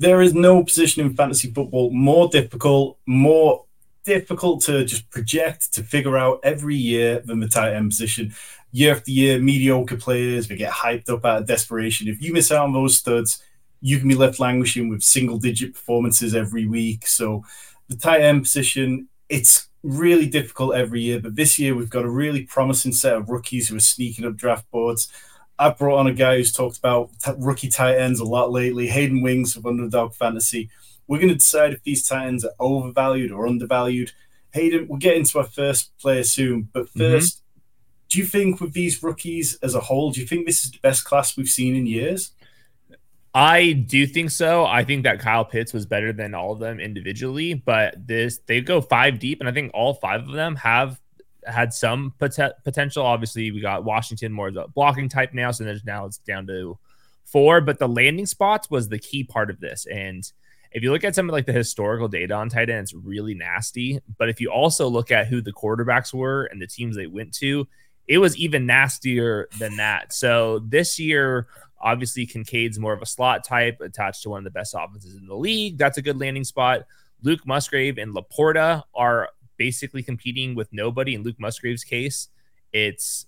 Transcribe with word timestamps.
there 0.00 0.22
is 0.22 0.32
no 0.32 0.64
position 0.64 1.04
in 1.04 1.14
fantasy 1.14 1.52
football 1.52 1.90
more 1.90 2.26
difficult, 2.30 2.98
more 3.04 3.66
difficult 4.02 4.62
to 4.62 4.82
just 4.86 5.08
project, 5.10 5.74
to 5.74 5.82
figure 5.82 6.16
out 6.16 6.40
every 6.42 6.74
year 6.74 7.20
than 7.20 7.38
the 7.38 7.46
tight 7.46 7.74
end 7.74 7.90
position. 7.90 8.34
Year 8.72 8.94
after 8.94 9.10
year, 9.10 9.38
mediocre 9.38 9.98
players, 9.98 10.48
they 10.48 10.56
get 10.56 10.72
hyped 10.72 11.10
up 11.10 11.26
out 11.26 11.42
of 11.42 11.46
desperation. 11.46 12.08
If 12.08 12.22
you 12.22 12.32
miss 12.32 12.50
out 12.50 12.64
on 12.64 12.72
those 12.72 12.96
studs, 12.96 13.42
you 13.82 13.98
can 13.98 14.08
be 14.08 14.14
left 14.14 14.40
languishing 14.40 14.88
with 14.88 15.02
single 15.02 15.36
digit 15.36 15.74
performances 15.74 16.34
every 16.34 16.66
week. 16.66 17.06
So 17.06 17.44
the 17.88 17.96
tight 17.96 18.22
end 18.22 18.44
position, 18.44 19.06
it's 19.28 19.68
really 19.82 20.26
difficult 20.26 20.76
every 20.76 21.02
year. 21.02 21.20
But 21.20 21.36
this 21.36 21.58
year, 21.58 21.74
we've 21.74 21.90
got 21.90 22.06
a 22.06 22.10
really 22.10 22.44
promising 22.44 22.92
set 22.92 23.16
of 23.16 23.28
rookies 23.28 23.68
who 23.68 23.76
are 23.76 23.80
sneaking 23.80 24.24
up 24.24 24.36
draft 24.36 24.70
boards. 24.70 25.12
I've 25.60 25.76
brought 25.76 25.98
on 25.98 26.06
a 26.06 26.14
guy 26.14 26.36
who's 26.36 26.52
talked 26.52 26.78
about 26.78 27.10
t- 27.22 27.32
rookie 27.36 27.68
tight 27.68 27.98
ends 27.98 28.18
a 28.18 28.24
lot 28.24 28.50
lately, 28.50 28.88
Hayden 28.88 29.20
Winks 29.20 29.56
of 29.56 29.66
Underdog 29.66 30.14
Fantasy. 30.14 30.70
We're 31.06 31.18
going 31.18 31.28
to 31.28 31.34
decide 31.34 31.74
if 31.74 31.82
these 31.82 32.08
tight 32.08 32.28
ends 32.28 32.46
are 32.46 32.52
overvalued 32.58 33.30
or 33.30 33.46
undervalued. 33.46 34.10
Hayden, 34.52 34.88
we'll 34.88 34.98
get 34.98 35.18
into 35.18 35.38
our 35.38 35.44
first 35.44 35.96
player 35.98 36.24
soon. 36.24 36.70
But 36.72 36.86
1st 36.86 36.96
mm-hmm. 36.96 37.60
do 38.08 38.18
you 38.18 38.24
think 38.24 38.60
with 38.60 38.72
these 38.72 39.02
rookies 39.02 39.58
as 39.62 39.74
a 39.74 39.80
whole, 39.80 40.10
do 40.10 40.22
you 40.22 40.26
think 40.26 40.46
this 40.46 40.64
is 40.64 40.70
the 40.70 40.78
best 40.78 41.04
class 41.04 41.36
we've 41.36 41.46
seen 41.46 41.76
in 41.76 41.86
years? 41.86 42.32
I 43.34 43.72
do 43.72 44.06
think 44.06 44.30
so. 44.30 44.64
I 44.64 44.82
think 44.82 45.04
that 45.04 45.20
Kyle 45.20 45.44
Pitts 45.44 45.74
was 45.74 45.84
better 45.84 46.12
than 46.12 46.34
all 46.34 46.52
of 46.52 46.58
them 46.58 46.80
individually, 46.80 47.52
but 47.52 48.06
this 48.06 48.38
they 48.46 48.60
go 48.60 48.80
five 48.80 49.18
deep, 49.18 49.40
and 49.40 49.48
I 49.48 49.52
think 49.52 49.70
all 49.72 49.94
five 49.94 50.22
of 50.22 50.32
them 50.32 50.56
have 50.56 50.98
had 51.46 51.72
some 51.72 52.14
pot- 52.18 52.62
potential. 52.64 53.04
Obviously, 53.04 53.50
we 53.50 53.60
got 53.60 53.84
Washington 53.84 54.32
more 54.32 54.48
of 54.48 54.54
the 54.54 54.66
blocking 54.74 55.08
type 55.08 55.32
now, 55.32 55.50
so 55.50 55.64
there's 55.64 55.84
now 55.84 56.06
it's 56.06 56.18
down 56.18 56.46
to 56.46 56.78
four. 57.24 57.60
But 57.60 57.78
the 57.78 57.88
landing 57.88 58.26
spots 58.26 58.70
was 58.70 58.88
the 58.88 58.98
key 58.98 59.24
part 59.24 59.50
of 59.50 59.60
this, 59.60 59.86
and 59.86 60.30
if 60.72 60.82
you 60.82 60.92
look 60.92 61.02
at 61.02 61.14
some 61.14 61.28
of 61.28 61.32
like 61.32 61.46
the 61.46 61.52
historical 61.52 62.06
data 62.06 62.34
on 62.34 62.48
tight 62.48 62.70
end, 62.70 62.82
it's 62.82 62.94
really 62.94 63.34
nasty. 63.34 64.00
But 64.18 64.28
if 64.28 64.40
you 64.40 64.50
also 64.50 64.86
look 64.88 65.10
at 65.10 65.26
who 65.26 65.40
the 65.40 65.52
quarterbacks 65.52 66.14
were 66.14 66.44
and 66.44 66.62
the 66.62 66.66
teams 66.66 66.94
they 66.94 67.08
went 67.08 67.34
to, 67.34 67.66
it 68.06 68.18
was 68.18 68.36
even 68.36 68.66
nastier 68.66 69.48
than 69.58 69.76
that. 69.78 70.12
So 70.12 70.60
this 70.60 71.00
year 71.00 71.48
Obviously, 71.80 72.26
Kincaid's 72.26 72.78
more 72.78 72.92
of 72.92 73.00
a 73.00 73.06
slot 73.06 73.42
type 73.42 73.80
attached 73.80 74.22
to 74.22 74.30
one 74.30 74.38
of 74.38 74.44
the 74.44 74.50
best 74.50 74.74
offenses 74.78 75.16
in 75.16 75.26
the 75.26 75.34
league. 75.34 75.78
That's 75.78 75.96
a 75.96 76.02
good 76.02 76.20
landing 76.20 76.44
spot. 76.44 76.82
Luke 77.22 77.46
Musgrave 77.46 77.96
and 77.96 78.14
LaPorta 78.14 78.82
are 78.94 79.30
basically 79.60 80.02
competing 80.02 80.54
with 80.54 80.72
nobody. 80.72 81.14
In 81.14 81.22
Luke 81.22 81.38
Musgrave's 81.38 81.84
case, 81.84 82.28
it's 82.72 83.26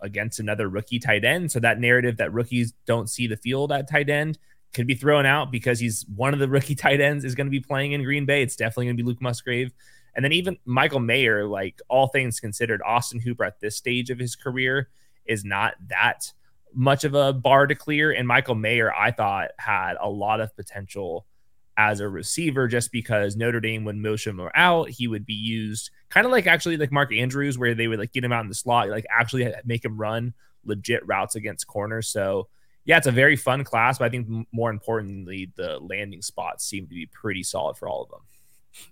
against 0.00 0.38
another 0.38 0.68
rookie 0.68 1.00
tight 1.00 1.24
end. 1.24 1.50
So 1.50 1.58
that 1.58 1.80
narrative 1.80 2.18
that 2.18 2.32
rookies 2.32 2.72
don't 2.86 3.10
see 3.10 3.26
the 3.26 3.36
field 3.36 3.72
at 3.72 3.90
tight 3.90 4.08
end 4.08 4.38
could 4.72 4.86
be 4.86 4.94
thrown 4.94 5.26
out 5.26 5.50
because 5.50 5.80
he's 5.80 6.06
one 6.14 6.32
of 6.32 6.38
the 6.38 6.48
rookie 6.56 6.76
tight 6.76 7.00
ends 7.00 7.24
is 7.24 7.34
going 7.34 7.48
to 7.48 7.50
be 7.50 7.58
playing 7.58 7.92
in 7.92 8.04
Green 8.04 8.24
Bay. 8.24 8.44
It's 8.44 8.54
definitely 8.54 8.86
going 8.86 8.96
to 8.96 9.02
be 9.02 9.08
Luke 9.08 9.20
Musgrave. 9.20 9.72
And 10.14 10.24
then 10.24 10.30
even 10.30 10.56
Michael 10.64 11.00
Mayer, 11.00 11.46
like 11.46 11.80
all 11.88 12.06
things 12.06 12.38
considered, 12.38 12.80
Austin 12.86 13.18
Hooper 13.18 13.44
at 13.44 13.58
this 13.58 13.76
stage 13.76 14.08
of 14.08 14.20
his 14.20 14.36
career 14.36 14.88
is 15.26 15.44
not 15.44 15.74
that 15.88 16.32
much 16.72 17.02
of 17.02 17.14
a 17.14 17.32
bar 17.32 17.66
to 17.66 17.74
clear. 17.74 18.12
And 18.12 18.28
Michael 18.28 18.54
Mayer, 18.54 18.94
I 18.94 19.10
thought, 19.10 19.50
had 19.58 19.94
a 20.00 20.08
lot 20.08 20.40
of 20.40 20.54
potential 20.54 21.26
as 21.76 22.00
a 22.00 22.08
receiver 22.08 22.68
just 22.68 22.92
because 22.92 23.36
Notre 23.36 23.60
Dame, 23.60 23.84
when 23.84 24.02
motion 24.02 24.36
were 24.36 24.56
out, 24.56 24.90
he 24.90 25.08
would 25.08 25.24
be 25.24 25.34
used 25.34 25.90
kind 26.10 26.26
of 26.26 26.32
like 26.32 26.46
actually 26.46 26.76
like 26.76 26.92
Mark 26.92 27.12
Andrews, 27.12 27.58
where 27.58 27.74
they 27.74 27.88
would 27.88 27.98
like 27.98 28.12
get 28.12 28.24
him 28.24 28.32
out 28.32 28.42
in 28.42 28.48
the 28.48 28.54
slot, 28.54 28.88
like 28.88 29.06
actually 29.10 29.52
make 29.64 29.84
him 29.84 29.96
run 29.96 30.34
legit 30.64 31.06
routes 31.06 31.34
against 31.34 31.66
corners. 31.66 32.08
So, 32.08 32.48
yeah, 32.84 32.98
it's 32.98 33.06
a 33.06 33.12
very 33.12 33.36
fun 33.36 33.64
class, 33.64 33.98
but 33.98 34.06
I 34.06 34.08
think 34.10 34.46
more 34.52 34.70
importantly, 34.70 35.50
the 35.56 35.78
landing 35.78 36.22
spots 36.22 36.64
seem 36.64 36.86
to 36.86 36.94
be 36.94 37.06
pretty 37.06 37.42
solid 37.42 37.76
for 37.76 37.88
all 37.88 38.02
of 38.02 38.10
them. 38.10 38.20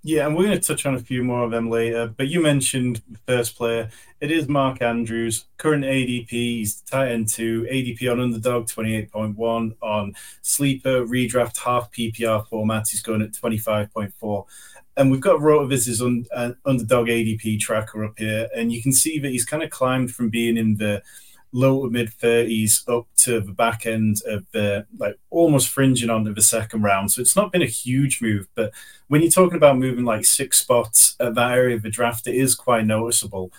Yeah, 0.02 0.26
and 0.26 0.36
we're 0.36 0.44
going 0.44 0.60
to 0.60 0.66
touch 0.66 0.86
on 0.86 0.94
a 0.94 1.00
few 1.00 1.22
more 1.24 1.44
of 1.44 1.50
them 1.50 1.70
later. 1.70 2.06
But 2.06 2.28
you 2.28 2.41
mentioned 2.41 3.02
first 3.26 3.56
player. 3.56 3.91
It 4.20 4.30
is 4.30 4.48
Mark 4.48 4.82
Andrews, 4.82 5.46
current 5.56 5.84
ADP. 5.84 6.30
He's 6.30 6.80
tight 6.82 7.10
end 7.12 7.28
two, 7.28 7.66
ADP 7.70 8.10
on 8.10 8.20
underdog 8.20 8.66
28.1, 8.66 9.76
on 9.80 10.14
sleeper, 10.42 11.06
redraft, 11.06 11.58
half 11.58 11.90
PPR 11.92 12.46
format. 12.48 12.88
He's 12.88 13.02
going 13.02 13.22
at 13.22 13.32
25.4. 13.32 14.44
And 14.96 15.10
we've 15.10 15.20
got 15.20 15.40
RotoViz's 15.40 16.02
un, 16.02 16.26
uh, 16.34 16.52
underdog 16.66 17.08
ADP 17.08 17.58
tracker 17.60 18.04
up 18.04 18.19
here. 18.19 18.48
And 18.54 18.72
you 18.72 18.82
can 18.82 18.92
see 18.92 19.19
that 19.20 19.30
he's 19.30 19.46
kind 19.46 19.62
of 19.62 19.70
climbed 19.70 20.12
from 20.12 20.28
being 20.28 20.56
in 20.56 20.76
the 20.76 21.02
low 21.53 21.84
to 21.84 21.91
mid 21.91 22.11
30s 22.11 22.88
up 22.88 23.06
to 23.16 23.41
the 23.41 23.53
back 23.53 23.87
end 23.87 24.19
of 24.27 24.47
the 24.53 24.87
like 24.99 25.19
almost 25.31 25.69
fringing 25.69 26.11
onto 26.11 26.34
the 26.34 26.43
second 26.43 26.83
round. 26.83 27.11
So 27.11 27.21
it's 27.21 27.37
not 27.37 27.53
been 27.53 27.62
a 27.62 27.66
huge 27.66 28.22
move, 28.22 28.49
but 28.55 28.72
when 29.09 29.22
you're 29.22 29.31
talking 29.31 29.56
about 29.56 29.78
moving 29.78 30.05
like 30.05 30.25
six 30.25 30.59
spots 30.59 31.16
at 31.21 31.34
that 31.34 31.53
area 31.53 31.77
of 31.77 31.83
the 31.83 31.91
draft, 31.91 32.27
it 32.27 32.37
is 32.37 32.55
quite 32.55 32.87
noticeable. 32.87 33.53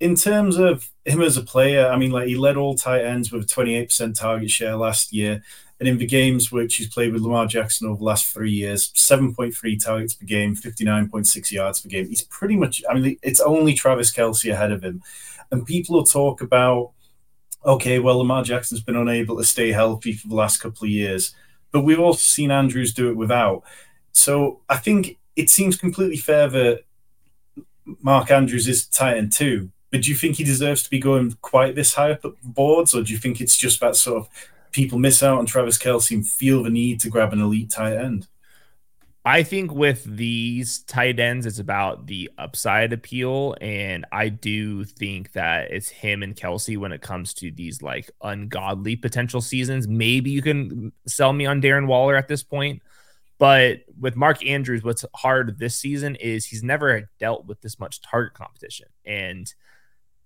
In 0.00 0.14
terms 0.14 0.56
of 0.56 0.90
him 1.04 1.22
as 1.22 1.36
a 1.36 1.42
player, 1.42 1.88
I 1.88 1.96
mean, 1.96 2.10
like 2.10 2.28
he 2.28 2.36
led 2.36 2.56
all 2.56 2.74
tight 2.74 3.04
ends 3.04 3.32
with 3.32 3.44
a 3.44 3.46
28% 3.46 4.18
target 4.18 4.50
share 4.50 4.76
last 4.76 5.12
year. 5.12 5.42
And 5.78 5.86
in 5.86 5.98
the 5.98 6.06
games 6.06 6.50
which 6.50 6.76
he's 6.76 6.88
played 6.88 7.12
with 7.12 7.20
Lamar 7.20 7.46
Jackson 7.46 7.86
over 7.86 7.98
the 7.98 8.04
last 8.04 8.32
three 8.32 8.50
years, 8.50 8.90
7.3 8.92 9.84
targets 9.84 10.14
per 10.14 10.24
game, 10.24 10.56
59.6 10.56 11.52
yards 11.52 11.82
per 11.82 11.90
game. 11.90 12.08
He's 12.08 12.22
pretty 12.22 12.56
much, 12.56 12.82
I 12.88 12.94
mean, 12.94 13.18
it's 13.22 13.40
only 13.40 13.74
Travis 13.74 14.10
Kelce 14.10 14.50
ahead 14.50 14.72
of 14.72 14.82
him. 14.82 15.02
And 15.50 15.66
people 15.66 15.96
will 15.96 16.04
talk 16.04 16.40
about 16.40 16.92
okay, 17.66 17.98
well, 17.98 18.18
Lamar 18.18 18.44
Jackson's 18.44 18.80
been 18.80 18.96
unable 18.96 19.36
to 19.36 19.44
stay 19.44 19.72
healthy 19.72 20.12
for 20.12 20.28
the 20.28 20.34
last 20.34 20.58
couple 20.58 20.84
of 20.84 20.90
years, 20.90 21.34
but 21.72 21.82
we've 21.82 22.00
also 22.00 22.20
seen 22.20 22.50
Andrews 22.50 22.94
do 22.94 23.10
it 23.10 23.16
without. 23.16 23.64
So 24.12 24.60
I 24.68 24.76
think 24.76 25.18
it 25.34 25.50
seems 25.50 25.76
completely 25.76 26.16
fair 26.16 26.48
that 26.48 26.84
Mark 28.00 28.30
Andrews 28.30 28.68
is 28.68 28.86
tight 28.86 29.18
end 29.18 29.32
too. 29.32 29.70
But 29.90 30.02
do 30.02 30.10
you 30.10 30.16
think 30.16 30.36
he 30.36 30.44
deserves 30.44 30.82
to 30.82 30.90
be 30.90 30.98
going 30.98 31.36
quite 31.42 31.74
this 31.74 31.94
high 31.94 32.12
up 32.12 32.22
the 32.22 32.34
boards, 32.42 32.94
or 32.94 33.02
do 33.02 33.12
you 33.12 33.18
think 33.18 33.40
it's 33.40 33.56
just 33.56 33.80
that 33.80 33.96
sort 33.96 34.18
of 34.18 34.28
people 34.72 34.98
miss 34.98 35.22
out 35.22 35.38
on 35.38 35.46
Travis 35.46 35.78
Kelce 35.78 36.12
and 36.12 36.26
feel 36.26 36.62
the 36.62 36.70
need 36.70 37.00
to 37.00 37.10
grab 37.10 37.32
an 37.32 37.40
elite 37.40 37.70
tight 37.70 37.96
end? 37.96 38.26
I 39.26 39.42
think 39.42 39.72
with 39.72 40.04
these 40.04 40.84
tight 40.84 41.18
ends, 41.18 41.46
it's 41.46 41.58
about 41.58 42.06
the 42.06 42.30
upside 42.38 42.92
appeal. 42.92 43.56
And 43.60 44.06
I 44.12 44.28
do 44.28 44.84
think 44.84 45.32
that 45.32 45.72
it's 45.72 45.88
him 45.88 46.22
and 46.22 46.36
Kelce 46.36 46.78
when 46.78 46.92
it 46.92 47.02
comes 47.02 47.34
to 47.34 47.50
these 47.50 47.82
like 47.82 48.08
ungodly 48.22 48.94
potential 48.94 49.40
seasons. 49.40 49.88
Maybe 49.88 50.30
you 50.30 50.42
can 50.42 50.92
sell 51.08 51.32
me 51.32 51.44
on 51.44 51.60
Darren 51.60 51.88
Waller 51.88 52.14
at 52.14 52.28
this 52.28 52.44
point. 52.44 52.82
But 53.38 53.80
with 53.98 54.14
Mark 54.14 54.46
Andrews, 54.46 54.84
what's 54.84 55.04
hard 55.12 55.58
this 55.58 55.74
season 55.74 56.14
is 56.14 56.46
he's 56.46 56.62
never 56.62 57.10
dealt 57.18 57.46
with 57.46 57.60
this 57.60 57.80
much 57.80 58.00
target 58.02 58.34
competition. 58.34 58.86
And 59.04 59.52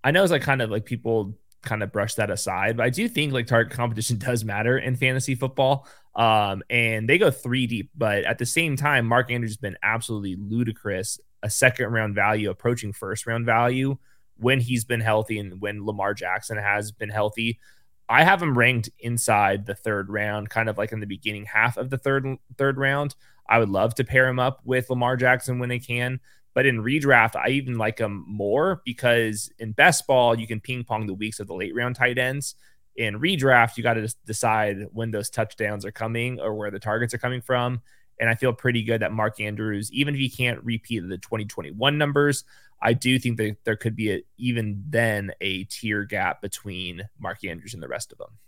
I 0.04 0.10
know 0.10 0.22
it's 0.22 0.30
like 0.30 0.42
kind 0.42 0.60
of 0.60 0.70
like 0.70 0.84
people 0.84 1.38
kind 1.62 1.82
of 1.82 1.92
brush 1.92 2.14
that 2.14 2.30
aside. 2.30 2.76
But 2.76 2.86
I 2.86 2.90
do 2.90 3.08
think 3.08 3.32
like 3.32 3.46
target 3.46 3.72
competition 3.72 4.18
does 4.18 4.44
matter 4.44 4.78
in 4.78 4.96
fantasy 4.96 5.34
football. 5.34 5.86
Um, 6.14 6.62
and 6.68 7.08
they 7.08 7.18
go 7.18 7.30
three 7.30 7.66
deep, 7.66 7.90
but 7.96 8.24
at 8.24 8.38
the 8.38 8.46
same 8.46 8.76
time, 8.76 9.06
Mark 9.06 9.30
Andrews 9.30 9.52
has 9.52 9.56
been 9.56 9.76
absolutely 9.82 10.36
ludicrous, 10.36 11.20
a 11.42 11.48
second 11.50 11.92
round 11.92 12.14
value 12.14 12.50
approaching 12.50 12.92
first 12.92 13.26
round 13.26 13.46
value 13.46 13.96
when 14.36 14.58
he's 14.58 14.84
been 14.84 15.00
healthy 15.00 15.38
and 15.38 15.60
when 15.60 15.86
Lamar 15.86 16.14
Jackson 16.14 16.56
has 16.56 16.90
been 16.90 17.10
healthy. 17.10 17.60
I 18.08 18.24
have 18.24 18.42
him 18.42 18.58
ranked 18.58 18.90
inside 18.98 19.66
the 19.66 19.74
third 19.74 20.08
round, 20.10 20.50
kind 20.50 20.68
of 20.68 20.76
like 20.76 20.90
in 20.90 20.98
the 20.98 21.06
beginning 21.06 21.44
half 21.44 21.76
of 21.76 21.90
the 21.90 21.98
third 21.98 22.26
third 22.58 22.76
round. 22.76 23.14
I 23.48 23.58
would 23.58 23.68
love 23.68 23.94
to 23.96 24.04
pair 24.04 24.28
him 24.28 24.40
up 24.40 24.60
with 24.64 24.90
Lamar 24.90 25.16
Jackson 25.16 25.58
when 25.58 25.68
they 25.68 25.78
can. 25.78 26.18
But 26.54 26.66
in 26.66 26.82
redraft, 26.82 27.36
I 27.36 27.50
even 27.50 27.78
like 27.78 27.98
them 27.98 28.24
more 28.26 28.82
because 28.84 29.50
in 29.58 29.72
best 29.72 30.06
ball, 30.06 30.38
you 30.38 30.46
can 30.46 30.60
ping 30.60 30.84
pong 30.84 31.06
the 31.06 31.14
weeks 31.14 31.40
of 31.40 31.46
the 31.46 31.54
late 31.54 31.74
round 31.74 31.96
tight 31.96 32.18
ends. 32.18 32.54
In 32.96 33.20
redraft, 33.20 33.76
you 33.76 33.82
got 33.82 33.94
to 33.94 34.12
decide 34.26 34.88
when 34.92 35.10
those 35.10 35.30
touchdowns 35.30 35.84
are 35.84 35.92
coming 35.92 36.40
or 36.40 36.54
where 36.54 36.70
the 36.70 36.80
targets 36.80 37.14
are 37.14 37.18
coming 37.18 37.40
from. 37.40 37.80
And 38.18 38.28
I 38.28 38.34
feel 38.34 38.52
pretty 38.52 38.82
good 38.82 39.00
that 39.00 39.12
Mark 39.12 39.40
Andrews, 39.40 39.90
even 39.92 40.14
if 40.14 40.20
he 40.20 40.28
can't 40.28 40.62
repeat 40.62 41.00
the 41.00 41.16
2021 41.16 41.96
numbers, 41.96 42.44
I 42.82 42.94
do 42.94 43.18
think 43.18 43.36
that 43.38 43.56
there 43.64 43.76
could 43.76 43.94
be 43.94 44.12
a, 44.12 44.22
even 44.36 44.84
then 44.88 45.32
a 45.40 45.64
tier 45.64 46.04
gap 46.04 46.42
between 46.42 47.08
Mark 47.18 47.44
Andrews 47.44 47.74
and 47.74 47.82
the 47.82 47.88
rest 47.88 48.12
of 48.12 48.18
them. 48.18 48.38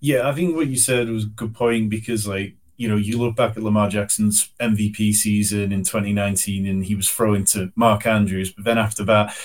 Yeah, 0.00 0.28
I 0.28 0.34
think 0.34 0.56
what 0.56 0.66
you 0.66 0.76
said 0.76 1.08
was 1.08 1.24
a 1.24 1.28
good 1.28 1.54
point 1.54 1.88
because 1.88 2.26
like 2.26 2.56
you 2.76 2.88
know, 2.88 2.96
you 2.96 3.18
look 3.18 3.36
back 3.36 3.56
at 3.56 3.62
Lamar 3.62 3.88
Jackson's 3.88 4.50
MVP 4.60 5.14
season 5.14 5.72
in 5.72 5.84
2019 5.84 6.66
and 6.66 6.84
he 6.84 6.94
was 6.94 7.08
throwing 7.08 7.44
to 7.46 7.72
Mark 7.76 8.06
Andrews, 8.06 8.52
but 8.52 8.64
then 8.64 8.78
after 8.78 9.04
that, 9.04 9.36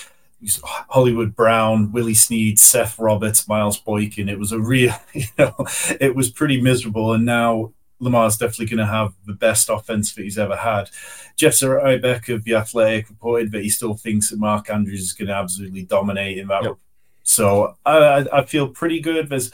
Hollywood 0.62 1.34
Brown, 1.34 1.90
Willie 1.92 2.14
Snead, 2.14 2.58
Seth 2.58 2.98
Roberts, 2.98 3.48
Miles 3.48 3.78
Boykin. 3.78 4.28
It 4.28 4.38
was 4.38 4.52
a 4.52 4.60
real, 4.60 4.94
you 5.12 5.26
know, 5.36 5.54
it 6.00 6.14
was 6.14 6.30
pretty 6.30 6.60
miserable. 6.60 7.12
And 7.12 7.24
now 7.24 7.72
Lamar's 8.00 8.36
definitely 8.36 8.66
going 8.66 8.86
to 8.86 8.92
have 8.92 9.14
the 9.26 9.32
best 9.32 9.68
offense 9.68 10.14
that 10.14 10.22
he's 10.22 10.38
ever 10.38 10.56
had. 10.56 10.90
Jeff 11.36 11.54
Zrebiec 11.54 12.32
of 12.32 12.44
The 12.44 12.54
Athletic 12.54 13.08
reported 13.08 13.52
that 13.52 13.62
he 13.62 13.70
still 13.70 13.94
thinks 13.94 14.30
that 14.30 14.38
Mark 14.38 14.70
Andrews 14.70 15.02
is 15.02 15.12
going 15.12 15.28
to 15.28 15.34
absolutely 15.34 15.84
dominate 15.84 16.38
in 16.38 16.48
that. 16.48 16.64
Yep. 16.64 16.76
So 17.24 17.76
I, 17.84 18.26
I 18.32 18.44
feel 18.44 18.68
pretty 18.68 19.00
good. 19.00 19.28
There's 19.28 19.50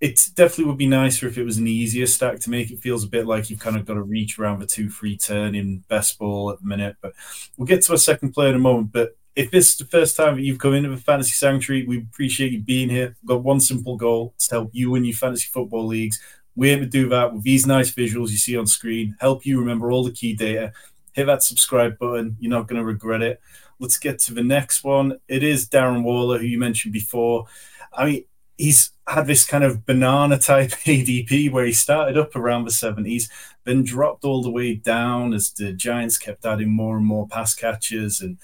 it 0.00 0.20
definitely 0.36 0.66
would 0.66 0.78
be 0.78 0.86
nicer 0.86 1.26
if 1.26 1.38
it 1.38 1.44
was 1.44 1.58
an 1.58 1.66
easier 1.66 2.06
stack 2.06 2.38
to 2.40 2.50
make. 2.50 2.70
It 2.70 2.80
feels 2.80 3.02
a 3.02 3.08
bit 3.08 3.26
like 3.26 3.50
you've 3.50 3.58
kind 3.58 3.76
of 3.76 3.84
got 3.84 3.94
to 3.94 4.02
reach 4.02 4.38
around 4.38 4.60
the 4.60 4.66
two 4.66 4.88
free 4.88 5.16
turn 5.16 5.54
in 5.54 5.84
best 5.88 6.18
ball 6.18 6.50
at 6.50 6.60
the 6.60 6.66
minute. 6.66 6.96
But 7.00 7.14
we'll 7.56 7.66
get 7.66 7.82
to 7.82 7.94
a 7.94 7.98
second 7.98 8.32
player 8.32 8.50
in 8.50 8.54
a 8.54 8.60
moment. 8.60 8.92
But 8.92 9.16
if 9.34 9.50
this 9.50 9.70
is 9.70 9.76
the 9.76 9.84
first 9.84 10.16
time 10.16 10.36
that 10.36 10.42
you've 10.42 10.58
come 10.58 10.74
into 10.74 10.90
the 10.90 10.96
fantasy 10.96 11.32
sanctuary, 11.32 11.84
we 11.84 11.98
appreciate 11.98 12.52
you 12.52 12.60
being 12.60 12.88
here. 12.88 13.16
We've 13.22 13.28
got 13.28 13.42
one 13.42 13.58
simple 13.58 13.96
goal 13.96 14.34
to 14.38 14.50
help 14.50 14.70
you 14.72 14.90
win 14.90 15.04
your 15.04 15.16
fantasy 15.16 15.48
football 15.52 15.86
leagues. 15.86 16.20
We're 16.54 16.76
able 16.76 16.86
to 16.86 16.90
do 16.90 17.08
that 17.10 17.32
with 17.32 17.42
these 17.42 17.66
nice 17.66 17.92
visuals 17.92 18.30
you 18.30 18.36
see 18.36 18.56
on 18.56 18.66
screen, 18.66 19.16
help 19.20 19.46
you 19.46 19.60
remember 19.60 19.90
all 19.90 20.04
the 20.04 20.12
key 20.12 20.34
data. 20.34 20.72
Hit 21.12 21.26
that 21.26 21.42
subscribe 21.42 21.98
button. 21.98 22.36
You're 22.38 22.50
not 22.50 22.68
going 22.68 22.80
to 22.80 22.84
regret 22.84 23.22
it. 23.22 23.40
Let's 23.80 23.96
get 23.96 24.18
to 24.20 24.34
the 24.34 24.42
next 24.42 24.84
one. 24.84 25.18
It 25.28 25.42
is 25.42 25.68
Darren 25.68 26.02
Waller, 26.02 26.38
who 26.38 26.46
you 26.46 26.58
mentioned 26.58 26.92
before. 26.92 27.46
I 27.92 28.06
mean, 28.06 28.24
he's 28.56 28.90
had 29.08 29.26
this 29.26 29.44
kind 29.44 29.64
of 29.64 29.86
banana 29.86 30.38
type 30.38 30.70
ADP 30.84 31.50
where 31.50 31.64
he 31.64 31.72
started 31.72 32.18
up 32.18 32.36
around 32.36 32.64
the 32.64 32.70
70s, 32.70 33.28
then 33.64 33.82
dropped 33.82 34.24
all 34.24 34.42
the 34.42 34.50
way 34.50 34.74
down 34.74 35.32
as 35.32 35.50
the 35.52 35.72
Giants 35.72 36.18
kept 36.18 36.44
adding 36.44 36.70
more 36.70 36.96
and 36.96 37.06
more 37.06 37.26
pass 37.26 37.54
catchers 37.54 38.20
and 38.20 38.38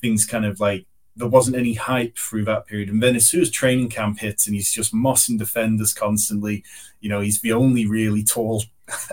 things 0.00 0.24
kind 0.24 0.44
of 0.44 0.60
like 0.60 0.86
there 1.16 1.26
wasn't 1.26 1.56
any 1.56 1.74
hype 1.74 2.16
through 2.18 2.44
that 2.44 2.66
period. 2.66 2.90
And 2.90 3.02
then 3.02 3.16
as 3.16 3.26
soon 3.26 3.40
as 3.40 3.50
training 3.50 3.88
camp 3.88 4.18
hits 4.18 4.46
and 4.46 4.54
he's 4.54 4.72
just 4.72 4.94
mossing 4.94 5.38
defenders 5.38 5.94
constantly, 5.94 6.62
you 7.00 7.08
know, 7.08 7.20
he's 7.20 7.40
the 7.40 7.52
only 7.52 7.86
really 7.86 8.22
tall 8.22 8.64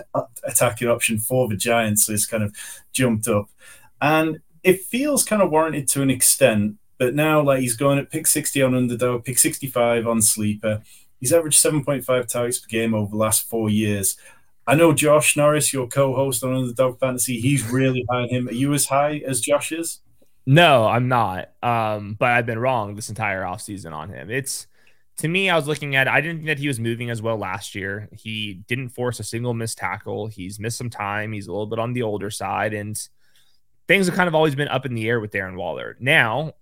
attacking 0.44 0.88
option 0.88 1.18
for 1.18 1.48
the 1.48 1.56
Giants. 1.56 2.04
So 2.04 2.12
he's 2.12 2.26
kind 2.26 2.42
of 2.42 2.54
jumped 2.92 3.26
up. 3.26 3.46
And 4.02 4.40
it 4.62 4.82
feels 4.82 5.24
kind 5.24 5.40
of 5.40 5.50
warranted 5.50 5.88
to 5.88 6.02
an 6.02 6.10
extent 6.10 6.76
but 6.98 7.14
now, 7.14 7.42
like 7.42 7.60
he's 7.60 7.76
going 7.76 7.98
at 7.98 8.10
pick 8.10 8.26
60 8.26 8.62
on 8.62 8.74
underdog, 8.74 9.24
pick 9.24 9.38
65 9.38 10.06
on 10.06 10.22
sleeper. 10.22 10.82
He's 11.20 11.32
averaged 11.32 11.62
7.5 11.62 12.28
targets 12.28 12.58
per 12.58 12.68
game 12.68 12.94
over 12.94 13.10
the 13.10 13.16
last 13.16 13.48
four 13.48 13.70
years. 13.70 14.16
I 14.66 14.74
know 14.74 14.92
Josh 14.92 15.36
Norris, 15.36 15.72
your 15.72 15.88
co-host 15.88 16.42
on 16.42 16.54
Underdog 16.54 16.98
Fantasy, 16.98 17.38
he's 17.38 17.68
really 17.70 18.04
high 18.10 18.22
on 18.22 18.28
him. 18.28 18.48
Are 18.48 18.52
you 18.52 18.72
as 18.72 18.86
high 18.86 19.22
as 19.26 19.40
Josh 19.40 19.72
is? 19.72 20.00
No, 20.46 20.86
I'm 20.86 21.08
not. 21.08 21.50
Um, 21.62 22.16
but 22.18 22.30
I've 22.32 22.46
been 22.46 22.58
wrong 22.58 22.94
this 22.94 23.08
entire 23.08 23.42
offseason 23.42 23.92
on 23.92 24.10
him. 24.10 24.30
It's 24.30 24.66
to 25.18 25.28
me, 25.28 25.48
I 25.48 25.56
was 25.56 25.68
looking 25.68 25.94
at 25.96 26.08
I 26.08 26.20
didn't 26.20 26.38
think 26.38 26.46
that 26.48 26.58
he 26.58 26.68
was 26.68 26.80
moving 26.80 27.10
as 27.10 27.22
well 27.22 27.36
last 27.36 27.74
year. 27.74 28.08
He 28.12 28.54
didn't 28.66 28.90
force 28.90 29.20
a 29.20 29.24
single 29.24 29.54
missed 29.54 29.78
tackle. 29.78 30.26
He's 30.26 30.58
missed 30.58 30.78
some 30.78 30.90
time. 30.90 31.32
He's 31.32 31.46
a 31.46 31.52
little 31.52 31.66
bit 31.66 31.78
on 31.78 31.92
the 31.92 32.02
older 32.02 32.30
side, 32.30 32.74
and 32.74 33.00
things 33.86 34.06
have 34.06 34.16
kind 34.16 34.28
of 34.28 34.34
always 34.34 34.54
been 34.54 34.68
up 34.68 34.86
in 34.86 34.94
the 34.94 35.08
air 35.08 35.20
with 35.20 35.30
Darren 35.30 35.56
Waller. 35.56 35.96
Now, 36.00 36.54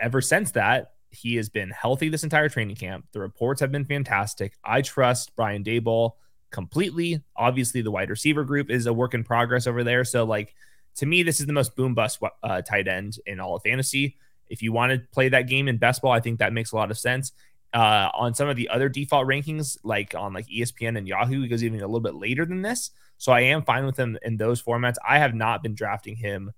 ever 0.00 0.20
since 0.20 0.52
that, 0.52 0.92
he 1.10 1.36
has 1.36 1.48
been 1.48 1.70
healthy 1.70 2.08
this 2.08 2.24
entire 2.24 2.48
training 2.48 2.76
camp. 2.76 3.06
The 3.12 3.20
reports 3.20 3.60
have 3.60 3.72
been 3.72 3.84
fantastic. 3.84 4.54
I 4.64 4.82
trust 4.82 5.34
Brian 5.36 5.64
Daboll 5.64 6.12
completely. 6.50 7.22
Obviously, 7.36 7.82
the 7.82 7.90
wide 7.90 8.10
receiver 8.10 8.44
group 8.44 8.70
is 8.70 8.86
a 8.86 8.92
work 8.92 9.14
in 9.14 9.24
progress 9.24 9.66
over 9.66 9.84
there. 9.84 10.04
So, 10.04 10.24
like, 10.24 10.54
to 10.96 11.06
me, 11.06 11.22
this 11.22 11.40
is 11.40 11.46
the 11.46 11.52
most 11.52 11.76
boom 11.76 11.94
bust 11.94 12.20
uh, 12.42 12.62
tight 12.62 12.88
end 12.88 13.18
in 13.26 13.40
all 13.40 13.56
of 13.56 13.62
fantasy. 13.62 14.16
If 14.48 14.62
you 14.62 14.72
want 14.72 14.92
to 14.92 14.98
play 15.12 15.28
that 15.28 15.48
game 15.48 15.68
in 15.68 15.78
best 15.78 16.02
ball, 16.02 16.12
I 16.12 16.20
think 16.20 16.38
that 16.38 16.52
makes 16.52 16.72
a 16.72 16.76
lot 16.76 16.90
of 16.90 16.98
sense. 16.98 17.32
Uh, 17.74 18.08
on 18.14 18.34
some 18.34 18.48
of 18.48 18.56
the 18.56 18.68
other 18.70 18.88
default 18.88 19.26
rankings, 19.26 19.76
like 19.84 20.14
on 20.14 20.32
like 20.32 20.46
ESPN 20.48 20.96
and 20.96 21.06
Yahoo, 21.06 21.42
he 21.42 21.48
goes 21.48 21.62
even 21.62 21.80
a 21.80 21.86
little 21.86 22.00
bit 22.00 22.14
later 22.14 22.46
than 22.46 22.62
this. 22.62 22.90
So 23.18 23.30
I 23.30 23.40
am 23.40 23.62
fine 23.62 23.84
with 23.84 23.98
him 23.98 24.18
in 24.22 24.36
those 24.38 24.62
formats. 24.62 24.94
I 25.06 25.18
have 25.18 25.34
not 25.34 25.62
been 25.62 25.74
drafting 25.74 26.16
him 26.16 26.52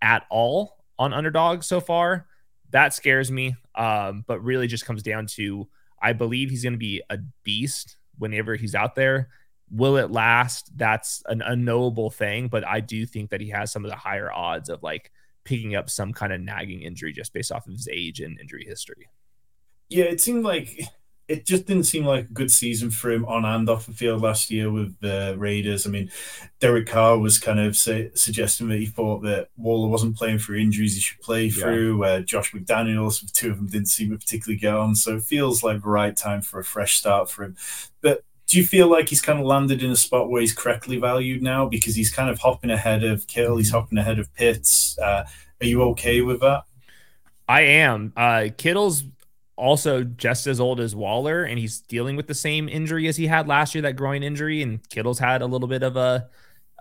at 0.00 0.24
all 0.30 0.78
on 0.98 1.12
underdog 1.12 1.62
so 1.62 1.80
far 1.80 2.26
that 2.70 2.94
scares 2.94 3.30
me. 3.30 3.56
Um, 3.74 4.24
but 4.26 4.42
really 4.42 4.66
just 4.66 4.86
comes 4.86 5.02
down 5.02 5.26
to 5.28 5.68
I 6.00 6.12
believe 6.12 6.50
he's 6.50 6.62
going 6.62 6.74
to 6.74 6.78
be 6.78 7.02
a 7.10 7.18
beast 7.42 7.96
whenever 8.18 8.54
he's 8.54 8.74
out 8.74 8.94
there. 8.94 9.28
Will 9.70 9.96
it 9.96 10.10
last? 10.10 10.76
That's 10.76 11.22
an 11.26 11.42
unknowable 11.42 12.10
thing, 12.10 12.48
but 12.48 12.66
I 12.66 12.80
do 12.80 13.06
think 13.06 13.30
that 13.30 13.40
he 13.40 13.48
has 13.50 13.72
some 13.72 13.84
of 13.84 13.90
the 13.90 13.96
higher 13.96 14.30
odds 14.30 14.68
of 14.68 14.82
like 14.82 15.10
picking 15.44 15.74
up 15.74 15.90
some 15.90 16.12
kind 16.12 16.32
of 16.32 16.40
nagging 16.40 16.82
injury 16.82 17.12
just 17.12 17.32
based 17.32 17.50
off 17.50 17.66
of 17.66 17.72
his 17.72 17.88
age 17.90 18.20
and 18.20 18.38
injury 18.38 18.64
history. 18.66 19.08
Yeah, 19.88 20.04
it 20.04 20.20
seemed 20.20 20.44
like 20.44 20.80
it 21.28 21.44
just 21.44 21.66
didn't 21.66 21.84
seem 21.84 22.04
like 22.04 22.24
a 22.24 22.32
good 22.32 22.50
season 22.50 22.90
for 22.90 23.10
him 23.10 23.24
on 23.24 23.44
and 23.44 23.68
off 23.68 23.86
the 23.86 23.92
field 23.92 24.22
last 24.22 24.50
year 24.50 24.70
with 24.70 24.98
the 25.00 25.34
Raiders. 25.36 25.86
I 25.86 25.90
mean, 25.90 26.10
Derek 26.60 26.86
Carr 26.86 27.18
was 27.18 27.38
kind 27.38 27.58
of 27.58 27.76
say, 27.76 28.10
suggesting 28.14 28.68
that 28.68 28.78
he 28.78 28.86
thought 28.86 29.22
that 29.22 29.48
Waller 29.56 29.88
wasn't 29.88 30.16
playing 30.16 30.38
through 30.38 30.58
injuries 30.58 30.94
he 30.94 31.00
should 31.00 31.20
play 31.20 31.50
through. 31.50 32.04
Yeah. 32.04 32.10
Uh, 32.10 32.20
Josh 32.20 32.52
McDaniels, 32.52 33.20
the 33.20 33.30
two 33.32 33.50
of 33.50 33.56
them 33.56 33.66
didn't 33.66 33.88
seem 33.88 34.10
to 34.10 34.18
particularly 34.18 34.58
get 34.58 34.74
on. 34.74 34.94
So 34.94 35.16
it 35.16 35.24
feels 35.24 35.64
like 35.64 35.82
the 35.82 35.88
right 35.88 36.16
time 36.16 36.42
for 36.42 36.60
a 36.60 36.64
fresh 36.64 36.96
start 36.96 37.28
for 37.28 37.44
him. 37.44 37.56
But 38.02 38.22
do 38.46 38.58
you 38.58 38.64
feel 38.64 38.88
like 38.88 39.08
he's 39.08 39.20
kind 39.20 39.40
of 39.40 39.46
landed 39.46 39.82
in 39.82 39.90
a 39.90 39.96
spot 39.96 40.30
where 40.30 40.40
he's 40.40 40.54
correctly 40.54 40.98
valued 40.98 41.42
now 41.42 41.66
because 41.66 41.96
he's 41.96 42.12
kind 42.12 42.30
of 42.30 42.38
hopping 42.38 42.70
ahead 42.70 43.02
of 43.02 43.26
Kittle, 43.26 43.56
he's 43.56 43.72
hopping 43.72 43.98
ahead 43.98 44.20
of 44.20 44.32
Pitts? 44.34 44.96
Uh, 44.98 45.24
are 45.60 45.66
you 45.66 45.82
okay 45.82 46.20
with 46.20 46.40
that? 46.40 46.62
I 47.48 47.62
am. 47.62 48.12
Uh, 48.16 48.48
Kittle's 48.56 49.02
also 49.56 50.04
just 50.04 50.46
as 50.46 50.60
old 50.60 50.80
as 50.80 50.94
Waller, 50.94 51.44
and 51.44 51.58
he's 51.58 51.80
dealing 51.80 52.16
with 52.16 52.26
the 52.26 52.34
same 52.34 52.68
injury 52.68 53.08
as 53.08 53.16
he 53.16 53.26
had 53.26 53.48
last 53.48 53.74
year, 53.74 53.82
that 53.82 53.96
groin 53.96 54.22
injury. 54.22 54.62
And 54.62 54.86
Kittle's 54.88 55.18
had 55.18 55.42
a 55.42 55.46
little 55.46 55.68
bit 55.68 55.82
of 55.82 55.96
a 55.96 56.28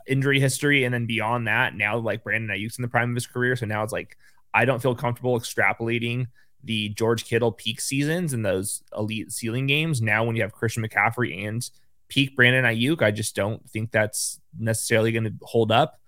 injury 0.08 0.40
history, 0.40 0.84
and 0.84 0.94
then 0.94 1.06
beyond 1.06 1.48
that, 1.48 1.76
now 1.76 1.98
like 1.98 2.24
Brandon 2.24 2.56
Aiyuk's 2.56 2.78
in 2.78 2.84
the 2.84 2.88
prime 2.88 3.10
of 3.10 3.16
his 3.16 3.28
career, 3.28 3.56
so 3.56 3.66
now 3.66 3.84
it's 3.84 3.94
like 3.94 4.18
I 4.54 4.66
don't 4.66 4.82
feel 4.82 4.96
comfortable 4.96 5.40
extrapolating 5.40 6.28
the 6.64 6.90
George 6.90 7.26
Kittle 7.26 7.52
peak 7.52 7.80
seasons 7.80 8.34
and 8.34 8.46
those 8.46 8.84
elite 8.98 9.32
ceiling 9.32 9.68
games. 9.68 10.02
Now, 10.02 10.24
when 10.24 10.36
you 10.36 10.42
have 10.42 10.52
Christian 10.52 10.84
McCaffrey 10.84 11.48
and 11.48 11.70
peak 12.08 12.36
Brandon 12.36 12.66
Aiyuk, 12.66 13.02
I 13.02 13.12
just 13.12 13.36
don't 13.36 13.68
think 13.70 13.92
that's 13.92 14.40
necessarily 14.58 15.12
going 15.12 15.26
to 15.26 15.34
hold 15.44 15.72
up. 15.72 16.00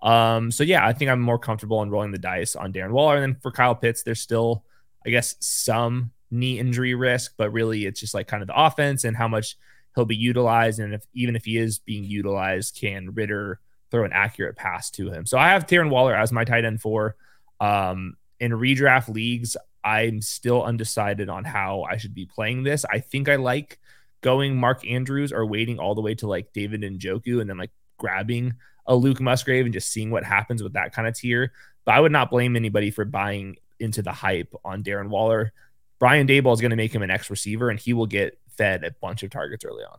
Um, 0.00 0.50
so 0.50 0.62
yeah, 0.62 0.86
I 0.86 0.92
think 0.92 1.10
I'm 1.10 1.20
more 1.20 1.38
comfortable 1.38 1.82
in 1.82 1.90
rolling 1.90 2.12
the 2.12 2.18
dice 2.18 2.54
on 2.54 2.72
Darren 2.72 2.92
Waller. 2.92 3.16
And 3.16 3.22
then 3.22 3.40
for 3.40 3.50
Kyle 3.50 3.74
Pitts, 3.74 4.02
there's 4.02 4.20
still, 4.20 4.64
I 5.06 5.10
guess, 5.10 5.36
some 5.40 6.12
knee 6.30 6.58
injury 6.58 6.94
risk, 6.94 7.34
but 7.36 7.52
really 7.52 7.86
it's 7.86 8.00
just 8.00 8.14
like 8.14 8.26
kind 8.26 8.42
of 8.42 8.48
the 8.48 8.60
offense 8.60 9.04
and 9.04 9.16
how 9.16 9.28
much 9.28 9.56
he'll 9.94 10.04
be 10.04 10.16
utilized. 10.16 10.80
And 10.80 10.94
if 10.94 11.04
even 11.14 11.36
if 11.36 11.44
he 11.44 11.56
is 11.56 11.78
being 11.78 12.04
utilized, 12.04 12.76
can 12.78 13.14
Ridder 13.14 13.60
throw 13.90 14.04
an 14.04 14.12
accurate 14.12 14.56
pass 14.56 14.90
to 14.92 15.10
him? 15.10 15.26
So 15.26 15.38
I 15.38 15.48
have 15.48 15.66
Darren 15.66 15.90
Waller 15.90 16.14
as 16.14 16.32
my 16.32 16.44
tight 16.44 16.64
end 16.64 16.80
for. 16.80 17.16
Um, 17.60 18.16
in 18.40 18.52
redraft 18.52 19.08
leagues, 19.08 19.56
I'm 19.84 20.20
still 20.22 20.62
undecided 20.64 21.28
on 21.28 21.44
how 21.44 21.82
I 21.82 21.98
should 21.98 22.14
be 22.14 22.26
playing 22.26 22.64
this. 22.64 22.84
I 22.84 22.98
think 22.98 23.28
I 23.28 23.36
like 23.36 23.78
going 24.22 24.56
Mark 24.56 24.86
Andrews 24.88 25.32
or 25.32 25.46
waiting 25.46 25.78
all 25.78 25.94
the 25.94 26.00
way 26.00 26.14
to 26.16 26.26
like 26.26 26.52
David 26.52 26.80
Njoku 26.80 27.40
and 27.40 27.48
then 27.48 27.58
like 27.58 27.70
grabbing 27.98 28.54
a 28.86 28.96
Luke 28.96 29.20
Musgrave 29.20 29.66
and 29.66 29.74
just 29.74 29.92
seeing 29.92 30.10
what 30.10 30.24
happens 30.24 30.62
with 30.62 30.72
that 30.72 30.92
kind 30.92 31.06
of 31.06 31.14
tier. 31.14 31.52
But 31.84 31.94
I 31.94 32.00
would 32.00 32.12
not 32.12 32.30
blame 32.30 32.56
anybody 32.56 32.90
for 32.90 33.04
buying 33.04 33.56
into 33.84 34.02
the 34.02 34.12
hype 34.12 34.52
on 34.64 34.82
Darren 34.82 35.08
Waller. 35.08 35.52
Brian 36.00 36.26
Daboll 36.26 36.54
is 36.54 36.60
going 36.60 36.70
to 36.70 36.76
make 36.76 36.94
him 36.94 37.02
an 37.02 37.10
X 37.10 37.30
receiver, 37.30 37.70
and 37.70 37.78
he 37.78 37.92
will 37.92 38.06
get 38.06 38.38
fed 38.48 38.84
a 38.84 38.90
bunch 39.00 39.22
of 39.22 39.30
targets 39.30 39.64
early 39.64 39.84
on. 39.84 39.98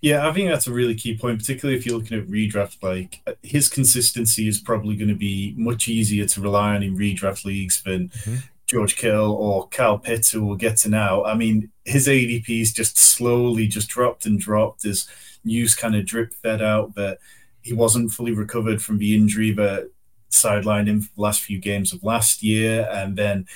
Yeah, 0.00 0.28
I 0.28 0.32
think 0.32 0.50
that's 0.50 0.66
a 0.66 0.72
really 0.72 0.94
key 0.94 1.16
point, 1.16 1.38
particularly 1.38 1.78
if 1.78 1.86
you're 1.86 1.98
looking 1.98 2.18
at 2.18 2.26
redraft. 2.26 2.82
Like 2.82 3.22
his 3.42 3.68
consistency 3.70 4.46
is 4.46 4.60
probably 4.60 4.96
going 4.96 5.08
to 5.08 5.14
be 5.14 5.54
much 5.56 5.88
easier 5.88 6.26
to 6.26 6.40
rely 6.42 6.74
on 6.74 6.82
in 6.82 6.96
redraft 6.96 7.46
leagues 7.46 7.82
than 7.82 8.08
mm-hmm. 8.08 8.36
George 8.66 8.96
Kittle 8.96 9.32
or 9.32 9.66
Cal 9.68 9.98
Pitts, 9.98 10.30
who 10.30 10.44
we'll 10.44 10.56
get 10.56 10.76
to 10.78 10.90
now. 10.90 11.24
I 11.24 11.34
mean, 11.34 11.70
his 11.86 12.06
ADP's 12.06 12.74
just 12.74 12.98
slowly 12.98 13.66
just 13.66 13.88
dropped 13.88 14.26
and 14.26 14.38
dropped 14.38 14.84
as 14.84 15.08
news 15.42 15.74
kind 15.74 15.96
of 15.96 16.04
drip 16.04 16.34
fed 16.34 16.60
out 16.60 16.94
that 16.96 17.18
he 17.62 17.72
wasn't 17.72 18.12
fully 18.12 18.32
recovered 18.32 18.82
from 18.82 18.98
the 18.98 19.14
injury 19.14 19.52
that 19.52 19.90
sidelined 20.34 20.88
him 20.88 21.00
for 21.00 21.14
the 21.14 21.22
last 21.22 21.40
few 21.42 21.58
games 21.58 21.92
of 21.92 22.04
last 22.04 22.42
year, 22.42 22.88
and 22.90 23.16
then 23.16 23.46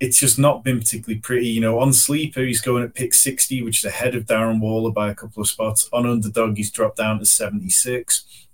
it's 0.00 0.20
just 0.20 0.38
not 0.38 0.62
been 0.62 0.78
particularly 0.78 1.20
pretty. 1.20 1.48
You 1.48 1.60
know, 1.60 1.78
on 1.78 1.92
sleeper 1.92 2.40
he's 2.40 2.60
going 2.60 2.84
at 2.84 2.94
pick 2.94 3.14
60, 3.14 3.62
which 3.62 3.80
is 3.80 3.84
ahead 3.84 4.14
of 4.14 4.26
Darren 4.26 4.60
Waller 4.60 4.92
by 4.92 5.10
a 5.10 5.14
couple 5.14 5.40
of 5.40 5.48
spots. 5.48 5.88
On 5.92 6.06
underdog 6.06 6.56
he's 6.56 6.70
dropped 6.70 6.98
down 6.98 7.18
to 7.18 7.26
76, 7.26 8.46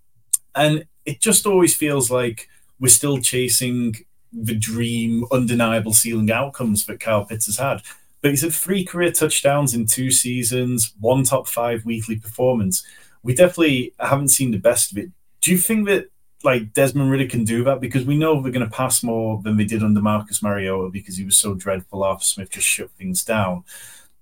and 0.55 0.87
it 1.05 1.21
just 1.21 1.47
always 1.47 1.75
feels 1.75 2.11
like 2.11 2.49
we're 2.81 2.89
still 2.89 3.19
chasing 3.19 3.95
the 4.33 4.55
dream, 4.55 5.25
undeniable 5.31 5.93
ceiling 5.93 6.31
outcomes 6.31 6.87
that 6.87 7.01
Kyle 7.01 7.25
Pitts 7.25 7.47
has 7.47 7.59
had. 7.59 7.83
But 8.21 8.31
he's 8.31 8.43
had 8.43 8.55
three 8.55 8.85
career 8.85 9.13
touchdowns 9.13 9.75
in 9.75 9.87
two 9.87 10.11
seasons, 10.11 10.95
one 10.99 11.25
top 11.25 11.47
five 11.47 11.85
weekly 11.85 12.17
performance. 12.17 12.85
We 13.23 13.35
definitely 13.35 13.95
haven't 14.01 14.29
seen 14.29 14.51
the 14.51 14.59
best 14.59 14.93
of 14.93 14.99
it. 14.99 15.11
Do 15.41 15.51
you 15.51 15.59
think 15.59 15.87
that 15.89 16.07
like 16.45 16.73
Desmond 16.73 17.11
Ridder 17.11 17.27
can 17.27 17.45
do 17.45 17.65
that 17.65 17.81
because 17.81 18.05
we 18.05 18.17
know 18.17 18.41
they're 18.41 18.53
going 18.53 18.69
to 18.69 18.75
pass 18.75 19.03
more 19.03 19.41
than 19.43 19.57
they 19.57 19.65
did 19.65 19.83
under 19.83 20.01
Marcus 20.01 20.43
Mariota 20.43 20.91
because 20.91 21.17
he 21.17 21.25
was 21.25 21.37
so 21.37 21.55
dreadful. 21.55 22.05
Arthur 22.05 22.25
Smith 22.25 22.51
just 22.51 22.67
shut 22.67 22.91
things 22.93 23.25
down. 23.25 23.65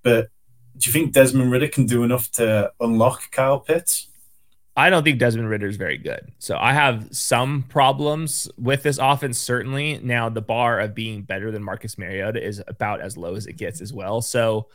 But 0.03 0.31
do 0.77 0.89
you 0.89 0.93
think 0.93 1.13
Desmond 1.13 1.51
Ridder 1.51 1.69
can 1.69 1.87
do 1.87 2.05
enough 2.05 2.31
to 2.33 2.73
unlock 2.81 3.31
Kyle 3.31 3.61
Pitts? 3.61 4.09
I 4.75 4.89
don't 4.89 5.05
think 5.05 5.19
Desmond 5.19 5.51
Ridder 5.51 5.67
is 5.67 5.77
very 5.77 5.99
good. 5.99 6.33
So 6.39 6.57
I 6.57 6.73
have 6.73 7.09
some 7.15 7.65
problems 7.65 8.51
with 8.57 8.83
this 8.83 8.99
offense, 8.99 9.39
certainly. 9.39 10.01
Now, 10.03 10.31
the 10.31 10.41
bar 10.41 10.81
of 10.81 10.95
being 10.95 11.23
better 11.23 11.51
than 11.51 11.63
Marcus 11.63 11.99
Mariota 11.99 12.43
is 12.43 12.63
about 12.67 13.03
as 13.03 13.19
low 13.19 13.35
as 13.35 13.47
it 13.47 13.59
gets 13.59 13.83
as 13.83 13.93
well. 13.93 14.23
So 14.23 14.69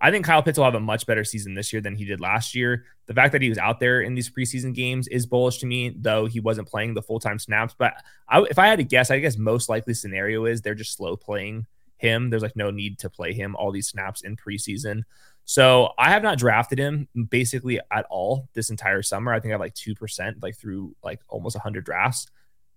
I 0.00 0.10
think 0.10 0.24
Kyle 0.26 0.42
Pitts 0.42 0.58
will 0.58 0.64
have 0.64 0.74
a 0.74 0.80
much 0.80 1.06
better 1.06 1.24
season 1.24 1.54
this 1.54 1.72
year 1.72 1.80
than 1.80 1.96
he 1.96 2.04
did 2.04 2.20
last 2.20 2.54
year. 2.54 2.84
The 3.06 3.14
fact 3.14 3.32
that 3.32 3.42
he 3.42 3.48
was 3.48 3.58
out 3.58 3.80
there 3.80 4.02
in 4.02 4.14
these 4.14 4.30
preseason 4.30 4.74
games 4.74 5.08
is 5.08 5.26
bullish 5.26 5.58
to 5.58 5.66
me, 5.66 5.94
though 5.96 6.26
he 6.26 6.40
wasn't 6.40 6.68
playing 6.68 6.94
the 6.94 7.02
full 7.02 7.20
time 7.20 7.38
snaps. 7.38 7.74
But 7.76 7.94
I, 8.28 8.42
if 8.42 8.58
I 8.58 8.66
had 8.66 8.78
to 8.78 8.84
guess, 8.84 9.10
I 9.10 9.18
guess 9.18 9.38
most 9.38 9.68
likely 9.68 9.94
scenario 9.94 10.44
is 10.44 10.60
they're 10.60 10.74
just 10.74 10.96
slow 10.96 11.16
playing 11.16 11.66
him. 11.96 12.30
There's 12.30 12.42
like 12.42 12.56
no 12.56 12.70
need 12.70 12.98
to 13.00 13.10
play 13.10 13.32
him 13.32 13.56
all 13.56 13.72
these 13.72 13.88
snaps 13.88 14.22
in 14.22 14.36
preseason. 14.36 15.02
So 15.44 15.92
I 15.98 16.10
have 16.10 16.22
not 16.22 16.38
drafted 16.38 16.78
him 16.78 17.08
basically 17.28 17.78
at 17.90 18.06
all 18.10 18.48
this 18.54 18.70
entire 18.70 19.02
summer. 19.02 19.32
I 19.32 19.40
think 19.40 19.50
I 19.50 19.54
have 19.54 19.60
like 19.60 19.74
2%, 19.74 20.42
like 20.42 20.56
through 20.56 20.96
like 21.02 21.20
almost 21.28 21.56
100 21.56 21.84
drafts. 21.84 22.26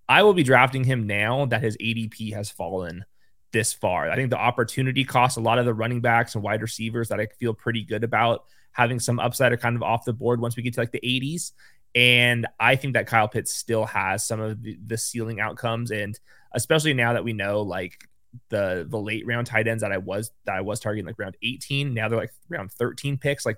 I 0.09 0.23
will 0.23 0.33
be 0.33 0.43
drafting 0.43 0.83
him 0.83 1.07
now 1.07 1.45
that 1.45 1.61
his 1.61 1.77
ADP 1.77 2.33
has 2.33 2.49
fallen 2.49 3.05
this 3.51 3.73
far. 3.73 4.09
I 4.09 4.15
think 4.15 4.29
the 4.29 4.37
opportunity 4.37 5.03
cost 5.03 5.37
a 5.37 5.41
lot 5.41 5.59
of 5.59 5.65
the 5.65 5.73
running 5.73 6.01
backs 6.01 6.35
and 6.35 6.43
wide 6.43 6.61
receivers 6.61 7.09
that 7.09 7.19
I 7.19 7.27
feel 7.39 7.53
pretty 7.53 7.83
good 7.83 8.03
about 8.03 8.45
having 8.71 8.99
some 8.99 9.19
upside 9.19 9.51
are 9.51 9.57
kind 9.57 9.75
of 9.75 9.83
off 9.83 10.05
the 10.05 10.13
board 10.13 10.39
once 10.39 10.55
we 10.55 10.63
get 10.63 10.73
to 10.75 10.81
like 10.81 10.91
the 10.91 10.99
80s. 10.99 11.51
And 11.95 12.45
I 12.59 12.75
think 12.75 12.93
that 12.93 13.07
Kyle 13.07 13.27
Pitts 13.27 13.53
still 13.53 13.85
has 13.85 14.27
some 14.27 14.39
of 14.39 14.61
the, 14.61 14.77
the 14.85 14.97
ceiling 14.97 15.39
outcomes. 15.39 15.91
And 15.91 16.17
especially 16.53 16.93
now 16.93 17.13
that 17.13 17.23
we 17.23 17.33
know 17.33 17.61
like 17.61 18.07
the 18.49 18.85
the 18.87 18.99
late 18.99 19.25
round 19.25 19.47
tight 19.47 19.67
ends 19.67 19.81
that 19.81 19.91
I 19.91 19.97
was 19.97 20.31
that 20.45 20.55
I 20.55 20.61
was 20.61 20.79
targeting 20.79 21.07
like 21.07 21.17
round 21.17 21.37
18, 21.41 21.93
now 21.93 22.07
they're 22.07 22.19
like 22.19 22.33
round 22.49 22.71
13 22.71 23.17
picks. 23.17 23.45
Like 23.45 23.57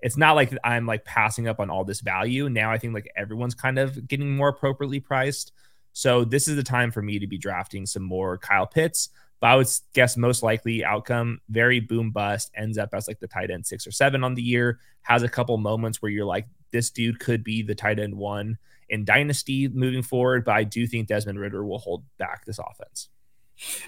it's 0.00 0.16
not 0.16 0.36
like 0.36 0.56
I'm 0.62 0.86
like 0.86 1.04
passing 1.04 1.48
up 1.48 1.60
on 1.60 1.70
all 1.70 1.84
this 1.84 2.00
value. 2.00 2.48
Now 2.48 2.70
I 2.70 2.78
think 2.78 2.94
like 2.94 3.10
everyone's 3.16 3.54
kind 3.54 3.78
of 3.78 4.06
getting 4.06 4.36
more 4.36 4.48
appropriately 4.48 5.00
priced. 5.00 5.52
So 5.92 6.24
this 6.24 6.48
is 6.48 6.56
the 6.56 6.62
time 6.62 6.90
for 6.90 7.02
me 7.02 7.18
to 7.18 7.26
be 7.26 7.38
drafting 7.38 7.86
some 7.86 8.02
more 8.02 8.38
Kyle 8.38 8.66
Pitts. 8.66 9.10
But 9.40 9.48
I 9.48 9.56
would 9.56 9.66
guess 9.92 10.16
most 10.16 10.44
likely 10.44 10.84
outcome 10.84 11.40
very 11.48 11.80
boom 11.80 12.12
bust 12.12 12.52
ends 12.54 12.78
up 12.78 12.90
as 12.94 13.08
like 13.08 13.18
the 13.18 13.26
tight 13.26 13.50
end 13.50 13.66
six 13.66 13.86
or 13.86 13.90
seven 13.90 14.22
on 14.22 14.34
the 14.34 14.42
year. 14.42 14.78
Has 15.02 15.24
a 15.24 15.28
couple 15.28 15.56
moments 15.58 16.00
where 16.00 16.12
you're 16.12 16.24
like, 16.24 16.46
this 16.70 16.90
dude 16.90 17.18
could 17.18 17.42
be 17.42 17.62
the 17.62 17.74
tight 17.74 17.98
end 17.98 18.14
one 18.14 18.56
in 18.88 19.04
dynasty 19.04 19.66
moving 19.68 20.02
forward. 20.02 20.44
But 20.44 20.54
I 20.54 20.64
do 20.64 20.86
think 20.86 21.08
Desmond 21.08 21.40
Ridder 21.40 21.64
will 21.64 21.78
hold 21.78 22.04
back 22.18 22.44
this 22.44 22.60
offense. 22.60 23.08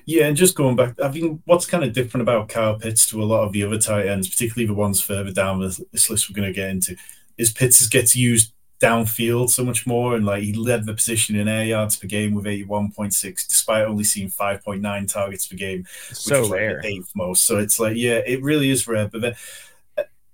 Yeah, 0.07 0.27
and 0.27 0.37
just 0.37 0.55
going 0.55 0.77
back, 0.77 1.01
I 1.01 1.09
think 1.09 1.41
what's 1.47 1.67
kind 1.67 1.85
of 1.85 1.93
different 1.93 2.23
about 2.23 2.49
Kyle 2.49 2.79
Pitts 2.79 3.09
to 3.11 3.23
a 3.23 3.25
lot 3.25 3.45
of 3.45 3.53
the 3.53 3.65
other 3.65 3.79
tight 3.79 4.07
ends, 4.07 4.29
particularly 4.29 4.67
the 4.67 4.75
ones 4.75 5.01
further 5.01 5.33
down 5.33 5.61
this 5.61 6.11
list 6.11 6.29
we're 6.29 6.35
going 6.35 6.53
to 6.53 6.55
get 6.55 6.69
into, 6.69 6.97
is 7.39 7.53
Pitts 7.53 7.87
gets 7.89 8.15
used 8.15 8.53
downfield 8.85 9.51
so 9.51 9.65
much 9.65 9.87
more. 9.87 10.17
And 10.17 10.27
like 10.27 10.43
he 10.43 10.53
led 10.53 10.87
the 10.87 10.95
position 10.95 11.37
in 11.37 11.49
air 11.49 11.65
yards 11.65 11.97
per 11.97 12.07
game 12.07 12.35
with 12.35 12.45
81.6, 12.45 13.49
despite 13.49 13.87
only 13.87 14.05
seeing 14.05 14.29
5.9 14.29 15.13
targets 15.13 15.47
per 15.47 15.57
game, 15.57 15.81
which 16.09 16.19
so 16.19 16.43
is 16.43 16.51
rare. 16.51 16.75
like 16.75 16.83
the 16.83 16.89
eighth 16.89 17.13
most. 17.15 17.45
So 17.45 17.59
it's 17.59 17.79
like, 17.79 17.97
yeah, 17.97 18.21
it 18.27 18.43
really 18.43 18.71
is 18.71 18.87
rare. 18.87 19.09
But 19.09 19.21
then, 19.21 19.35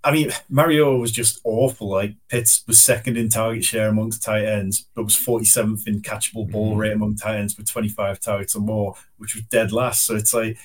I 0.03 0.13
mean, 0.13 0.31
Mario 0.49 0.97
was 0.97 1.13
just 1.13 1.41
awful. 1.45 1.89
Like 1.89 2.15
Pitts 2.29 2.65
was 2.67 2.79
second 2.79 3.17
in 3.17 3.29
target 3.29 3.65
share 3.65 3.89
amongst 3.89 4.23
tight 4.23 4.47
ends, 4.47 4.87
but 4.95 5.05
was 5.05 5.17
47th 5.17 5.87
in 5.87 6.01
catchable 6.01 6.51
ball 6.51 6.71
mm-hmm. 6.71 6.81
rate 6.81 6.93
among 6.93 7.17
tight 7.17 7.39
ends 7.39 7.57
with 7.57 7.71
25 7.71 8.19
targets 8.21 8.55
or 8.55 8.61
more, 8.61 8.95
which 9.19 9.35
was 9.35 9.45
dead 9.45 9.73
last. 9.73 10.07
So 10.07 10.17
it's 10.17 10.33
like, 10.33 10.57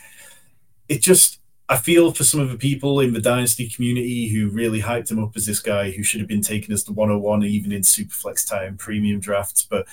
it 0.87 1.01
just, 1.01 1.39
I 1.67 1.77
feel 1.77 2.11
for 2.11 2.23
some 2.23 2.39
of 2.39 2.49
the 2.49 2.57
people 2.57 2.99
in 2.99 3.13
the 3.13 3.21
dynasty 3.21 3.67
community 3.67 4.29
who 4.29 4.49
really 4.49 4.81
hyped 4.81 5.09
him 5.09 5.23
up 5.23 5.35
as 5.35 5.47
this 5.47 5.59
guy 5.59 5.89
who 5.89 6.03
should 6.03 6.21
have 6.21 6.27
been 6.27 6.41
taken 6.41 6.71
as 6.71 6.83
the 6.83 6.93
101 6.93 7.43
even 7.43 7.71
in 7.71 7.81
superflex 7.81 8.47
time 8.47 8.77
premium 8.77 9.19
drafts. 9.19 9.65
But 9.67 9.87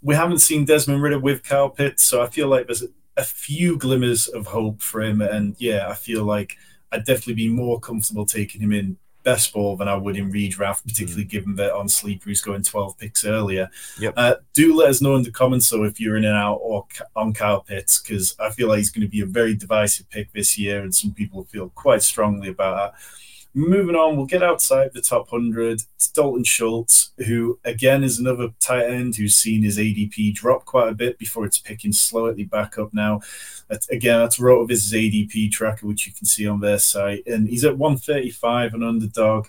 we 0.00 0.14
haven't 0.14 0.38
seen 0.38 0.64
Desmond 0.64 1.02
Ridder 1.02 1.18
with 1.18 1.42
Kyle 1.42 1.68
Pitts, 1.68 2.04
so 2.04 2.22
I 2.22 2.28
feel 2.28 2.48
like 2.48 2.66
there's 2.66 2.84
a 3.18 3.24
few 3.24 3.76
glimmers 3.76 4.28
of 4.28 4.46
hope 4.46 4.80
for 4.80 5.02
him. 5.02 5.20
And 5.20 5.56
yeah, 5.58 5.88
I 5.88 5.94
feel 5.94 6.24
like 6.24 6.56
I'd 6.90 7.04
definitely 7.04 7.34
be 7.34 7.48
more 7.48 7.78
comfortable 7.78 8.24
taking 8.24 8.62
him 8.62 8.72
in 8.72 8.96
best 9.22 9.52
ball 9.52 9.76
than 9.76 9.88
I 9.88 9.96
would 9.96 10.16
in 10.16 10.32
redraft, 10.32 10.84
particularly 10.84 11.24
mm. 11.24 11.30
given 11.30 11.54
that 11.56 11.72
on 11.72 11.88
sleeper 11.88 12.28
he's 12.28 12.40
going 12.40 12.62
12 12.62 12.98
picks 12.98 13.24
earlier. 13.24 13.70
Yep. 13.98 14.14
Uh, 14.16 14.34
do 14.54 14.76
let 14.76 14.90
us 14.90 15.00
know 15.00 15.16
in 15.16 15.22
the 15.22 15.30
comments 15.30 15.68
so 15.68 15.84
if 15.84 16.00
you're 16.00 16.16
in 16.16 16.24
and 16.24 16.36
out 16.36 16.56
or 16.62 16.86
on 17.16 17.32
Kyle 17.32 17.60
Pitts, 17.60 18.00
because 18.00 18.34
I 18.38 18.50
feel 18.50 18.68
like 18.68 18.78
he's 18.78 18.90
going 18.90 19.06
to 19.06 19.10
be 19.10 19.20
a 19.20 19.26
very 19.26 19.54
divisive 19.54 20.08
pick 20.10 20.32
this 20.32 20.58
year, 20.58 20.82
and 20.82 20.94
some 20.94 21.12
people 21.12 21.44
feel 21.44 21.70
quite 21.70 22.02
strongly 22.02 22.48
about 22.48 22.92
that. 22.92 23.00
Moving 23.52 23.96
on, 23.96 24.16
we'll 24.16 24.26
get 24.26 24.44
outside 24.44 24.92
the 24.92 25.00
top 25.00 25.32
100. 25.32 25.82
It's 25.96 26.08
Dalton 26.10 26.44
Schultz, 26.44 27.10
who 27.26 27.58
again 27.64 28.04
is 28.04 28.20
another 28.20 28.50
tight 28.60 28.84
end 28.84 29.16
who's 29.16 29.34
seen 29.34 29.64
his 29.64 29.76
ADP 29.76 30.34
drop 30.34 30.64
quite 30.64 30.88
a 30.88 30.94
bit 30.94 31.18
before 31.18 31.44
it's 31.46 31.58
picking 31.58 31.92
slowly 31.92 32.44
back 32.44 32.78
up 32.78 32.94
now. 32.94 33.20
That's, 33.68 33.88
again, 33.88 34.20
that's 34.20 34.38
RotoViz's 34.38 34.92
ADP 34.92 35.50
tracker, 35.50 35.88
which 35.88 36.06
you 36.06 36.12
can 36.12 36.26
see 36.26 36.46
on 36.46 36.60
their 36.60 36.78
site. 36.78 37.26
And 37.26 37.48
he's 37.48 37.64
at 37.64 37.76
135 37.76 38.74
and 38.74 38.84
underdog, 38.84 39.48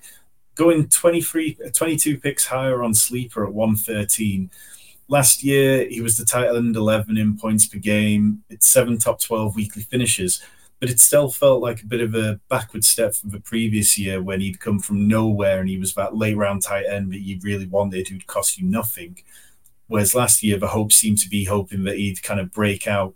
going 0.56 0.88
23, 0.90 1.58
22 1.72 2.20
picks 2.20 2.48
higher 2.48 2.82
on 2.82 2.96
sleeper 2.96 3.46
at 3.46 3.54
113. 3.54 4.50
Last 5.10 5.44
year, 5.44 5.88
he 5.88 6.02
was 6.02 6.18
the 6.18 6.26
tight 6.26 6.48
end 6.48 6.76
11 6.76 7.18
in 7.18 7.38
points 7.38 7.68
per 7.68 7.78
game. 7.78 8.44
It's 8.50 8.68
seven 8.68 8.98
top 8.98 9.20
12 9.22 9.56
weekly 9.56 9.84
finishes 9.84 10.42
but 10.82 10.90
it 10.90 11.00
still 11.00 11.30
felt 11.30 11.62
like 11.62 11.84
a 11.84 11.86
bit 11.86 12.02
of 12.02 12.16
a 12.16 12.40
backward 12.50 12.84
step 12.84 13.14
from 13.14 13.30
the 13.30 13.40
previous 13.40 14.00
year 14.00 14.22
when 14.22 14.42
he'd 14.42 14.60
come 14.60 14.80
from 14.80 15.08
nowhere 15.08 15.60
and 15.60 15.70
he 15.70 15.78
was 15.78 15.94
that 15.94 16.18
late 16.18 16.36
round 16.36 16.64
tight 16.64 16.88
end 16.88 17.14
that 17.14 17.22
you 17.22 17.40
really 17.44 17.68
wanted 17.68 18.08
who'd 18.08 18.26
cost 18.26 18.58
you 18.58 18.66
nothing. 18.68 19.20
Whereas 19.86 20.16
last 20.16 20.42
year, 20.42 20.58
the 20.58 20.70
hope 20.70 20.92
seemed 20.92 21.20
to 21.20 21.30
be 21.30 21.46
hoping 21.46 21.84
that 21.84 21.98
he'd 21.98 22.24
kind 22.24 22.40
of 22.40 22.52
break 22.52 22.88
out. 22.88 23.14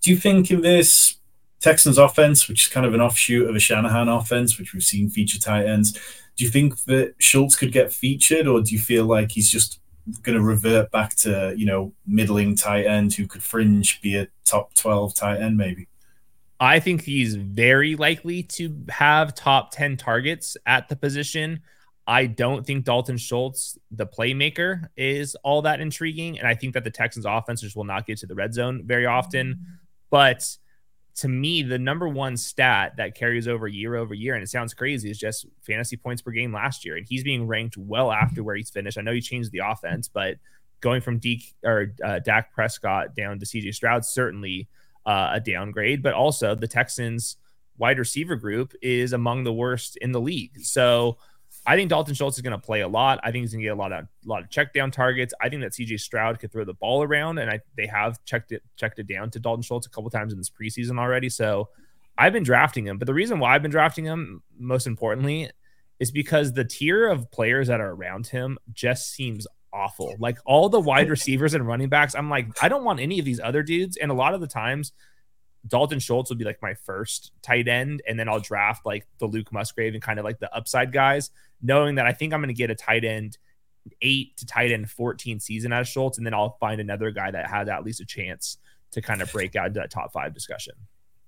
Do 0.00 0.10
you 0.10 0.16
think 0.16 0.50
in 0.50 0.62
this 0.62 1.18
Texans 1.60 1.98
offense, 1.98 2.48
which 2.48 2.62
is 2.62 2.72
kind 2.72 2.86
of 2.86 2.94
an 2.94 3.02
offshoot 3.02 3.50
of 3.50 3.54
a 3.54 3.60
Shanahan 3.60 4.08
offense, 4.08 4.58
which 4.58 4.72
we've 4.72 4.82
seen 4.82 5.10
feature 5.10 5.38
tight 5.38 5.66
ends, 5.66 5.92
do 6.34 6.44
you 6.44 6.50
think 6.50 6.82
that 6.84 7.12
Schultz 7.18 7.56
could 7.56 7.72
get 7.72 7.92
featured, 7.92 8.46
or 8.46 8.62
do 8.62 8.72
you 8.72 8.78
feel 8.78 9.04
like 9.04 9.32
he's 9.32 9.50
just 9.50 9.80
going 10.22 10.38
to 10.38 10.42
revert 10.42 10.90
back 10.90 11.14
to 11.14 11.52
you 11.58 11.66
know 11.66 11.92
middling 12.06 12.56
tight 12.56 12.86
end 12.86 13.12
who 13.12 13.26
could 13.26 13.42
fringe 13.42 14.00
be 14.00 14.16
a 14.16 14.26
top 14.46 14.72
twelve 14.72 15.14
tight 15.14 15.42
end 15.42 15.58
maybe? 15.58 15.89
I 16.60 16.78
think 16.78 17.02
he's 17.02 17.36
very 17.36 17.96
likely 17.96 18.42
to 18.42 18.84
have 18.90 19.34
top 19.34 19.70
10 19.70 19.96
targets 19.96 20.58
at 20.66 20.90
the 20.90 20.96
position. 20.96 21.62
I 22.06 22.26
don't 22.26 22.66
think 22.66 22.84
Dalton 22.84 23.16
Schultz, 23.16 23.78
the 23.90 24.06
playmaker, 24.06 24.88
is 24.94 25.34
all 25.36 25.62
that 25.62 25.80
intriguing. 25.80 26.38
And 26.38 26.46
I 26.46 26.54
think 26.54 26.74
that 26.74 26.84
the 26.84 26.90
Texans 26.90 27.24
offenses 27.24 27.74
will 27.74 27.84
not 27.84 28.06
get 28.06 28.18
to 28.18 28.26
the 28.26 28.34
red 28.34 28.52
zone 28.52 28.82
very 28.84 29.06
often. 29.06 29.58
But 30.10 30.44
to 31.16 31.28
me, 31.28 31.62
the 31.62 31.78
number 31.78 32.08
one 32.08 32.36
stat 32.36 32.94
that 32.98 33.14
carries 33.14 33.48
over 33.48 33.66
year 33.66 33.96
over 33.96 34.12
year, 34.12 34.34
and 34.34 34.42
it 34.42 34.48
sounds 34.48 34.74
crazy, 34.74 35.10
is 35.10 35.18
just 35.18 35.46
fantasy 35.62 35.96
points 35.96 36.20
per 36.20 36.30
game 36.30 36.52
last 36.52 36.84
year. 36.84 36.96
And 36.96 37.06
he's 37.08 37.24
being 37.24 37.46
ranked 37.46 37.78
well 37.78 38.12
after 38.12 38.44
where 38.44 38.56
he's 38.56 38.70
finished. 38.70 38.98
I 38.98 39.02
know 39.02 39.12
he 39.12 39.22
changed 39.22 39.50
the 39.50 39.62
offense, 39.64 40.08
but 40.08 40.36
going 40.80 41.00
from 41.00 41.20
or 41.64 41.94
uh, 42.04 42.18
Dak 42.18 42.52
Prescott 42.52 43.14
down 43.14 43.38
to 43.38 43.46
CJ 43.46 43.74
Stroud 43.74 44.04
certainly 44.04 44.68
uh, 45.06 45.30
a 45.34 45.40
downgrade, 45.40 46.02
but 46.02 46.14
also 46.14 46.54
the 46.54 46.68
Texans 46.68 47.36
wide 47.78 47.98
receiver 47.98 48.36
group 48.36 48.74
is 48.82 49.12
among 49.12 49.44
the 49.44 49.52
worst 49.52 49.96
in 49.96 50.12
the 50.12 50.20
league. 50.20 50.60
So 50.62 51.16
I 51.66 51.76
think 51.76 51.90
Dalton 51.90 52.14
Schultz 52.14 52.36
is 52.36 52.42
going 52.42 52.58
to 52.58 52.64
play 52.64 52.80
a 52.80 52.88
lot. 52.88 53.20
I 53.22 53.30
think 53.30 53.42
he's 53.42 53.52
going 53.52 53.62
to 53.62 53.68
get 53.68 53.76
a 53.76 53.80
lot 53.80 53.92
of 53.92 54.04
a 54.04 54.28
lot 54.28 54.42
of 54.42 54.50
check 54.50 54.72
down 54.72 54.90
targets. 54.90 55.34
I 55.40 55.48
think 55.48 55.62
that 55.62 55.72
CJ 55.72 56.00
Stroud 56.00 56.38
could 56.38 56.52
throw 56.52 56.64
the 56.64 56.74
ball 56.74 57.02
around, 57.02 57.38
and 57.38 57.50
I, 57.50 57.60
they 57.76 57.86
have 57.86 58.22
checked 58.24 58.52
it 58.52 58.62
checked 58.76 58.98
it 58.98 59.06
down 59.06 59.30
to 59.30 59.40
Dalton 59.40 59.62
Schultz 59.62 59.86
a 59.86 59.90
couple 59.90 60.10
times 60.10 60.32
in 60.32 60.38
this 60.38 60.50
preseason 60.50 60.98
already. 60.98 61.28
So 61.28 61.68
I've 62.16 62.32
been 62.32 62.42
drafting 62.42 62.86
him, 62.86 62.98
but 62.98 63.06
the 63.06 63.14
reason 63.14 63.38
why 63.38 63.54
I've 63.54 63.62
been 63.62 63.70
drafting 63.70 64.04
him, 64.04 64.42
most 64.58 64.86
importantly, 64.86 65.50
is 65.98 66.10
because 66.10 66.52
the 66.52 66.64
tier 66.64 67.08
of 67.08 67.30
players 67.30 67.68
that 67.68 67.80
are 67.80 67.90
around 67.90 68.26
him 68.26 68.58
just 68.72 69.12
seems 69.12 69.46
awful. 69.72 70.16
Like 70.18 70.38
all 70.44 70.68
the 70.68 70.80
wide 70.80 71.10
receivers 71.10 71.54
and 71.54 71.66
running 71.66 71.88
backs, 71.88 72.14
I'm 72.14 72.30
like, 72.30 72.62
I 72.62 72.68
don't 72.68 72.84
want 72.84 73.00
any 73.00 73.18
of 73.18 73.24
these 73.24 73.40
other 73.40 73.62
dudes. 73.62 73.96
And 73.96 74.10
a 74.10 74.14
lot 74.14 74.34
of 74.34 74.40
the 74.40 74.46
times, 74.46 74.92
Dalton 75.66 75.98
Schultz 75.98 76.30
would 76.30 76.38
be 76.38 76.44
like 76.44 76.62
my 76.62 76.74
first 76.74 77.32
tight 77.42 77.68
end, 77.68 78.02
and 78.08 78.18
then 78.18 78.28
I'll 78.28 78.40
draft 78.40 78.86
like 78.86 79.06
the 79.18 79.26
Luke 79.26 79.52
Musgrave 79.52 79.94
and 79.94 80.02
kind 80.02 80.18
of 80.18 80.24
like 80.24 80.38
the 80.38 80.54
upside 80.54 80.92
guys, 80.92 81.30
knowing 81.60 81.96
that 81.96 82.06
I 82.06 82.12
think 82.12 82.32
I'm 82.32 82.40
going 82.40 82.48
to 82.48 82.54
get 82.54 82.70
a 82.70 82.74
tight 82.74 83.04
end 83.04 83.36
eight 84.02 84.36
to 84.36 84.46
tight 84.46 84.70
end 84.72 84.90
14 84.90 85.40
season 85.40 85.72
out 85.72 85.82
of 85.82 85.88
Schultz, 85.88 86.18
and 86.18 86.26
then 86.26 86.34
I'll 86.34 86.56
find 86.60 86.80
another 86.80 87.10
guy 87.10 87.30
that 87.30 87.50
has 87.50 87.68
at 87.68 87.84
least 87.84 88.00
a 88.00 88.06
chance 88.06 88.58
to 88.92 89.00
kind 89.00 89.22
of 89.22 89.30
break 89.32 89.56
out 89.56 89.68
into 89.68 89.80
that 89.80 89.90
top 89.90 90.12
five 90.12 90.34
discussion. 90.34 90.74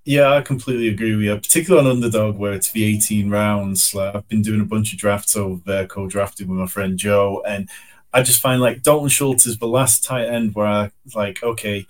Yeah, 0.05 0.35
I 0.35 0.41
completely 0.41 0.89
agree 0.89 1.15
with 1.15 1.25
you, 1.25 1.37
particularly 1.37 1.89
on 1.89 1.97
underdog 1.97 2.37
where 2.37 2.55
it's 2.55 2.73
the 2.73 2.85
18 2.85 3.31
rounds. 3.31 3.95
Like, 3.95 4.17
I've 4.17 4.29
been 4.29 4.43
doing 4.43 4.61
a 4.61 4.65
bunch 4.65 4.93
of 4.93 4.99
drafts 4.99 5.37
over 5.37 5.63
there, 5.65 5.87
co-drafted 5.87 6.49
with 6.49 6.59
my 6.59 6.67
friend 6.67 6.99
Joe, 6.99 7.43
and 7.47 7.69
I 8.13 8.23
just 8.23 8.41
find 8.41 8.61
like 8.61 8.83
Dalton 8.83 9.09
Schultz 9.09 9.47
is 9.47 9.59
the 9.59 9.67
last 9.67 10.05
tight 10.05 10.27
end 10.27 10.55
where 10.55 10.67
I 10.67 10.91
like, 11.15 11.43
okay, 11.43 11.87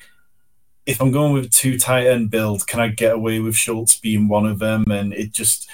if 0.86 1.00
I'm 1.00 1.12
going 1.12 1.32
with 1.32 1.46
a 1.46 1.48
two 1.48 1.78
tight 1.78 2.06
end 2.06 2.30
build, 2.30 2.66
can 2.66 2.80
I 2.80 2.88
get 2.88 3.14
away 3.14 3.40
with 3.40 3.56
Schultz 3.56 3.98
being 3.98 4.28
one 4.28 4.46
of 4.46 4.58
them? 4.58 4.90
And 4.90 5.12
it 5.12 5.32
just 5.32 5.68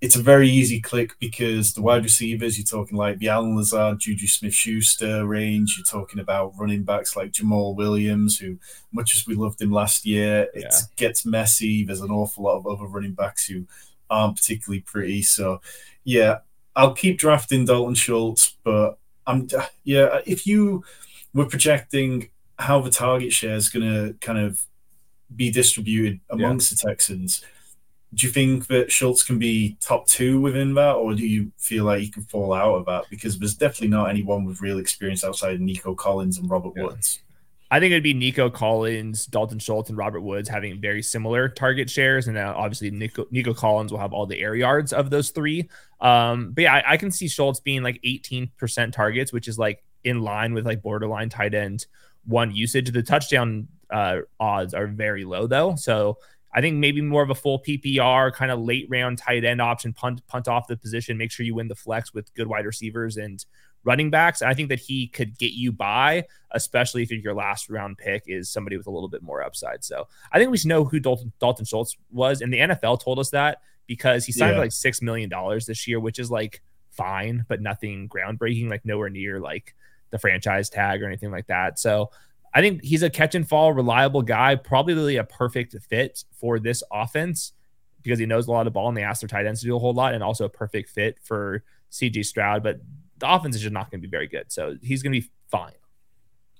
it's 0.00 0.16
a 0.16 0.22
very 0.22 0.48
easy 0.48 0.80
click 0.80 1.16
because 1.18 1.72
the 1.72 1.82
wide 1.82 2.04
receivers, 2.04 2.56
you're 2.56 2.64
talking 2.64 2.96
like 2.96 3.18
the 3.18 3.28
Allen 3.28 3.56
Lazard, 3.56 3.98
Juju 3.98 4.28
Smith 4.28 4.54
Schuster 4.54 5.26
range, 5.26 5.74
you're 5.76 5.84
talking 5.84 6.20
about 6.20 6.54
running 6.56 6.84
backs 6.84 7.16
like 7.16 7.32
Jamaal 7.32 7.74
Williams, 7.74 8.38
who, 8.38 8.58
much 8.92 9.16
as 9.16 9.26
we 9.26 9.34
loved 9.34 9.60
him 9.60 9.72
last 9.72 10.06
year, 10.06 10.48
it 10.54 10.66
yeah. 10.70 10.78
gets 10.96 11.26
messy. 11.26 11.82
There's 11.82 12.00
an 12.00 12.12
awful 12.12 12.44
lot 12.44 12.58
of 12.58 12.66
other 12.66 12.86
running 12.86 13.14
backs 13.14 13.46
who 13.46 13.66
aren't 14.08 14.36
particularly 14.36 14.82
pretty. 14.82 15.22
So, 15.22 15.60
yeah, 16.04 16.38
I'll 16.76 16.94
keep 16.94 17.18
drafting 17.18 17.64
Dalton 17.64 17.96
Schultz, 17.96 18.54
but 18.62 18.98
I'm 19.28 19.46
uh, 19.56 19.66
yeah. 19.84 20.20
If 20.26 20.46
you 20.46 20.82
were 21.34 21.46
projecting 21.46 22.30
how 22.58 22.80
the 22.80 22.90
target 22.90 23.32
share 23.32 23.54
is 23.54 23.68
going 23.68 23.84
to 23.84 24.14
kind 24.14 24.38
of 24.38 24.60
be 25.36 25.50
distributed 25.50 26.18
amongst 26.30 26.72
yeah. 26.72 26.76
the 26.76 26.88
Texans, 26.90 27.44
do 28.14 28.26
you 28.26 28.32
think 28.32 28.66
that 28.68 28.90
Schultz 28.90 29.22
can 29.22 29.38
be 29.38 29.76
top 29.80 30.06
two 30.06 30.40
within 30.40 30.74
that, 30.74 30.94
or 30.94 31.14
do 31.14 31.26
you 31.26 31.52
feel 31.58 31.84
like 31.84 32.00
he 32.00 32.08
can 32.08 32.24
fall 32.24 32.54
out 32.54 32.74
of 32.74 32.86
that? 32.86 33.04
Because 33.10 33.38
there's 33.38 33.54
definitely 33.54 33.88
not 33.88 34.08
anyone 34.08 34.44
with 34.44 34.62
real 34.62 34.78
experience 34.78 35.22
outside 35.22 35.54
of 35.54 35.60
Nico 35.60 35.94
Collins 35.94 36.38
and 36.38 36.50
Robert 36.50 36.72
yeah. 36.74 36.84
Woods. 36.84 37.20
I 37.70 37.80
think 37.80 37.92
it'd 37.92 38.02
be 38.02 38.14
Nico 38.14 38.48
Collins, 38.48 39.26
Dalton 39.26 39.58
Schultz, 39.58 39.90
and 39.90 39.98
Robert 39.98 40.22
Woods 40.22 40.48
having 40.48 40.80
very 40.80 41.02
similar 41.02 41.48
target 41.48 41.90
shares, 41.90 42.26
and 42.26 42.34
now 42.34 42.54
obviously 42.56 42.90
Nico, 42.90 43.26
Nico 43.30 43.52
Collins 43.52 43.92
will 43.92 43.98
have 43.98 44.14
all 44.14 44.24
the 44.24 44.40
air 44.40 44.54
yards 44.54 44.92
of 44.92 45.10
those 45.10 45.30
three. 45.30 45.68
Um, 46.00 46.52
but 46.52 46.62
yeah, 46.62 46.74
I, 46.74 46.92
I 46.92 46.96
can 46.96 47.10
see 47.10 47.28
Schultz 47.28 47.60
being 47.60 47.82
like 47.82 48.00
18% 48.02 48.92
targets, 48.92 49.32
which 49.32 49.48
is 49.48 49.58
like 49.58 49.84
in 50.02 50.22
line 50.22 50.54
with 50.54 50.64
like 50.64 50.82
borderline 50.82 51.28
tight 51.28 51.54
end 51.54 51.86
one 52.24 52.54
usage. 52.54 52.90
The 52.90 53.02
touchdown 53.02 53.68
uh, 53.90 54.20
odds 54.40 54.72
are 54.72 54.86
very 54.86 55.24
low 55.24 55.46
though, 55.46 55.74
so 55.76 56.18
I 56.54 56.62
think 56.62 56.76
maybe 56.76 57.02
more 57.02 57.22
of 57.22 57.30
a 57.30 57.34
full 57.34 57.60
PPR 57.60 58.32
kind 58.32 58.50
of 58.50 58.60
late 58.60 58.86
round 58.88 59.18
tight 59.18 59.44
end 59.44 59.60
option, 59.60 59.92
punt 59.92 60.26
punt 60.26 60.48
off 60.48 60.66
the 60.66 60.76
position, 60.76 61.18
make 61.18 61.30
sure 61.30 61.44
you 61.44 61.54
win 61.54 61.68
the 61.68 61.74
flex 61.74 62.14
with 62.14 62.32
good 62.34 62.46
wide 62.46 62.64
receivers 62.64 63.18
and 63.18 63.44
running 63.88 64.10
backs. 64.10 64.42
And 64.42 64.50
I 64.50 64.54
think 64.54 64.68
that 64.68 64.78
he 64.78 65.06
could 65.08 65.38
get 65.38 65.52
you 65.52 65.72
by, 65.72 66.26
especially 66.50 67.02
if 67.02 67.10
your 67.10 67.34
last 67.34 67.70
round 67.70 67.96
pick 67.96 68.24
is 68.26 68.50
somebody 68.50 68.76
with 68.76 68.86
a 68.86 68.90
little 68.90 69.08
bit 69.08 69.22
more 69.22 69.42
upside. 69.42 69.82
So 69.82 70.06
I 70.30 70.38
think 70.38 70.50
we 70.50 70.58
should 70.58 70.68
know 70.68 70.84
who 70.84 71.00
Dalton, 71.00 71.32
Dalton 71.40 71.64
Schultz 71.64 71.96
was. 72.12 72.42
And 72.42 72.52
the 72.52 72.58
NFL 72.58 73.00
told 73.00 73.18
us 73.18 73.30
that 73.30 73.62
because 73.86 74.26
he 74.26 74.32
signed 74.32 74.56
yeah. 74.56 74.60
like 74.60 74.70
$6 74.70 75.00
million 75.00 75.32
this 75.66 75.88
year, 75.88 76.00
which 76.00 76.18
is 76.18 76.30
like 76.30 76.60
fine, 76.90 77.46
but 77.48 77.62
nothing 77.62 78.10
groundbreaking, 78.10 78.68
like 78.68 78.84
nowhere 78.84 79.08
near 79.08 79.40
like 79.40 79.74
the 80.10 80.18
franchise 80.18 80.68
tag 80.68 81.02
or 81.02 81.06
anything 81.06 81.30
like 81.30 81.46
that. 81.46 81.78
So 81.78 82.10
I 82.52 82.60
think 82.60 82.84
he's 82.84 83.02
a 83.02 83.08
catch 83.08 83.34
and 83.34 83.48
fall, 83.48 83.72
reliable 83.72 84.20
guy, 84.20 84.54
probably 84.54 84.92
really 84.92 85.16
a 85.16 85.24
perfect 85.24 85.74
fit 85.88 86.24
for 86.32 86.58
this 86.58 86.82
offense 86.92 87.52
because 88.02 88.18
he 88.18 88.26
knows 88.26 88.48
a 88.48 88.50
lot 88.50 88.66
of 88.66 88.74
ball 88.74 88.88
and 88.88 88.96
they 88.96 89.02
ask 89.02 89.22
their 89.22 89.28
tight 89.28 89.46
ends 89.46 89.60
to 89.60 89.66
do 89.66 89.76
a 89.76 89.78
whole 89.78 89.94
lot, 89.94 90.12
and 90.12 90.22
also 90.22 90.44
a 90.44 90.50
perfect 90.50 90.90
fit 90.90 91.18
for 91.22 91.64
CJ 91.90 92.26
Stroud. 92.26 92.62
But 92.62 92.80
the 93.18 93.32
offense 93.32 93.56
is 93.56 93.62
just 93.62 93.72
not 93.72 93.90
going 93.90 94.00
to 94.00 94.06
be 94.06 94.10
very 94.10 94.26
good. 94.26 94.50
So 94.52 94.76
he's 94.82 95.02
going 95.02 95.12
to 95.12 95.20
be 95.20 95.30
fine. 95.48 95.72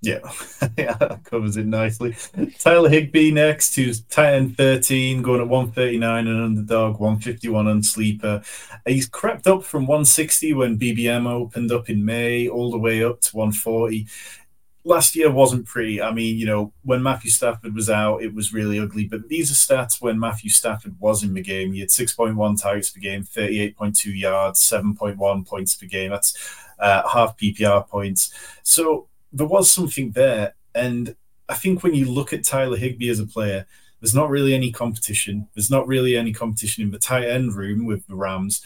Yeah, 0.01 0.21
yeah, 0.79 0.95
that 0.95 1.25
covers 1.25 1.57
it 1.57 1.67
nicely. 1.67 2.15
Tyler 2.61 2.89
Higbee 2.89 3.33
next, 3.33 3.75
who's 3.75 4.03
tight 4.03 4.35
end 4.35 4.57
13, 4.57 5.23
going 5.23 5.41
at 5.41 5.49
139 5.49 6.27
and 6.27 6.41
underdog, 6.41 7.01
151 7.01 7.67
on 7.67 7.83
sleeper. 7.83 8.43
He's 8.87 9.09
crept 9.09 9.49
up 9.49 9.65
from 9.65 9.87
160 9.87 10.55
when 10.55 10.79
BBM 10.79 11.27
opened 11.27 11.73
up 11.73 11.91
in 11.91 12.05
May, 12.05 12.49
all 12.49 12.71
the 12.71 12.79
way 12.79 13.03
up 13.03 13.21
to 13.23 13.37
140 13.37 14.07
last 14.85 15.15
year 15.15 15.31
wasn't 15.31 15.67
pretty. 15.67 16.01
I 16.01 16.13
mean, 16.13 16.37
you 16.39 16.47
know, 16.47 16.73
when 16.83 17.03
Matthew 17.03 17.31
Stafford 17.31 17.75
was 17.75 17.91
out, 17.91 18.23
it 18.23 18.35
was 18.35 18.53
really 18.53 18.79
ugly. 18.79 19.07
But 19.07 19.29
these 19.29 19.51
are 19.51 19.55
stats 19.55 20.01
when 20.01 20.19
Matthew 20.19 20.51
Stafford 20.51 20.97
was 20.99 21.23
in 21.23 21.35
the 21.35 21.43
game. 21.43 21.73
He 21.73 21.81
had 21.81 21.91
6.1 21.91 22.61
targets 22.61 22.91
per 22.91 23.01
game, 23.01 23.23
38.2 23.23 24.19
yards, 24.19 24.61
7.1 24.61 25.47
points 25.47 25.75
per 25.75 25.87
game. 25.87 26.11
That's 26.11 26.37
uh, 26.79 27.07
half 27.09 27.37
PPR 27.37 27.87
points. 27.89 28.33
So 28.63 29.09
there 29.33 29.47
was 29.47 29.71
something 29.71 30.13
there. 30.13 30.55
And 30.75 31.15
I 31.49 31.55
think 31.55 31.83
when 31.83 31.95
you 31.95 32.11
look 32.11 32.33
at 32.33 32.45
Tyler 32.45 32.77
Higbee 32.77 33.11
as 33.11 33.21
a 33.21 33.27
player, 33.27 33.67
there's 34.01 34.15
not 34.15 34.31
really 34.31 34.55
any 34.55 34.71
competition. 34.71 35.49
There's 35.55 35.71
not 35.71 35.87
really 35.87 36.17
any 36.17 36.33
competition 36.33 36.85
in 36.85 36.91
the 36.91 36.99
tight 36.99 37.29
end 37.29 37.55
room 37.55 37.85
with 37.85 38.07
the 38.07 38.15
Rams. 38.15 38.65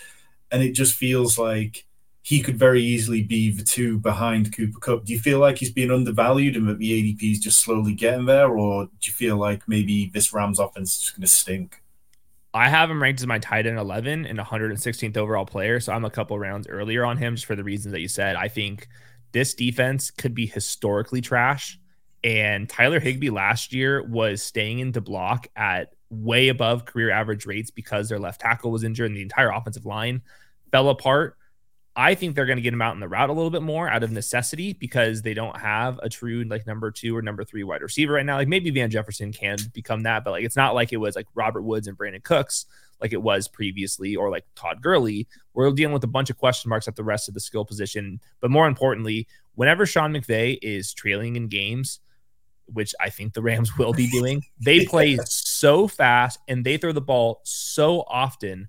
And 0.51 0.63
it 0.63 0.73
just 0.73 0.95
feels 0.95 1.39
like 1.39 1.87
he 2.23 2.41
could 2.41 2.57
very 2.57 2.81
easily 2.81 3.23
be 3.23 3.51
the 3.51 3.65
two 3.65 3.99
behind 3.99 4.55
Cooper 4.57 4.79
Kupp. 4.79 5.05
Do 5.05 5.13
you 5.13 5.19
feel 5.19 5.41
like 5.41 5.59
he's 5.59 5.73
being 5.73 5.91
undervalued 5.91 6.57
and 6.57 6.69
that 6.69 6.79
the 6.79 6.91
ADP 6.91 7.33
is 7.33 7.41
just 7.41 7.61
slowly 7.61 7.95
getting 7.95 8.27
there, 8.27 8.49
or 8.49 8.85
do 8.85 8.91
you 9.03 9.13
feel 9.13 9.37
like 9.37 9.67
maybe 9.67 10.11
this 10.15 10.33
Rams 10.33 10.61
offense 10.61 10.95
is 10.95 11.01
just 11.01 11.17
going 11.17 11.23
to 11.23 11.29
stink? 11.29 11.83
I 12.55 12.69
have 12.69 12.91
him 12.91 13.03
ranked 13.03 13.21
as 13.21 13.27
my 13.27 13.39
tight 13.39 13.67
end 13.67 13.79
11 13.79 14.27
and 14.27 14.39
116th 14.39 15.17
overall 15.17 15.47
player. 15.47 15.81
So 15.81 15.93
I'm 15.93 16.05
a 16.05 16.11
couple 16.11 16.39
rounds 16.39 16.69
earlier 16.69 17.05
on 17.05 17.17
him 17.17 17.35
just 17.35 17.47
for 17.47 17.57
the 17.57 17.65
reasons 17.65 17.93
that 17.93 18.01
you 18.01 18.09
said. 18.09 18.37
I 18.37 18.49
think 18.49 18.89
this 19.33 19.55
defense 19.55 20.11
could 20.11 20.35
be 20.35 20.47
historically 20.47 21.23
trash. 21.23 21.79
And 22.23 22.69
Tyler 22.69 23.01
Higbee 23.01 23.31
last 23.31 23.73
year 23.73 24.03
was 24.03 24.43
staying 24.43 24.79
in 24.79 24.89
into 24.89 25.01
block 25.01 25.49
at 25.57 25.95
way 26.11 26.49
above 26.49 26.85
career 26.85 27.11
average 27.11 27.47
rates 27.47 27.71
because 27.71 28.09
their 28.09 28.21
left 28.21 28.43
tackle 28.43 28.71
was 28.71 28.85
injured 28.85 29.07
and 29.07 29.17
the 29.17 29.23
entire 29.23 29.51
offensive 29.51 29.87
line 29.87 30.23
fell 30.71 30.91
apart. 30.91 31.37
I 31.95 32.15
think 32.15 32.35
they're 32.35 32.47
going 32.47 32.57
to 32.57 32.63
get 32.63 32.73
him 32.73 32.81
out 32.81 32.95
in 32.95 33.01
the 33.01 33.09
route 33.09 33.29
a 33.29 33.35
little 33.35 33.51
bit 33.51 33.63
more 33.63 33.87
out 33.89 34.03
of 34.03 34.11
necessity 34.11 34.73
because 34.73 35.21
they 35.21 35.35
don't 35.35 35.59
have 35.59 35.99
a 36.03 36.09
true 36.09 36.43
like 36.45 36.67
number 36.67 36.91
two 36.91 37.15
or 37.15 37.21
number 37.21 37.45
three 37.45 37.65
wide 37.65 37.83
receiver 37.83 38.15
right 38.15 38.25
now. 38.25 38.37
Like 38.37 38.49
maybe 38.49 38.71
Van 38.71 38.91
Jefferson 38.91 39.31
can 39.31 39.59
become 39.75 40.05
that, 40.05 40.25
but 40.25 40.31
like 40.31 40.45
it's 40.45 40.57
not 40.57 40.75
like 40.75 40.93
it 40.93 40.97
was 40.97 41.17
like 41.17 41.27
Robert 41.35 41.63
Woods 41.63 41.89
and 41.89 41.99
Brandin 41.99 42.23
Cooks 42.23 42.65
like 43.03 43.13
it 43.13 43.21
was 43.21 43.49
previously 43.49 44.17
or 44.17 44.31
like 44.31 44.47
Todd 44.55 44.81
Gurley. 44.81 45.27
We're 45.53 45.71
dealing 45.73 45.93
with 45.93 46.05
a 46.05 46.09
bunch 46.09 46.31
of 46.31 46.39
question 46.39 46.71
marks 46.71 46.89
at 46.89 46.97
the 46.97 47.05
rest 47.05 47.29
of 47.29 47.35
the 47.35 47.41
skill 47.41 47.65
position. 47.65 48.21
But 48.41 48.51
more 48.51 48.67
importantly, 48.67 49.27
whenever 49.57 49.85
Sean 49.85 50.15
McVay 50.15 50.59
is 50.63 50.95
trailing 50.95 51.37
in 51.37 51.49
games, 51.49 52.01
which 52.67 52.95
I 53.01 53.11
think 53.11 53.35
the 53.35 53.43
Rams 53.43 53.77
will 53.77 53.93
be 53.93 54.09
doing, 54.09 54.43
they 54.59 54.87
play 54.87 55.19
so 55.25 55.89
fast 55.89 56.39
and 56.49 56.65
they 56.65 56.79
throw 56.79 56.93
the 56.93 57.01
ball 57.01 57.41
so 57.43 58.05
often 58.09 58.69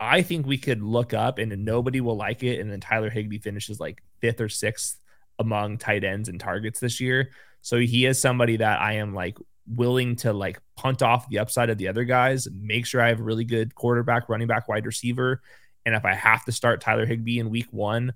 I 0.00 0.22
think 0.22 0.46
we 0.46 0.58
could 0.58 0.82
look 0.82 1.12
up 1.14 1.38
and 1.38 1.64
nobody 1.64 2.00
will 2.00 2.16
like 2.16 2.42
it. 2.42 2.60
And 2.60 2.70
then 2.70 2.80
Tyler 2.80 3.10
Higbee 3.10 3.38
finishes 3.38 3.80
like 3.80 4.02
fifth 4.20 4.40
or 4.40 4.48
sixth 4.48 4.98
among 5.38 5.78
tight 5.78 6.04
ends 6.04 6.28
and 6.28 6.38
targets 6.38 6.80
this 6.80 7.00
year. 7.00 7.30
So 7.62 7.78
he 7.78 8.06
is 8.06 8.20
somebody 8.20 8.56
that 8.58 8.80
I 8.80 8.94
am 8.94 9.14
like 9.14 9.36
willing 9.66 10.16
to 10.16 10.32
like 10.32 10.60
punt 10.76 11.02
off 11.02 11.28
the 11.28 11.38
upside 11.38 11.70
of 11.70 11.78
the 11.78 11.88
other 11.88 12.04
guys, 12.04 12.48
make 12.52 12.86
sure 12.86 13.00
I 13.00 13.08
have 13.08 13.20
a 13.20 13.24
really 13.24 13.44
good 13.44 13.74
quarterback, 13.74 14.28
running 14.28 14.48
back, 14.48 14.68
wide 14.68 14.86
receiver. 14.86 15.42
And 15.84 15.94
if 15.94 16.04
I 16.04 16.14
have 16.14 16.44
to 16.44 16.52
start 16.52 16.80
Tyler 16.80 17.06
Higbee 17.06 17.38
in 17.38 17.50
week 17.50 17.68
one, 17.70 18.12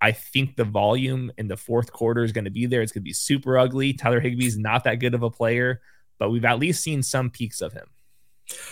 I 0.00 0.12
think 0.12 0.56
the 0.56 0.64
volume 0.64 1.32
in 1.38 1.48
the 1.48 1.56
fourth 1.56 1.92
quarter 1.92 2.24
is 2.24 2.32
going 2.32 2.44
to 2.44 2.50
be 2.50 2.66
there. 2.66 2.82
It's 2.82 2.92
going 2.92 3.02
to 3.02 3.08
be 3.08 3.12
super 3.12 3.58
ugly. 3.58 3.92
Tyler 3.92 4.20
Higbee 4.20 4.46
is 4.46 4.58
not 4.58 4.84
that 4.84 4.96
good 4.96 5.14
of 5.14 5.22
a 5.22 5.30
player, 5.30 5.80
but 6.18 6.30
we've 6.30 6.44
at 6.44 6.58
least 6.58 6.82
seen 6.82 7.02
some 7.02 7.30
peaks 7.30 7.60
of 7.60 7.72
him. 7.72 7.86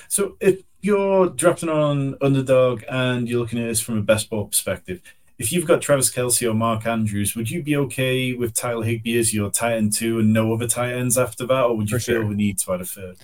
So 0.09 0.37
if 0.41 0.61
you're 0.83 1.29
drafting 1.29 1.69
on 1.69 2.17
underdog 2.21 2.83
and 2.89 3.29
you're 3.29 3.41
looking 3.41 3.61
at 3.61 3.69
this 3.69 3.81
from 3.81 3.99
a 3.99 4.03
best 4.03 4.29
ball 4.29 4.47
perspective, 4.47 5.01
if 5.39 5.53
you've 5.53 5.67
got 5.67 5.81
Travis 5.81 6.13
Kelce 6.13 6.49
or 6.49 6.55
Mark 6.55 6.87
Andrews, 6.87 7.35
would 7.35 7.51
you 7.51 7.63
be 7.63 7.77
okay 7.77 8.33
with 8.33 8.55
Tyler 8.55 8.85
Higbee 8.85 9.19
as 9.19 9.33
your 9.33 9.51
tight 9.51 9.77
end 9.77 9.93
two 9.93 10.19
and 10.19 10.33
no 10.33 10.53
other 10.53 10.67
tight 10.67 10.93
ends 10.93 11.17
after 11.17 11.47
that, 11.47 11.65
or 11.65 11.77
would 11.77 11.91
you 11.91 11.99
for 11.99 12.05
feel 12.05 12.21
sure. 12.23 12.29
the 12.29 12.35
need 12.35 12.59
to 12.59 12.75
add 12.75 12.81
a 12.81 12.85
third? 12.85 13.17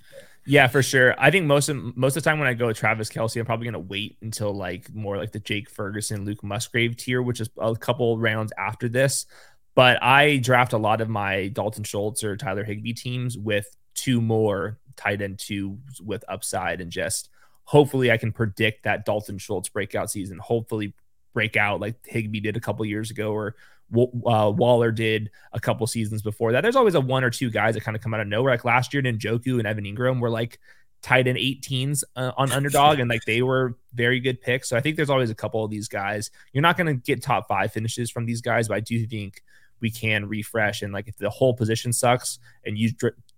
Yeah, 0.46 0.66
for 0.66 0.82
sure. 0.82 1.14
I 1.18 1.30
think 1.30 1.46
most 1.46 1.68
of 1.68 1.96
most 1.96 2.16
of 2.16 2.22
the 2.22 2.30
time 2.30 2.38
when 2.38 2.48
I 2.48 2.54
go 2.54 2.68
with 2.68 2.78
Travis 2.78 3.10
Kelce, 3.10 3.38
I'm 3.38 3.44
probably 3.44 3.66
gonna 3.66 3.78
wait 3.78 4.16
until 4.22 4.52
like 4.52 4.92
more 4.94 5.18
like 5.18 5.32
the 5.32 5.40
Jake 5.40 5.68
Ferguson, 5.68 6.24
Luke 6.24 6.42
Musgrave 6.42 6.96
tier, 6.96 7.20
which 7.20 7.40
is 7.40 7.50
a 7.58 7.76
couple 7.76 8.18
rounds 8.18 8.52
after 8.56 8.88
this. 8.88 9.26
But 9.74 10.02
I 10.02 10.38
draft 10.38 10.72
a 10.72 10.78
lot 10.78 11.00
of 11.00 11.08
my 11.08 11.48
Dalton 11.48 11.84
Schultz 11.84 12.24
or 12.24 12.36
Tyler 12.36 12.64
Higbee 12.64 12.94
teams 12.94 13.36
with 13.36 13.68
two 13.94 14.20
more 14.20 14.78
tight 14.96 15.20
end 15.20 15.38
two 15.38 15.78
with 16.02 16.24
upside 16.28 16.80
and 16.80 16.90
just 16.90 17.28
hopefully 17.68 18.10
I 18.10 18.16
can 18.16 18.32
predict 18.32 18.84
that 18.84 19.04
Dalton 19.04 19.36
Schultz 19.36 19.68
breakout 19.68 20.10
season. 20.10 20.38
Hopefully 20.38 20.94
break 21.34 21.54
out 21.54 21.80
like 21.80 21.96
Higbee 22.06 22.40
did 22.40 22.56
a 22.56 22.60
couple 22.60 22.82
years 22.86 23.10
ago 23.10 23.30
or 23.30 23.56
uh, 23.94 24.50
Waller 24.56 24.90
did 24.90 25.30
a 25.52 25.60
couple 25.60 25.86
seasons 25.86 26.22
before 26.22 26.52
that. 26.52 26.62
There's 26.62 26.76
always 26.76 26.94
a 26.94 27.00
one 27.00 27.24
or 27.24 27.28
two 27.28 27.50
guys 27.50 27.74
that 27.74 27.82
kind 27.82 27.94
of 27.94 28.02
come 28.02 28.14
out 28.14 28.20
of 28.20 28.26
nowhere. 28.26 28.54
Like 28.54 28.64
last 28.64 28.94
year, 28.94 29.02
Njoku 29.02 29.58
and 29.58 29.66
Evan 29.66 29.84
Engram 29.84 30.18
were 30.18 30.30
like 30.30 30.58
tight 31.02 31.26
end 31.26 31.36
18s 31.36 32.04
uh, 32.16 32.32
on 32.38 32.50
underdog 32.52 33.00
and 33.00 33.10
like 33.10 33.20
they 33.26 33.42
were 33.42 33.76
very 33.92 34.18
good 34.18 34.40
picks. 34.40 34.70
So 34.70 34.76
I 34.78 34.80
think 34.80 34.96
there's 34.96 35.10
always 35.10 35.28
a 35.28 35.34
couple 35.34 35.62
of 35.62 35.70
these 35.70 35.88
guys. 35.88 36.30
You're 36.54 36.62
not 36.62 36.78
going 36.78 36.86
to 36.86 36.94
get 36.94 37.22
top 37.22 37.48
five 37.48 37.70
finishes 37.70 38.10
from 38.10 38.24
these 38.24 38.40
guys, 38.40 38.68
but 38.68 38.78
I 38.78 38.80
do 38.80 39.06
think 39.06 39.42
we 39.80 39.90
can 39.90 40.26
refresh. 40.26 40.80
And 40.80 40.90
like 40.94 41.06
if 41.06 41.18
the 41.18 41.28
whole 41.28 41.52
position 41.52 41.92
sucks 41.92 42.38
and 42.64 42.78
you 42.78 42.92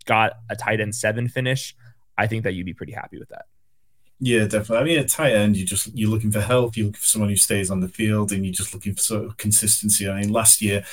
got 0.04 0.34
a 0.48 0.54
tight 0.54 0.80
end 0.80 0.94
seven 0.94 1.26
finish, 1.26 1.74
I 2.16 2.28
think 2.28 2.44
that 2.44 2.54
you'd 2.54 2.66
be 2.66 2.74
pretty 2.74 2.92
happy 2.92 3.18
with 3.18 3.30
that. 3.30 3.46
Yeah, 4.20 4.44
definitely. 4.44 4.76
I 4.76 4.84
mean, 4.84 4.98
at 4.98 5.08
tight 5.08 5.32
end, 5.32 5.56
you 5.56 5.64
just 5.64 5.94
you're 5.94 6.10
looking 6.10 6.30
for 6.30 6.42
help. 6.42 6.76
You're 6.76 6.86
looking 6.86 7.00
for 7.00 7.06
someone 7.06 7.30
who 7.30 7.36
stays 7.36 7.70
on 7.70 7.80
the 7.80 7.88
field, 7.88 8.32
and 8.32 8.44
you're 8.44 8.52
just 8.52 8.74
looking 8.74 8.94
for 8.94 9.00
sort 9.00 9.24
of 9.24 9.36
consistency. 9.38 10.08
I 10.08 10.20
mean, 10.20 10.30
last 10.30 10.60
year, 10.60 10.84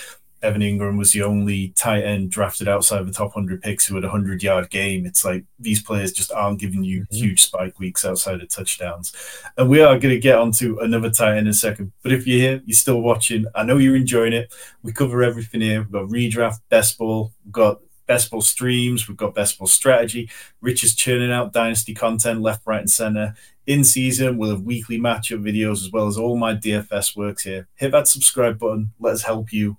Evan 0.42 0.62
Engram 0.62 0.98
was 0.98 1.12
the 1.12 1.24
only 1.24 1.70
tight 1.70 2.04
end 2.04 2.30
drafted 2.30 2.68
outside 2.68 3.02
of 3.02 3.08
the 3.08 3.13
top 3.13 3.34
hundred 3.34 3.62
picks 3.62 3.86
who 3.86 3.96
had 3.96 4.06
a 4.06 4.10
hundred 4.10 4.44
yard 4.44 4.70
game. 4.70 5.06
It's 5.06 5.26
like 5.26 5.44
these 5.60 5.82
players 5.82 6.13
just 6.13 6.32
aren't 6.32 6.60
giving 6.60 6.84
you 6.84 7.02
mm-hmm. 7.02 7.16
huge 7.16 7.44
spike 7.44 7.80
weeks 7.80 8.06
outside 8.06 8.42
of 8.42 8.48
touchdowns. 8.48 9.13
And 9.58 9.70
we 9.70 9.82
are 9.82 10.00
going 10.00 10.13
to 10.13 10.20
get 10.20 10.38
onto 10.38 10.80
another 10.80 11.10
tight 11.10 11.32
end 11.32 11.40
in 11.40 11.48
a 11.48 11.54
second. 11.54 11.92
But 12.04 12.13
if 12.13 12.28
you're 12.28 12.40
here, 12.40 12.62
you're 12.66 12.76
still 12.76 13.02
watching. 13.02 13.46
I 13.56 13.63
know 13.63 13.78
you're 13.78 13.96
enjoying 13.96 14.34
it. 14.34 14.54
We 14.84 14.94
cover 14.94 15.24
everything 15.24 15.62
here. 15.62 15.82
We've 15.82 15.92
got 15.92 16.08
redraft, 16.08 16.60
best 16.70 16.98
ball. 16.98 17.34
We've 17.44 17.52
got 17.52 17.82
best 18.08 18.32
ball 18.32 18.41
streams, 18.41 19.08
we've 19.08 19.17
got 19.17 19.36
best 19.36 19.60
ball 19.60 19.67
strategy. 19.67 20.30
Rich 20.62 20.84
is 20.84 20.96
churning 20.96 21.32
out 21.32 21.54
dynasty 21.54 21.93
content 21.93 22.41
left, 22.41 22.65
right, 22.65 22.80
and 22.80 22.89
center. 22.89 23.36
In 23.67 23.84
season, 23.84 24.38
we'll 24.38 24.52
have 24.52 24.62
weekly 24.62 24.98
matchup 24.98 25.43
videos 25.43 25.84
as 25.84 25.91
well 25.91 26.08
as 26.08 26.17
all 26.17 26.38
my 26.38 26.56
DFS 26.56 27.15
works 27.15 27.43
here. 27.43 27.67
Hit 27.76 27.91
that 27.91 28.08
subscribe 28.08 28.58
button. 28.58 28.93
Let 29.00 29.13
us 29.13 29.24
help 29.24 29.52
you. 29.52 29.78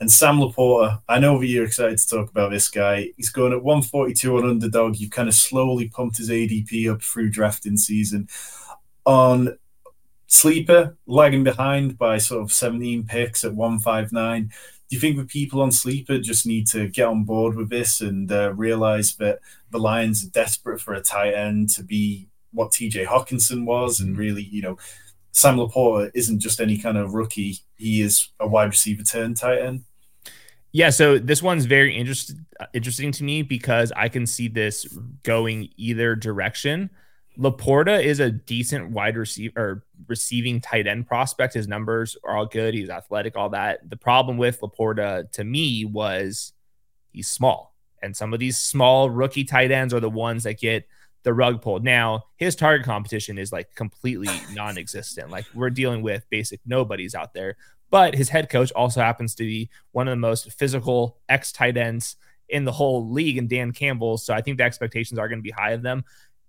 And 0.00 0.10
Sam 0.10 0.38
LaPorta, 0.38 1.02
I 1.08 1.18
know 1.18 1.38
that 1.38 1.46
you're 1.46 1.64
excited 1.64 1.98
to 1.98 2.08
talk 2.08 2.30
about 2.30 2.50
this 2.50 2.68
guy. 2.68 3.10
He's 3.16 3.30
going 3.30 3.52
at 3.52 3.62
142 3.62 4.36
on 4.36 4.48
underdog. 4.48 4.96
You've 4.96 5.10
kind 5.10 5.28
of 5.28 5.34
slowly 5.34 5.88
pumped 5.88 6.18
his 6.18 6.30
ADP 6.30 6.92
up 6.92 7.02
through 7.02 7.30
drafting 7.30 7.76
season. 7.76 8.28
On 9.06 9.56
sleeper, 10.26 10.96
lagging 11.06 11.44
behind 11.44 11.96
by 11.96 12.18
sort 12.18 12.42
of 12.42 12.52
17 12.52 13.04
picks 13.04 13.44
at 13.44 13.54
159 13.54 14.50
do 14.88 14.96
you 14.96 15.00
think 15.00 15.16
the 15.16 15.24
people 15.24 15.62
on 15.62 15.72
Sleeper 15.72 16.18
just 16.18 16.46
need 16.46 16.66
to 16.68 16.88
get 16.88 17.08
on 17.08 17.24
board 17.24 17.56
with 17.56 17.70
this 17.70 18.00
and 18.00 18.30
uh, 18.30 18.52
realize 18.54 19.16
that 19.16 19.40
the 19.70 19.78
Lions 19.78 20.24
are 20.24 20.30
desperate 20.30 20.80
for 20.80 20.94
a 20.94 21.00
tight 21.00 21.32
end 21.32 21.70
to 21.70 21.82
be 21.82 22.28
what 22.52 22.70
TJ 22.70 23.06
Hockenson 23.06 23.64
was, 23.64 24.00
and 24.00 24.16
really, 24.16 24.42
you 24.42 24.62
know, 24.62 24.78
Sam 25.32 25.56
LaPorta 25.56 26.10
isn't 26.14 26.38
just 26.40 26.60
any 26.60 26.78
kind 26.78 26.96
of 26.96 27.14
rookie; 27.14 27.58
he 27.76 28.00
is 28.00 28.30
a 28.38 28.46
wide 28.46 28.66
receiver 28.66 29.02
turn 29.02 29.34
tight 29.34 29.60
end. 29.60 29.84
Yeah, 30.70 30.90
so 30.90 31.18
this 31.18 31.42
one's 31.42 31.66
very 31.66 31.96
interesting 31.96 32.44
interesting 32.72 33.12
to 33.12 33.24
me 33.24 33.42
because 33.42 33.92
I 33.96 34.08
can 34.08 34.26
see 34.26 34.48
this 34.48 34.86
going 35.22 35.70
either 35.76 36.14
direction. 36.14 36.90
LaPorta 37.38 38.02
is 38.02 38.20
a 38.20 38.30
decent 38.30 38.90
wide 38.90 39.16
receiver 39.16 39.60
or 39.60 39.84
receiving 40.06 40.60
tight 40.60 40.86
end 40.86 41.06
prospect. 41.06 41.54
His 41.54 41.66
numbers 41.66 42.16
are 42.24 42.36
all 42.36 42.46
good. 42.46 42.74
He's 42.74 42.90
athletic, 42.90 43.36
all 43.36 43.48
that. 43.50 43.88
The 43.88 43.96
problem 43.96 44.36
with 44.36 44.60
LaPorta 44.60 45.30
to 45.32 45.44
me 45.44 45.84
was 45.84 46.52
he's 47.12 47.28
small. 47.28 47.74
And 48.02 48.16
some 48.16 48.32
of 48.32 48.40
these 48.40 48.58
small 48.58 49.10
rookie 49.10 49.44
tight 49.44 49.70
ends 49.70 49.92
are 49.94 50.00
the 50.00 50.10
ones 50.10 50.44
that 50.44 50.60
get 50.60 50.86
the 51.24 51.32
rug 51.32 51.62
pulled. 51.62 51.82
Now, 51.82 52.24
his 52.36 52.54
target 52.54 52.86
competition 52.86 53.38
is 53.38 53.50
like 53.50 53.74
completely 53.74 54.28
non 54.52 54.78
existent. 54.78 55.30
Like 55.30 55.46
we're 55.54 55.70
dealing 55.70 56.02
with 56.02 56.28
basic 56.30 56.60
nobodies 56.64 57.14
out 57.14 57.34
there. 57.34 57.56
But 57.90 58.14
his 58.14 58.28
head 58.28 58.48
coach 58.48 58.72
also 58.72 59.00
happens 59.00 59.34
to 59.36 59.44
be 59.44 59.70
one 59.92 60.06
of 60.06 60.12
the 60.12 60.16
most 60.16 60.52
physical 60.52 61.18
ex 61.28 61.50
tight 61.50 61.76
ends 61.76 62.16
in 62.48 62.64
the 62.64 62.72
whole 62.72 63.08
league 63.08 63.38
and 63.38 63.48
Dan 63.48 63.72
Campbell. 63.72 64.18
So 64.18 64.34
I 64.34 64.40
think 64.40 64.58
the 64.58 64.64
expectations 64.64 65.18
are 65.18 65.28
going 65.28 65.38
to 65.38 65.42
be 65.42 65.50
high 65.50 65.72
of 65.72 65.82
them 65.82 66.04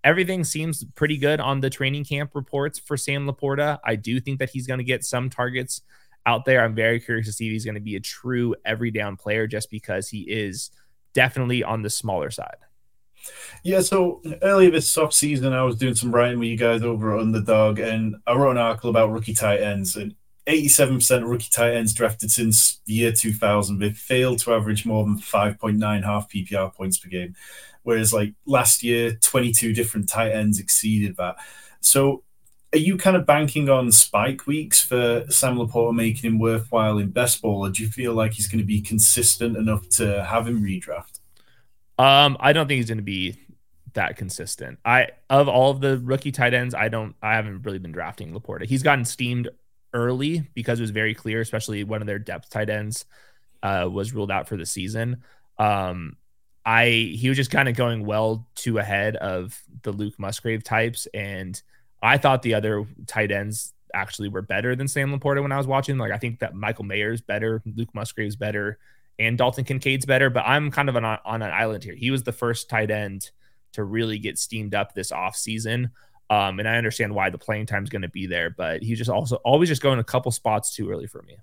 everything 0.06 0.44
seems 0.44 0.84
pretty 0.96 1.18
good 1.18 1.42
on 1.42 1.60
the 1.60 1.70
training 1.70 2.06
camp 2.06 2.32
reports 2.36 2.78
for 2.80 2.96
Sam 2.96 3.28
LaPorta. 3.28 3.80
I 3.84 3.96
do 3.96 4.22
think 4.22 4.40
that 4.40 4.52
he's 4.52 4.68
going 4.68 4.78
to 4.78 4.84
get 4.86 5.04
some 5.04 5.30
targets 5.30 5.82
out 6.28 6.46
there. 6.46 6.64
I'm 6.64 6.76
very 6.76 7.00
curious 7.00 7.26
to 7.26 7.34
see 7.34 7.48
if 7.48 7.52
he's 7.52 7.66
going 7.66 7.76
to 7.76 7.82
be 7.82 7.96
a 7.96 8.00
true 8.00 8.56
every 8.64 8.92
down 8.92 9.18
player 9.18 9.48
just 9.48 9.70
because 9.72 10.08
he 10.08 10.22
is 10.22 10.70
definitely 11.14 11.64
on 11.64 11.82
the 11.82 11.90
smaller 11.90 12.30
side. 12.30 12.58
Yeah, 13.64 13.82
so 13.82 14.22
earlier 14.44 14.70
this 14.70 14.96
off 14.96 15.12
season, 15.12 15.54
I 15.54 15.64
was 15.64 15.78
doing 15.78 15.96
some 15.96 16.14
writing 16.14 16.38
with 16.38 16.50
you 16.50 16.58
guys 16.58 16.84
over 16.84 17.16
at 17.16 17.22
Underdog, 17.22 17.80
and 17.80 18.18
I 18.28 18.36
wrote 18.36 18.52
an 18.52 18.58
article 18.58 18.92
about 18.92 19.12
rookie 19.12 19.34
tight 19.34 19.62
ends. 19.62 19.96
And 19.96 20.14
87% 20.48 21.24
of 21.24 21.30
rookie 21.30 21.50
tight 21.52 21.74
ends 21.74 21.94
drafted 21.94 22.32
since 22.32 22.82
the 22.86 22.94
year 22.94 23.12
2000, 23.12 23.80
they've 23.80 23.98
failed 23.98 24.40
to 24.40 24.54
average 24.54 24.86
more 24.86 25.04
than 25.04 25.18
5.9 25.18 26.04
half 26.04 26.30
PPR 26.32 26.74
points 26.74 26.98
per 26.98 27.10
game 27.10 27.36
whereas 27.86 28.12
like 28.12 28.34
last 28.46 28.84
year, 28.84 29.14
22 29.22 29.72
different 29.74 30.10
tight 30.10 30.32
ends 30.32 30.60
exceeded 30.60 31.16
that. 31.16 31.38
So 31.80 32.24
are 32.74 32.80
you 32.80 32.98
kind 32.98 33.16
of 33.16 33.26
banking 33.26 33.70
on 33.70 33.92
spike 33.92 34.46
weeks 34.48 34.82
for 34.82 35.26
Sam 35.30 35.56
LaPorta 35.56 35.96
making 35.96 36.30
him 36.30 36.40
worthwhile 36.40 36.98
in 36.98 37.12
best 37.12 37.42
ball, 37.42 37.66
or 37.66 37.70
do 37.70 37.84
you 37.84 37.90
feel 37.90 38.14
like 38.14 38.34
he's 38.34 38.48
going 38.48 38.60
to 38.60 38.66
be 38.66 38.82
consistent 38.82 39.56
enough 39.56 39.88
to 39.92 40.26
have 40.26 40.48
him 40.48 40.62
redraft? 40.62 41.20
Um, 41.98 42.36
I 42.42 42.52
don't 42.52 42.68
think 42.68 42.80
he's 42.80 42.90
going 42.90 42.98
to 42.98 43.04
be 43.04 43.40
that 43.94 44.18
consistent. 44.18 44.80
I 44.84 45.10
of 45.30 45.48
all 45.48 45.72
of 45.72 45.80
the 45.80 46.00
rookie 46.00 46.34
tight 46.34 46.54
ends, 46.54 46.74
I 46.74 46.90
don't 46.90 47.16
I 47.22 47.36
haven't 47.36 47.62
really 47.62 47.80
been 47.80 47.94
drafting 47.94 48.34
LaPorta. 48.34 48.66
He's 48.66 48.84
gotten 48.84 49.06
steamed 49.06 49.48
early 49.96 50.48
because 50.54 50.80
it 50.80 50.84
was 50.84 50.92
very 50.92 51.16
clear, 51.16 51.42
especially 51.42 51.84
one 51.84 52.02
of 52.02 52.08
their 52.08 52.20
depth 52.20 52.52
tight 52.52 52.70
ends 52.70 53.06
uh, 53.64 53.90
was 53.92 54.14
ruled 54.14 54.30
out 54.30 54.48
for 54.48 54.58
the 54.58 54.66
season. 54.66 55.24
Um, 55.58 56.18
I 56.66 57.14
he 57.16 57.30
was 57.30 57.38
just 57.38 57.52
kind 57.52 57.70
of 57.70 57.76
going 57.76 58.06
well 58.06 58.48
too 58.56 58.78
ahead 58.78 59.16
of 59.16 59.60
the 59.84 59.92
Luke 59.92 60.20
Musgrave 60.20 60.64
types, 60.64 61.08
and 61.14 61.60
I 62.02 62.18
thought 62.18 62.42
the 62.42 62.56
other 62.56 62.86
tight 63.08 63.32
ends 63.32 63.74
actually 63.94 64.30
were 64.30 64.42
better 64.42 64.76
than 64.76 64.88
Sam 64.88 65.18
LaPorta 65.18 65.42
when 65.42 65.52
I 65.52 65.58
was 65.58 65.68
watching. 65.68 65.98
Like 65.98 66.12
I 66.12 66.18
think 66.18 66.40
that 66.40 66.54
Michael 66.54 66.86
Mayer's 66.86 67.22
better, 67.22 67.64
Luke 67.76 67.94
Musgrave's 67.94 68.36
better, 68.36 68.78
and 69.18 69.38
Dalton 69.38 69.64
Kincaid's 69.64 70.06
better. 70.06 70.30
But 70.30 70.44
I'm 70.46 70.70
kind 70.70 70.90
of 70.90 70.96
on, 70.98 71.06
on 71.06 71.42
an 71.42 71.52
island 71.52 71.84
here. 71.84 71.96
He 71.96 72.12
was 72.12 72.24
the 72.24 72.32
first 72.32 72.70
tight 72.70 72.92
end 72.92 73.32
to 73.74 73.84
really 73.84 74.20
get 74.20 74.38
steamed 74.38 74.76
up 74.76 74.94
this 74.94 75.12
off 75.12 75.36
season. 75.36 75.92
Um, 76.30 76.60
and 76.60 76.68
I 76.68 76.78
understand 76.78 77.14
why 77.14 77.30
the 77.30 77.38
playing 77.38 77.68
time 77.68 77.84
is 77.84 77.90
going 77.90 78.02
to 78.02 78.10
be 78.10 78.26
there, 78.26 78.50
but 78.50 78.82
he's 78.82 78.98
just 78.98 79.10
also 79.10 79.36
always 79.38 79.70
just 79.70 79.82
going 79.82 80.00
a 80.00 80.04
couple 80.04 80.32
spots 80.32 80.74
too 80.74 80.90
early 80.90 81.08
for 81.08 81.22
me. 81.22 81.38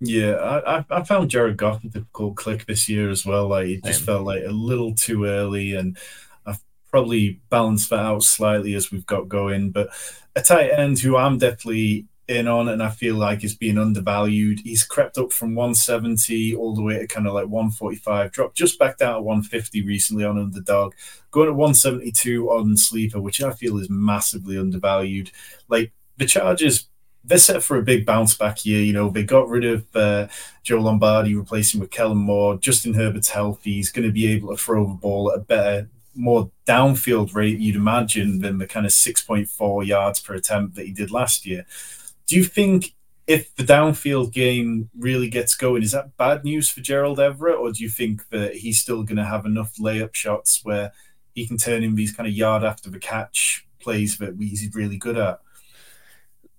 Yeah, 0.00 0.34
I, 0.34 0.84
I 0.90 1.02
found 1.04 1.30
Jared 1.30 1.56
Goff 1.56 1.82
a 1.82 1.88
difficult 1.88 2.36
click 2.36 2.66
this 2.66 2.88
year 2.88 3.10
as 3.10 3.24
well. 3.24 3.48
Like 3.48 3.66
it 3.68 3.84
just 3.84 4.02
felt 4.02 4.26
like 4.26 4.44
a 4.44 4.52
little 4.52 4.94
too 4.94 5.24
early, 5.24 5.74
and 5.74 5.96
I've 6.44 6.60
probably 6.90 7.40
balanced 7.48 7.90
that 7.90 8.00
out 8.00 8.22
slightly 8.22 8.74
as 8.74 8.92
we've 8.92 9.06
got 9.06 9.28
going. 9.28 9.70
But 9.70 9.88
a 10.36 10.42
tight 10.42 10.70
end 10.70 10.98
who 10.98 11.16
I'm 11.16 11.38
definitely 11.38 12.06
in 12.28 12.48
on, 12.48 12.68
and 12.68 12.82
I 12.82 12.90
feel 12.90 13.14
like 13.14 13.44
is 13.44 13.54
being 13.54 13.78
undervalued. 13.78 14.60
He's 14.60 14.84
crept 14.84 15.18
up 15.18 15.32
from 15.32 15.54
170 15.54 16.54
all 16.54 16.74
the 16.74 16.82
way 16.82 16.98
to 16.98 17.06
kind 17.06 17.26
of 17.26 17.34
like 17.34 17.46
145, 17.46 18.32
dropped 18.32 18.56
just 18.56 18.78
back 18.78 18.98
down 18.98 19.14
to 19.14 19.22
150 19.22 19.86
recently 19.86 20.24
on 20.24 20.38
underdog, 20.38 20.94
going 21.30 21.46
to 21.46 21.52
172 21.52 22.50
on 22.50 22.76
sleeper, 22.76 23.20
which 23.20 23.42
I 23.42 23.52
feel 23.52 23.78
is 23.78 23.90
massively 23.90 24.58
undervalued. 24.58 25.30
Like 25.68 25.92
the 26.16 26.26
Chargers 26.26 26.88
they're 27.26 27.38
set 27.38 27.62
for 27.62 27.76
a 27.76 27.82
big 27.82 28.06
bounce 28.06 28.34
back 28.34 28.64
year. 28.64 28.80
You 28.80 28.92
know, 28.92 29.10
they 29.10 29.24
got 29.24 29.48
rid 29.48 29.64
of 29.64 29.84
uh, 29.96 30.28
Joe 30.62 30.80
Lombardi, 30.80 31.34
replacing 31.34 31.80
with 31.80 31.90
Kellen 31.90 32.18
Moore. 32.18 32.56
Justin 32.56 32.94
Herbert's 32.94 33.30
healthy. 33.30 33.74
He's 33.74 33.90
going 33.90 34.06
to 34.06 34.12
be 34.12 34.28
able 34.28 34.50
to 34.50 34.62
throw 34.62 34.86
the 34.86 34.94
ball 34.94 35.32
at 35.32 35.38
a 35.38 35.40
better, 35.40 35.90
more 36.14 36.50
downfield 36.66 37.34
rate, 37.34 37.58
you'd 37.58 37.76
imagine, 37.76 38.40
than 38.40 38.58
the 38.58 38.66
kind 38.66 38.86
of 38.86 38.92
6.4 38.92 39.86
yards 39.86 40.20
per 40.20 40.34
attempt 40.34 40.76
that 40.76 40.86
he 40.86 40.92
did 40.92 41.10
last 41.10 41.44
year. 41.44 41.66
Do 42.26 42.36
you 42.36 42.44
think 42.44 42.94
if 43.26 43.54
the 43.56 43.64
downfield 43.64 44.32
game 44.32 44.90
really 44.96 45.28
gets 45.28 45.54
going, 45.54 45.82
is 45.82 45.92
that 45.92 46.16
bad 46.16 46.44
news 46.44 46.68
for 46.68 46.80
Gerald 46.80 47.18
Everett, 47.18 47.58
or 47.58 47.72
do 47.72 47.82
you 47.82 47.88
think 47.88 48.28
that 48.30 48.54
he's 48.54 48.80
still 48.80 49.02
going 49.02 49.16
to 49.16 49.24
have 49.24 49.46
enough 49.46 49.74
layup 49.76 50.14
shots 50.14 50.60
where 50.62 50.92
he 51.34 51.46
can 51.46 51.56
turn 51.56 51.82
in 51.82 51.94
these 51.94 52.12
kind 52.12 52.28
of 52.28 52.34
yard 52.34 52.62
after 52.62 52.88
the 52.88 52.98
catch 52.98 53.66
plays 53.80 54.18
that 54.18 54.36
he's 54.38 54.68
really 54.74 54.96
good 54.96 55.16
at? 55.16 55.40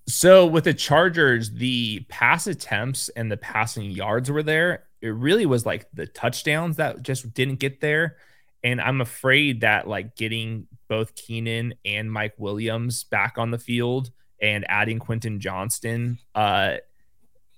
So 0.08 0.46
with 0.46 0.66
the 0.66 0.74
Chargers, 0.74 1.52
the 1.52 2.06
pass 2.08 2.48
attempts 2.48 3.10
and 3.10 3.32
the 3.32 3.38
passing 3.38 3.92
yards 3.92 4.32
were 4.32 4.44
there. 4.44 4.86
It 5.02 5.10
really 5.10 5.46
was 5.46 5.66
like 5.66 5.86
the 5.94 6.08
touchdowns 6.08 6.78
that 6.78 7.04
just 7.04 7.34
didn't 7.34 7.60
get 7.60 7.82
there. 7.82 8.18
And 8.64 8.82
I'm 8.82 9.02
afraid 9.02 9.62
that 9.62 9.88
like 9.88 10.16
getting 10.16 10.68
both 10.88 11.16
Keenan 11.16 11.76
and 11.86 12.12
Mike 12.12 12.34
Williams 12.38 13.04
back 13.04 13.38
on 13.38 13.52
the 13.52 13.60
field 13.60 14.12
and 14.42 14.66
adding 14.70 15.00
Quentin 15.00 15.40
Johnston 15.40 16.20
uh, 16.36 16.76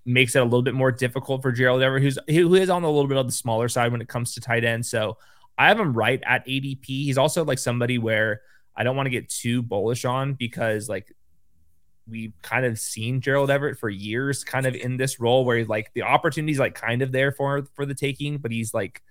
makes 0.06 0.36
it 0.36 0.40
a 0.40 0.44
little 0.44 0.62
bit 0.62 0.74
more 0.74 0.92
difficult 0.92 1.42
for 1.42 1.52
Gerald 1.52 1.82
Everett, 1.82 2.04
who's 2.04 2.18
who 2.28 2.56
is 2.56 2.70
on 2.70 2.84
a 2.84 2.90
little 2.90 3.08
bit 3.08 3.18
of 3.18 3.26
the 3.26 3.32
smaller 3.32 3.68
side 3.68 3.92
when 3.92 4.02
it 4.02 4.08
comes 4.08 4.34
to 4.34 4.42
tight 4.42 4.64
end. 4.64 4.86
So 4.86 5.18
I 5.58 5.68
have 5.68 5.80
him 5.80 5.94
right 5.94 6.22
at 6.26 6.46
ADP. 6.48 6.86
He's 6.86 7.18
also 7.18 7.44
like 7.44 7.60
somebody 7.60 7.98
where 7.98 8.42
I 8.76 8.84
don't 8.84 8.96
want 8.96 9.08
to 9.08 9.12
get 9.12 9.30
too 9.30 9.62
bullish 9.62 10.06
on 10.06 10.34
because 10.34 10.88
like 10.88 11.14
we've 12.08 12.34
kind 12.42 12.66
of 12.66 12.80
seen 12.80 13.22
Gerald 13.22 13.52
Everett 13.52 13.78
for 13.78 13.90
years, 13.90 14.44
kind 14.44 14.66
of 14.66 14.74
in 14.74 14.98
this 14.98 15.20
role 15.20 15.46
where 15.46 15.58
he's 15.58 15.68
like 15.68 15.92
the 15.94 16.04
opportunity's 16.04 16.60
like 16.60 16.76
kind 16.76 17.02
of 17.02 17.12
there 17.12 17.32
for 17.32 17.68
for 17.76 17.86
the 17.86 17.94
taking, 17.94 18.38
but 18.38 18.52
he's 18.52 18.74
like 18.74 19.02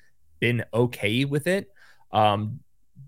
been 0.41 0.65
okay 0.73 1.25
with 1.25 1.47
it. 1.47 1.71
Um, 2.13 2.61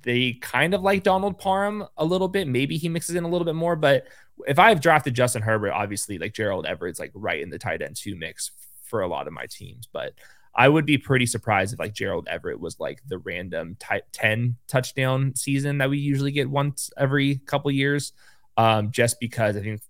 they 0.03 0.35
kind 0.35 0.75
of 0.75 0.83
like 0.83 1.03
Donald 1.03 1.39
Parham 1.39 1.85
a 1.97 2.05
little 2.05 2.29
bit. 2.29 2.47
Maybe 2.47 2.77
he 2.77 2.89
mixes 2.89 3.17
in 3.17 3.25
a 3.25 3.29
little 3.29 3.45
bit 3.45 3.55
more, 3.55 3.77
but 3.77 4.07
if 4.47 4.59
I've 4.59 4.81
drafted 4.81 5.15
Justin 5.15 5.43
Herbert, 5.43 5.73
obviously 5.73 6.19
like 6.19 6.35
Gerald 6.35 6.67
Everett's 6.67 6.99
like 6.99 7.13
right 7.15 7.41
in 7.41 7.51
the 7.51 7.59
tight 7.59 7.83
end 7.83 7.97
two 7.97 8.17
mix 8.17 8.51
for 8.85 9.03
a 9.03 9.09
lot 9.09 9.27
of 9.27 9.33
my 9.33 9.47
teams. 9.47 9.89
But 9.91 10.15
I 10.55 10.69
would 10.69 10.85
be 10.85 10.99
pretty 10.99 11.27
surprised 11.27 11.73
if 11.73 11.79
like 11.79 11.95
Gerald 11.95 12.29
Everett 12.29 12.61
was 12.61 12.81
like 12.81 13.01
the 13.07 13.19
random 13.19 13.77
type 13.79 14.05
10 14.13 14.57
touchdown 14.67 15.35
season 15.37 15.79
that 15.79 15.91
we 15.91 15.99
usually 15.99 16.33
get 16.33 16.51
once 16.51 16.91
every 16.97 17.37
couple 17.47 17.71
years 17.71 18.13
um, 18.57 18.91
just 18.91 19.21
because 19.21 19.57
I 19.57 19.61
think 19.61 19.81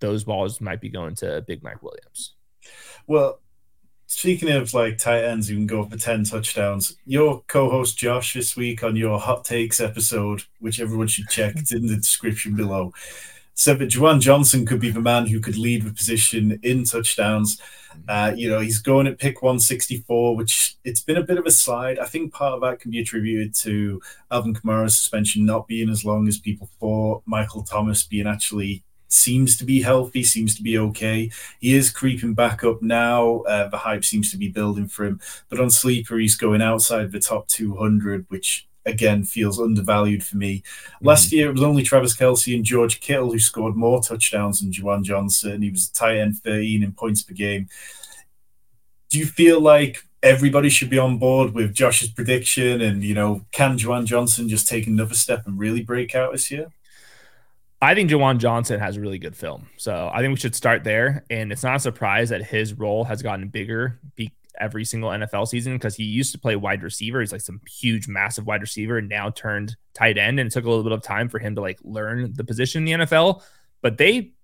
those 0.00 0.24
balls 0.24 0.60
might 0.60 0.80
be 0.80 0.88
going 0.88 1.14
to 1.16 1.42
Big 1.46 1.62
Mike 1.62 1.82
Williams. 1.82 2.34
Well, 3.06 3.40
speaking 4.06 4.50
of 4.50 4.74
like 4.74 4.98
tight 4.98 5.24
ends 5.24 5.48
who 5.48 5.54
can 5.54 5.66
go 5.66 5.84
for 5.84 5.96
10 5.96 6.24
touchdowns, 6.24 6.96
your 7.06 7.42
co 7.46 7.70
host 7.70 7.96
Josh 7.96 8.34
this 8.34 8.56
week 8.56 8.82
on 8.82 8.96
your 8.96 9.18
hot 9.18 9.44
takes 9.44 9.80
episode, 9.80 10.42
which 10.58 10.80
everyone 10.80 11.06
should 11.06 11.28
check, 11.28 11.54
it's 11.56 11.72
in 11.72 11.86
the 11.86 11.96
description 11.96 12.56
below, 12.56 12.92
said 13.54 13.78
that 13.78 13.90
Juwan 13.90 14.20
Johnson 14.20 14.66
could 14.66 14.80
be 14.80 14.90
the 14.90 15.00
man 15.00 15.26
who 15.26 15.40
could 15.40 15.56
lead 15.56 15.82
the 15.82 15.92
position 15.92 16.58
in 16.62 16.84
touchdowns. 16.84 17.60
Uh, 18.08 18.32
you 18.34 18.48
know, 18.48 18.60
he's 18.60 18.78
going 18.78 19.06
at 19.06 19.18
pick 19.18 19.42
164, 19.42 20.36
which 20.36 20.76
it's 20.84 21.02
been 21.02 21.18
a 21.18 21.22
bit 21.22 21.38
of 21.38 21.46
a 21.46 21.50
slide. 21.50 21.98
I 21.98 22.06
think 22.06 22.32
part 22.32 22.54
of 22.54 22.60
that 22.62 22.80
can 22.80 22.90
be 22.90 23.00
attributed 23.00 23.54
to 23.56 24.00
Alvin 24.30 24.54
Kamara's 24.54 24.96
suspension 24.96 25.44
not 25.44 25.68
being 25.68 25.90
as 25.90 26.04
long 26.04 26.26
as 26.26 26.38
people 26.38 26.70
thought, 26.80 27.22
Michael 27.26 27.62
Thomas 27.62 28.02
being 28.04 28.26
actually 28.26 28.82
seems 29.08 29.56
to 29.58 29.64
be 29.64 29.82
healthy, 29.82 30.24
seems 30.24 30.54
to 30.56 30.62
be 30.62 30.78
okay. 30.78 31.30
He 31.60 31.74
is 31.74 31.90
creeping 31.90 32.34
back 32.34 32.64
up 32.64 32.80
now. 32.82 33.40
Uh, 33.40 33.68
the 33.68 33.76
hype 33.76 34.04
seems 34.04 34.30
to 34.30 34.38
be 34.38 34.48
building 34.48 34.88
for 34.88 35.04
him. 35.04 35.20
But 35.48 35.60
on 35.60 35.70
Sleeper, 35.70 36.16
he's 36.18 36.36
going 36.36 36.62
outside 36.62 37.12
the 37.12 37.20
top 37.20 37.46
200, 37.48 38.26
which 38.28 38.66
again 38.86 39.24
feels 39.24 39.60
undervalued 39.60 40.24
for 40.24 40.36
me. 40.36 40.58
Mm-hmm. 40.58 41.06
Last 41.06 41.32
year, 41.32 41.48
it 41.48 41.52
was 41.52 41.62
only 41.62 41.82
Travis 41.82 42.16
Kelce 42.16 42.54
and 42.54 42.64
George 42.64 43.00
Kittle 43.00 43.32
who 43.32 43.38
scored 43.38 43.76
more 43.76 44.02
touchdowns 44.02 44.60
than 44.60 44.72
Juwan 44.72 45.02
Johnson. 45.02 45.62
He 45.62 45.70
was 45.70 45.88
a 45.88 45.92
tight 45.92 46.18
end 46.18 46.38
13 46.38 46.82
in 46.82 46.92
points 46.92 47.22
per 47.22 47.34
game. 47.34 47.68
Do 49.10 49.18
you 49.18 49.26
feel 49.26 49.60
like 49.60 50.04
everybody 50.22 50.68
should 50.68 50.90
be 50.90 50.98
on 50.98 51.18
board 51.18 51.54
with 51.54 51.74
Josh's 51.74 52.08
prediction? 52.08 52.80
And, 52.80 53.04
you 53.04 53.14
know, 53.14 53.44
can 53.52 53.78
Juwan 53.78 54.06
Johnson 54.06 54.48
just 54.48 54.68
take 54.68 54.86
another 54.86 55.14
step 55.14 55.46
and 55.46 55.58
really 55.58 55.82
break 55.82 56.14
out 56.14 56.32
this 56.32 56.50
year? 56.50 56.68
I 57.82 57.96
think 57.96 58.10
Juwan 58.10 58.38
Johnson 58.38 58.78
has 58.78 58.96
really 58.96 59.18
good 59.18 59.36
film. 59.36 59.68
So 59.76 60.08
I 60.14 60.20
think 60.20 60.30
we 60.30 60.38
should 60.38 60.54
start 60.54 60.84
there. 60.84 61.24
And 61.28 61.50
it's 61.50 61.64
not 61.64 61.76
a 61.76 61.80
surprise 61.80 62.28
that 62.28 62.44
his 62.44 62.74
role 62.74 63.02
has 63.04 63.22
gotten 63.22 63.48
bigger 63.48 63.98
be- 64.14 64.32
every 64.58 64.84
single 64.84 65.10
NFL 65.10 65.48
season 65.48 65.74
because 65.74 65.94
he 65.94 66.04
used 66.04 66.32
to 66.32 66.38
play 66.38 66.56
wide 66.56 66.82
receiver. 66.82 67.20
He's 67.20 67.32
like 67.32 67.40
some 67.40 67.60
huge, 67.68 68.08
massive 68.08 68.46
wide 68.46 68.60
receiver 68.60 68.98
and 68.98 69.08
now 69.08 69.30
turned 69.30 69.76
tight 69.94 70.18
end. 70.18 70.38
And 70.38 70.46
it 70.46 70.52
took 70.52 70.64
a 70.64 70.68
little 70.68 70.84
bit 70.84 70.92
of 70.92 71.02
time 71.02 71.28
for 71.28 71.38
him 71.38 71.54
to 71.54 71.60
like 71.60 71.78
learn 71.82 72.32
the 72.34 72.44
position 72.44 72.86
in 72.86 73.00
the 73.00 73.06
NFL. 73.06 73.42
But 73.80 73.98
they 73.98 74.34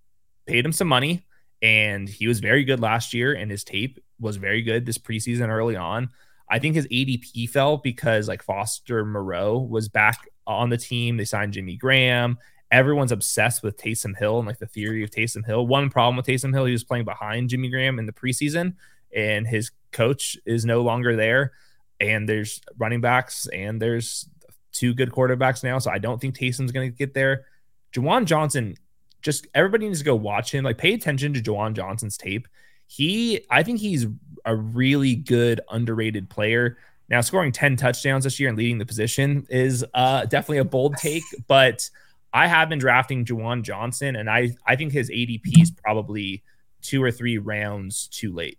paid 0.46 0.64
him 0.64 0.72
some 0.72 0.88
money 0.88 1.26
and 1.62 2.08
he 2.08 2.26
was 2.26 2.40
very 2.40 2.64
good 2.64 2.80
last 2.80 3.14
year. 3.14 3.34
And 3.34 3.50
his 3.50 3.64
tape 3.64 3.98
was 4.18 4.36
very 4.36 4.62
good 4.62 4.86
this 4.86 4.98
preseason 4.98 5.48
early 5.48 5.76
on. 5.76 6.10
I 6.50 6.58
think 6.58 6.74
his 6.74 6.86
ADP 6.86 7.50
fell 7.50 7.76
because 7.76 8.26
like 8.28 8.42
Foster 8.42 9.04
Moreau 9.04 9.58
was 9.58 9.88
back 9.88 10.28
on 10.46 10.70
the 10.70 10.78
team. 10.78 11.16
They 11.16 11.26
signed 11.26 11.52
Jimmy 11.52 11.76
Graham 11.76 12.38
everyone's 12.70 13.12
obsessed 13.12 13.62
with 13.62 13.76
Taysom 13.76 14.16
Hill 14.16 14.38
and 14.38 14.46
like 14.46 14.58
the 14.58 14.66
theory 14.66 15.02
of 15.02 15.10
Taysom 15.10 15.44
Hill. 15.44 15.66
One 15.66 15.90
problem 15.90 16.16
with 16.16 16.26
Taysom 16.26 16.52
Hill, 16.52 16.66
he 16.66 16.72
was 16.72 16.84
playing 16.84 17.04
behind 17.04 17.50
Jimmy 17.50 17.70
Graham 17.70 17.98
in 17.98 18.06
the 18.06 18.12
preseason, 18.12 18.74
and 19.14 19.46
his 19.46 19.70
coach 19.92 20.36
is 20.46 20.64
no 20.64 20.82
longer 20.82 21.16
there. 21.16 21.52
And 22.00 22.28
there's 22.28 22.60
running 22.76 23.00
backs, 23.00 23.48
and 23.48 23.82
there's 23.82 24.28
two 24.72 24.94
good 24.94 25.10
quarterbacks 25.10 25.64
now. 25.64 25.78
So 25.78 25.90
I 25.90 25.98
don't 25.98 26.20
think 26.20 26.36
Taysom's 26.36 26.70
going 26.70 26.90
to 26.90 26.96
get 26.96 27.14
there. 27.14 27.46
Juwan 27.92 28.24
Johnson, 28.24 28.76
just 29.20 29.48
everybody 29.54 29.86
needs 29.86 29.98
to 29.98 30.04
go 30.04 30.14
watch 30.14 30.54
him. 30.54 30.64
Like 30.64 30.78
pay 30.78 30.94
attention 30.94 31.34
to 31.34 31.42
Juwan 31.42 31.74
Johnson's 31.74 32.16
tape. 32.16 32.46
He, 32.86 33.44
I 33.50 33.64
think 33.64 33.80
he's 33.80 34.06
a 34.44 34.54
really 34.54 35.16
good 35.16 35.60
underrated 35.70 36.30
player. 36.30 36.78
Now 37.08 37.20
scoring 37.20 37.52
10 37.52 37.76
touchdowns 37.76 38.24
this 38.24 38.38
year 38.38 38.48
and 38.48 38.56
leading 38.56 38.78
the 38.78 38.86
position 38.86 39.46
is 39.50 39.84
uh, 39.94 40.26
definitely 40.26 40.58
a 40.58 40.64
bold 40.64 40.96
take, 40.96 41.24
but 41.48 41.88
I 42.32 42.46
have 42.46 42.68
been 42.68 42.78
drafting 42.78 43.24
Juwan 43.24 43.62
Johnson, 43.62 44.16
and 44.16 44.28
I 44.28 44.50
I 44.66 44.76
think 44.76 44.92
his 44.92 45.10
ADP 45.10 45.62
is 45.62 45.70
probably 45.70 46.42
two 46.82 47.02
or 47.02 47.10
three 47.10 47.38
rounds 47.38 48.08
too 48.08 48.32
late. 48.32 48.58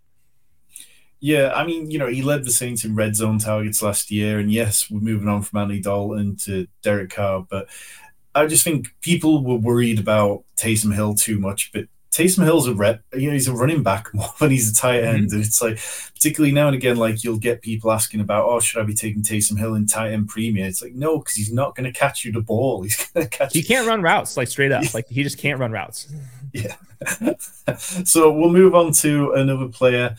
Yeah, 1.20 1.52
I 1.54 1.66
mean, 1.66 1.90
you 1.90 1.98
know, 1.98 2.06
he 2.06 2.22
led 2.22 2.44
the 2.44 2.50
Saints 2.50 2.84
in 2.84 2.94
red 2.94 3.14
zone 3.14 3.38
targets 3.38 3.82
last 3.82 4.10
year, 4.10 4.38
and 4.38 4.50
yes, 4.50 4.90
we're 4.90 5.00
moving 5.00 5.28
on 5.28 5.42
from 5.42 5.60
Andy 5.60 5.80
Dalton 5.80 6.36
to 6.44 6.66
Derek 6.82 7.10
Carr, 7.10 7.46
but 7.48 7.68
I 8.34 8.46
just 8.46 8.64
think 8.64 8.94
people 9.00 9.44
were 9.44 9.56
worried 9.56 9.98
about 9.98 10.44
Taysom 10.56 10.94
Hill 10.94 11.14
too 11.14 11.38
much, 11.38 11.72
but 11.72 11.86
Taysom 12.10 12.44
Hill's 12.44 12.66
a 12.66 12.74
rep, 12.74 13.02
you 13.14 13.28
know, 13.28 13.34
he's 13.34 13.46
a 13.48 13.52
running 13.52 13.82
back 13.82 14.08
more 14.14 14.28
than 14.40 14.50
he's 14.50 14.70
a 14.70 14.74
tight 14.74 15.04
end. 15.04 15.28
Mm-hmm. 15.28 15.36
And 15.36 15.44
it's 15.44 15.62
like, 15.62 15.78
particularly 16.14 16.52
now 16.52 16.66
and 16.66 16.76
again, 16.76 16.96
like 16.96 17.22
you'll 17.22 17.38
get 17.38 17.62
people 17.62 17.92
asking 17.92 18.20
about, 18.20 18.48
oh, 18.48 18.60
should 18.60 18.82
I 18.82 18.84
be 18.84 18.94
taking 18.94 19.22
Taysom 19.22 19.58
Hill 19.58 19.74
in 19.74 19.86
tight 19.86 20.12
end 20.12 20.28
premium? 20.28 20.68
It's 20.68 20.82
like, 20.82 20.94
no, 20.94 21.18
because 21.18 21.34
he's 21.34 21.52
not 21.52 21.76
going 21.76 21.92
to 21.92 21.98
catch 21.98 22.24
you 22.24 22.32
the 22.32 22.40
ball. 22.40 22.82
He's 22.90 22.96
going 23.10 23.28
to 23.28 23.30
catch 23.30 23.52
He 23.52 23.62
can't 23.62 23.86
run 23.86 24.02
routes, 24.02 24.36
like 24.36 24.48
straight 24.48 24.72
up. 24.72 24.82
like 24.94 25.08
he 25.08 25.22
just 25.22 25.38
can't 25.38 25.60
run 25.60 25.72
routes. 25.72 26.12
Yeah. 26.52 26.74
so 28.04 28.32
we'll 28.32 28.50
move 28.50 28.74
on 28.74 28.92
to 28.92 29.32
another 29.32 29.68
player. 29.68 30.16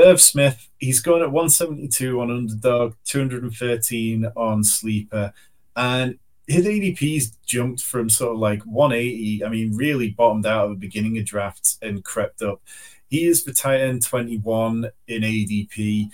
Irv 0.00 0.20
Smith, 0.20 0.68
he's 0.78 1.00
going 1.00 1.22
at 1.22 1.32
172 1.32 2.20
on 2.20 2.30
underdog, 2.30 2.94
213 3.04 4.26
on 4.36 4.64
sleeper. 4.64 5.32
And 5.76 6.18
his 6.46 6.66
ADP's 6.66 7.36
jumped 7.46 7.82
from 7.82 8.10
sort 8.10 8.32
of 8.32 8.38
like 8.38 8.62
180. 8.62 9.44
I 9.44 9.48
mean, 9.48 9.76
really 9.76 10.10
bottomed 10.10 10.46
out 10.46 10.64
at 10.64 10.68
the 10.70 10.74
beginning 10.86 11.18
of 11.18 11.24
drafts 11.24 11.78
and 11.82 12.04
crept 12.04 12.42
up. 12.42 12.60
He 13.08 13.26
is 13.26 13.44
the 13.44 13.52
tight 13.52 13.80
end 13.80 14.04
21 14.04 14.90
in 15.08 15.22
ADP, 15.22 16.10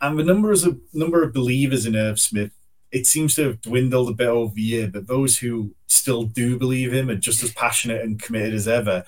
and 0.00 0.18
the 0.18 0.24
numbers 0.24 0.64
of 0.64 0.80
number 0.92 1.22
of 1.22 1.32
believers 1.32 1.86
in 1.86 1.94
Irv 1.94 2.18
Smith 2.18 2.50
it 2.92 3.06
seems 3.06 3.34
to 3.36 3.44
have 3.44 3.60
dwindled 3.60 4.10
a 4.10 4.14
bit 4.14 4.28
over 4.28 4.54
the 4.54 4.62
year. 4.62 4.88
But 4.88 5.06
those 5.06 5.38
who 5.38 5.74
still 5.86 6.24
do 6.24 6.58
believe 6.58 6.92
him 6.92 7.08
are 7.10 7.16
just 7.16 7.42
as 7.42 7.52
passionate 7.52 8.02
and 8.02 8.20
committed 8.20 8.54
as 8.54 8.68
ever, 8.68 9.04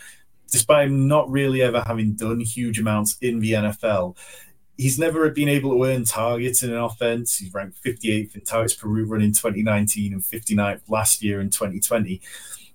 despite 0.52 0.86
him 0.86 1.08
not 1.08 1.28
really 1.28 1.62
ever 1.62 1.82
having 1.86 2.12
done 2.12 2.38
huge 2.38 2.78
amounts 2.78 3.16
in 3.20 3.40
the 3.40 3.52
NFL 3.52 4.16
he's 4.76 4.98
never 4.98 5.30
been 5.30 5.48
able 5.48 5.70
to 5.70 5.84
earn 5.84 6.04
targets 6.04 6.62
in 6.62 6.70
an 6.70 6.78
offense. 6.78 7.36
He's 7.36 7.52
ranked 7.52 7.82
58th 7.82 8.34
in 8.34 8.40
targets 8.42 8.74
per 8.74 8.88
route 8.88 9.08
run 9.08 9.22
in 9.22 9.32
2019 9.32 10.12
and 10.12 10.22
59th 10.22 10.80
last 10.88 11.22
year 11.22 11.40
in 11.40 11.50
2020. 11.50 12.20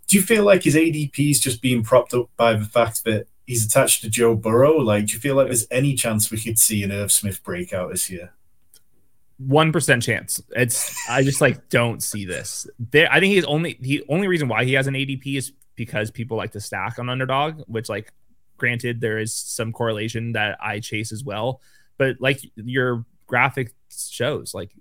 Do 0.08 0.18
you 0.18 0.24
feel 0.24 0.44
like 0.44 0.63
his 0.63 0.76
ADP 0.76 1.32
is 1.32 1.40
just 1.40 1.62
being 1.62 1.84
propped 1.84 2.13
up 2.13 2.30
by 2.38 2.54
the 2.54 2.66
fact 2.66 3.04
that 3.04 3.28
he's 3.46 3.66
attached 3.66 4.02
to 4.02 4.10
Joe 4.10 4.36
Burrow? 4.36 4.78
Like, 4.78 5.08
do 5.08 5.13
you 5.13 5.20
feel 5.20 5.36
like 5.36 5.48
there's 5.48 5.68
any 5.70 5.96
chance 5.96 6.32
we 6.32 6.40
could 6.40 6.58
see 6.58 6.84
an 6.84 6.92
Irv 6.92 7.12
Smith 7.12 7.44
breakout 7.44 7.92
this 7.92 8.10
year? 8.10 8.32
One 9.38 9.72
percent 9.72 10.02
chance. 10.02 10.42
It's 10.56 10.96
I 11.08 11.24
just 11.24 11.42
like 11.42 11.70
don't 11.70 12.02
see 12.02 12.26
this. 12.26 12.66
There, 12.80 13.12
I 13.12 13.20
think 13.20 13.36
he's 13.36 13.46
only 13.46 13.78
the 13.80 14.04
only 14.10 14.28
reason 14.28 14.48
why 14.48 14.66
he 14.66 14.74
has 14.74 14.88
an 14.88 14.96
ADP 14.96 15.38
is 15.38 15.52
because 15.78 16.12
people 16.12 16.36
like 16.36 16.52
to 16.52 16.60
stack 16.60 17.00
on 17.00 17.08
underdog, 17.08 17.62
which 17.68 17.88
like 17.88 18.12
granted 18.58 19.00
there 19.00 19.20
is 19.20 19.34
some 19.34 19.72
correlation 19.72 20.34
that 20.34 20.58
I 20.62 20.82
chase 20.82 21.13
as 21.13 21.24
well. 21.24 21.62
But 21.98 22.18
like 22.20 22.42
your 22.56 23.06
graphic 23.28 23.74
shows, 23.90 24.54
like 24.54 24.72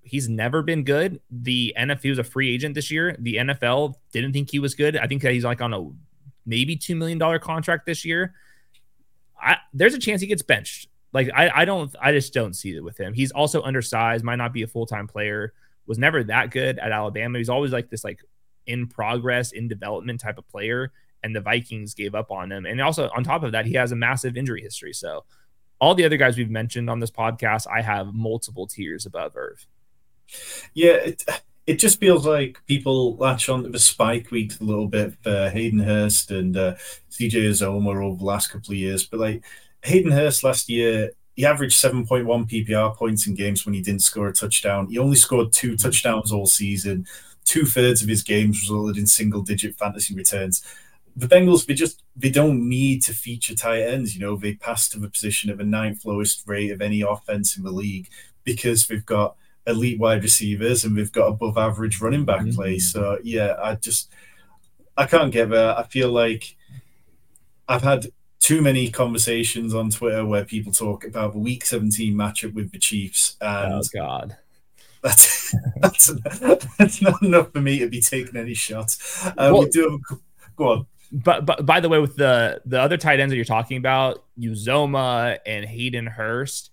he's 0.00 0.28
never 0.28 0.62
been 0.62 0.84
good. 0.84 1.20
The 1.30 1.74
NFL 1.76 2.02
he 2.02 2.08
was 2.08 2.18
a 2.18 2.24
free 2.24 2.54
agent 2.54 2.74
this 2.74 2.90
year. 2.90 3.14
The 3.18 3.36
NFL 3.36 3.94
didn't 4.12 4.32
think 4.32 4.50
he 4.50 4.60
was 4.60 4.74
good. 4.74 4.96
I 4.96 5.06
think 5.06 5.20
that 5.22 5.32
he's 5.32 5.44
like 5.44 5.60
on 5.60 5.74
a 5.74 5.90
maybe 6.46 6.76
two 6.76 6.96
million 6.96 7.18
dollar 7.18 7.38
contract 7.38 7.84
this 7.84 8.04
year. 8.04 8.34
I, 9.40 9.56
there's 9.74 9.94
a 9.94 9.98
chance 9.98 10.22
he 10.22 10.26
gets 10.26 10.42
benched. 10.42 10.88
Like 11.12 11.30
I, 11.34 11.50
I 11.54 11.64
don't, 11.64 11.94
I 12.00 12.12
just 12.12 12.32
don't 12.32 12.54
see 12.54 12.74
it 12.74 12.82
with 12.82 12.98
him. 12.98 13.12
He's 13.12 13.30
also 13.30 13.62
undersized, 13.62 14.24
might 14.24 14.36
not 14.36 14.52
be 14.52 14.62
a 14.62 14.66
full 14.66 14.86
time 14.86 15.06
player. 15.06 15.52
Was 15.86 15.98
never 15.98 16.24
that 16.24 16.50
good 16.50 16.78
at 16.78 16.92
Alabama. 16.92 17.36
He's 17.36 17.50
always 17.50 17.70
like 17.70 17.90
this, 17.90 18.04
like 18.04 18.20
in 18.66 18.86
progress, 18.86 19.52
in 19.52 19.68
development 19.68 20.20
type 20.20 20.38
of 20.38 20.48
player. 20.48 20.92
And 21.22 21.34
the 21.34 21.40
Vikings 21.40 21.94
gave 21.94 22.14
up 22.14 22.30
on 22.30 22.52
him. 22.52 22.66
And 22.66 22.80
also 22.80 23.08
on 23.16 23.24
top 23.24 23.42
of 23.42 23.52
that, 23.52 23.66
he 23.66 23.74
has 23.74 23.92
a 23.92 23.96
massive 23.96 24.36
injury 24.36 24.60
history. 24.60 24.92
So 24.92 25.24
all 25.80 25.94
the 25.94 26.04
other 26.04 26.16
guys 26.16 26.36
we've 26.36 26.50
mentioned 26.50 26.90
on 26.90 27.00
this 27.00 27.10
podcast, 27.10 27.66
I 27.66 27.82
have 27.82 28.14
multiple 28.14 28.66
tiers 28.66 29.06
above 29.06 29.36
Irv. 29.36 29.66
Yeah, 30.74 30.92
it, 30.92 31.24
it 31.66 31.76
just 31.76 31.98
feels 31.98 32.26
like 32.26 32.60
people 32.66 33.16
latch 33.16 33.48
on 33.48 33.62
to 33.62 33.70
the 33.70 33.78
spike 33.78 34.30
week 34.30 34.52
a 34.60 34.64
little 34.64 34.86
bit 34.88 35.14
for 35.22 35.50
Hayden 35.50 35.78
Hurst 35.78 36.30
and 36.30 36.56
uh, 36.56 36.74
CJ 37.10 37.32
Uzomah 37.32 38.04
over 38.04 38.18
the 38.18 38.24
last 38.24 38.48
couple 38.48 38.72
of 38.72 38.78
years. 38.78 39.06
But 39.06 39.20
like 39.20 39.44
Hayden 39.82 40.12
Hurst 40.12 40.44
last 40.44 40.68
year, 40.68 41.10
he 41.36 41.44
averaged 41.44 41.82
7.1 41.82 42.24
PPR 42.48 42.94
points 42.94 43.26
in 43.26 43.34
games 43.34 43.64
when 43.64 43.74
he 43.74 43.80
didn't 43.80 44.02
score 44.02 44.28
a 44.28 44.32
touchdown. 44.32 44.88
He 44.88 44.98
only 44.98 45.16
scored 45.16 45.52
two 45.52 45.76
touchdowns 45.76 46.32
all 46.32 46.46
season. 46.46 47.06
Two 47.44 47.64
thirds 47.64 48.02
of 48.02 48.08
his 48.08 48.22
games 48.22 48.60
resulted 48.62 48.96
in 48.96 49.06
single 49.06 49.42
digit 49.42 49.76
fantasy 49.76 50.14
returns 50.14 50.64
the 51.16 51.28
Bengals 51.28 51.66
they 51.66 51.74
just 51.74 52.02
they 52.16 52.30
don't 52.30 52.68
need 52.68 53.02
to 53.02 53.14
feature 53.14 53.54
tight 53.54 53.82
ends. 53.82 54.14
You 54.14 54.20
know, 54.20 54.36
they 54.36 54.54
pass 54.54 54.88
to 54.90 54.98
the 54.98 55.08
position 55.08 55.50
of 55.50 55.60
a 55.60 55.64
ninth 55.64 56.04
lowest 56.04 56.46
rate 56.46 56.70
of 56.70 56.80
any 56.80 57.02
offense 57.02 57.56
in 57.56 57.62
the 57.62 57.70
league 57.70 58.08
because 58.44 58.86
they've 58.86 59.04
got 59.04 59.36
elite 59.66 59.98
wide 59.98 60.22
receivers 60.22 60.84
and 60.84 60.94
we've 60.94 61.12
got 61.12 61.28
above 61.28 61.56
average 61.56 62.00
running 62.00 62.24
back 62.24 62.42
mm-hmm. 62.42 62.56
play. 62.56 62.78
So 62.78 63.18
yeah, 63.22 63.54
I 63.62 63.76
just 63.76 64.12
I 64.96 65.06
can't 65.06 65.32
get 65.32 65.50
there. 65.50 65.76
I 65.76 65.84
feel 65.84 66.10
like 66.10 66.56
I've 67.68 67.82
had 67.82 68.08
too 68.40 68.60
many 68.60 68.90
conversations 68.90 69.74
on 69.74 69.90
Twitter 69.90 70.26
where 70.26 70.44
people 70.44 70.72
talk 70.72 71.04
about 71.04 71.32
the 71.32 71.38
Week 71.38 71.64
17 71.64 72.14
matchup 72.14 72.52
with 72.54 72.72
the 72.72 72.78
Chiefs. 72.78 73.36
And 73.40 73.74
oh 73.74 73.82
God. 73.92 74.36
That's, 75.04 75.54
that's, 75.80 76.10
that's 76.78 77.02
not 77.02 77.22
enough 77.22 77.52
for 77.52 77.60
me 77.60 77.78
to 77.78 77.88
be 77.88 78.00
taking 78.00 78.36
any 78.36 78.54
shots. 78.54 79.24
Uh, 79.24 79.32
well, 79.36 79.60
we 79.60 79.68
do 79.68 80.00
have, 80.10 80.18
go 80.56 80.68
on 80.70 80.86
but 81.12 81.46
but 81.46 81.64
by 81.64 81.78
the 81.78 81.88
way, 81.88 82.00
with 82.00 82.16
the 82.16 82.60
the 82.64 82.80
other 82.80 82.96
tight 82.96 83.20
ends 83.20 83.30
that 83.30 83.36
you're 83.36 83.44
talking 83.44 83.76
about, 83.76 84.24
Uzomah 84.38 85.38
and 85.46 85.64
Hayden 85.64 86.06
Hurst, 86.06 86.70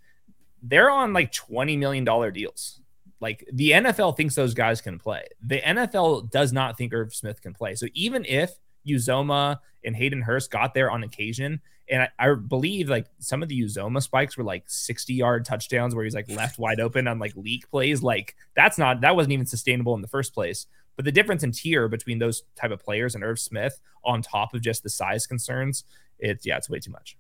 they're 0.64 0.90
on 0.90 1.14
like 1.14 1.32
twenty 1.32 1.78
million 1.78 2.04
dollar 2.04 2.32
deals. 2.32 2.82
Like 3.20 3.48
the 3.54 3.72
NFL 3.72 4.18
thinks 4.18 4.34
those 4.34 4.56
guys 4.56 4.82
can 4.82 4.98
play. 4.98 5.26
The 5.46 5.60
NFL 5.60 6.32
does 6.32 6.52
not 6.52 6.76
think 6.76 6.92
Irv 6.92 7.14
Smith 7.14 7.40
can 7.40 7.54
play. 7.54 7.76
So 7.76 7.86
even 7.94 8.26
if 8.26 8.56
Uzomah 8.88 9.60
and 9.84 9.96
Hayden 9.96 10.22
Hurst 10.22 10.52
got 10.52 10.74
there 10.74 10.90
on 10.90 11.04
occasion. 11.04 11.62
And 11.92 12.04
I, 12.04 12.10
I, 12.18 12.34
believe 12.36 12.90
like 12.90 13.06
some 13.20 13.44
of 13.44 13.50
the 13.50 13.62
Uzomah 13.62 14.02
spikes 14.02 14.38
were 14.38 14.44
like 14.44 14.64
60 14.68 15.14
yard 15.14 15.46
touchdowns 15.46 15.94
where 15.94 16.06
he's 16.06 16.16
like 16.16 16.30
left 16.30 16.58
wide 16.58 16.80
open 16.80 17.08
on 17.08 17.20
like 17.20 17.36
leak 17.36 17.70
plays. 17.70 18.02
Like 18.02 18.36
that's 18.56 18.78
not 18.78 19.02
that 19.02 19.16
wasn't 19.16 19.34
even 19.34 19.46
sustainable 19.46 19.94
in 19.94 20.02
the 20.02 20.08
first 20.08 20.34
place. 20.34 20.68
But 20.96 21.06
the 21.06 21.12
difference 21.12 21.44
in 21.44 21.52
tier 21.52 21.88
between 21.88 22.20
those 22.20 22.44
type 22.56 22.72
of 22.72 22.84
players 22.84 23.14
and 23.14 23.24
Irv 23.24 23.40
Smith 23.40 23.80
on 24.04 24.22
top 24.22 24.54
of 24.54 24.62
just 24.62 24.84
the 24.84 24.90
size 24.90 25.28
concerns, 25.28 25.84
it's 26.18 26.46
yeah, 26.46 26.58
it's 26.58 26.70
way 26.70 26.80
too 26.80 26.92
much. 26.92 27.18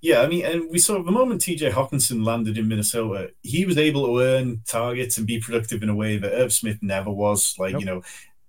Yeah, 0.00 0.20
I 0.20 0.26
mean, 0.26 0.44
and 0.44 0.70
we 0.70 0.78
saw 0.78 1.02
the 1.02 1.10
moment 1.10 1.40
TJ 1.40 1.72
Hockenson 1.72 2.24
landed 2.24 2.58
in 2.58 2.68
Minnesota, 2.68 3.30
he 3.42 3.64
was 3.64 3.78
able 3.78 4.06
to 4.06 4.20
earn 4.20 4.62
targets 4.66 5.16
and 5.16 5.26
be 5.26 5.40
productive 5.40 5.82
in 5.82 5.88
a 5.88 5.94
way 5.94 6.18
that 6.18 6.34
Irv 6.34 6.52
Smith 6.52 6.78
never 6.82 7.10
was. 7.10 7.54
Like, 7.58 7.72
nope. 7.72 7.80
you 7.80 7.86
know, 7.86 8.02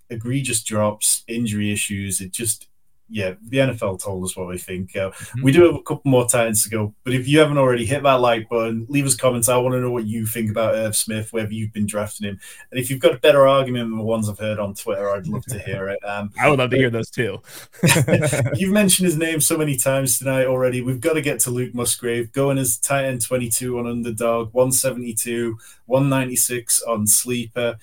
egregious 0.10 0.63
drops, 0.63 1.23
injury 1.28 1.71
issues. 1.71 2.19
It 2.19 2.32
just 2.32 2.67
yeah, 3.13 3.36
the 3.43 3.58
NFL 3.58 4.02
told 4.02 4.23
us 4.23 4.36
what 4.36 4.47
we 4.47 4.58
think. 4.58 4.95
Uh, 4.95 5.12
mm-hmm. 5.12 5.43
We 5.43 5.52
do 5.52 5.63
have 5.65 5.76
a 5.76 5.84
couple 5.84 6.10
more 6.10 6.28
tight 6.28 6.47
ends 6.47 6.63
to 6.63 6.69
go, 6.69 6.95
but 7.04 7.13
if 7.13 7.28
you 7.28 7.38
haven't 7.38 7.60
already, 7.60 7.86
hit 7.86 8.02
that 8.02 8.13
like 8.15 8.49
button, 8.49 8.88
leave 8.89 9.06
us 9.06 9.15
comments. 9.15 9.47
I 9.47 9.58
want 9.58 9.73
to 9.73 9.82
know 9.82 9.91
what 9.91 10.08
you 10.08 10.26
think 10.26 10.49
about 10.49 10.73
Irv 10.73 10.95
Smith, 10.95 11.32
whether 11.32 11.54
you've 11.54 11.71
been 11.71 11.86
drafting 11.86 12.28
him, 12.28 12.39
and 12.71 12.80
if 12.80 12.89
you've 12.89 12.99
got 12.99 13.13
a 13.13 13.19
better 13.19 13.47
argument 13.47 13.88
than 13.91 13.99
the 13.99 14.04
ones 14.04 14.28
I've 14.28 14.39
heard 14.39 14.58
on 14.58 14.73
Twitter, 14.73 15.12
I'd 15.12 15.28
love 15.28 15.45
to 15.45 15.60
hear 15.60 15.89
it. 15.89 16.04
Um, 16.04 16.32
I 16.39 16.49
would 16.49 16.58
love 16.58 16.71
to 16.71 16.78
hear 16.78 16.89
those 16.89 17.12
too. 17.12 17.39
you've 18.56 18.73
mentioned 18.73 19.06
his 19.06 19.17
name 19.17 19.39
so 19.39 19.60
many 19.60 19.78
times 19.78 20.17
tonight 20.17 20.47
already. 20.47 20.82
We've 20.82 20.99
got 20.99 21.13
to 21.13 21.21
get 21.21 21.39
to 21.41 21.52
Luke 21.52 21.76
Musgrave, 21.76 22.32
going 22.32 22.58
as 22.58 22.78
tight 22.80 23.06
end 23.06 23.21
22 23.21 23.78
on 23.78 23.86
Underdog, 23.86 24.52
172, 24.54 25.56
196 25.86 26.82
on 26.82 27.06
Sleeper, 27.06 27.78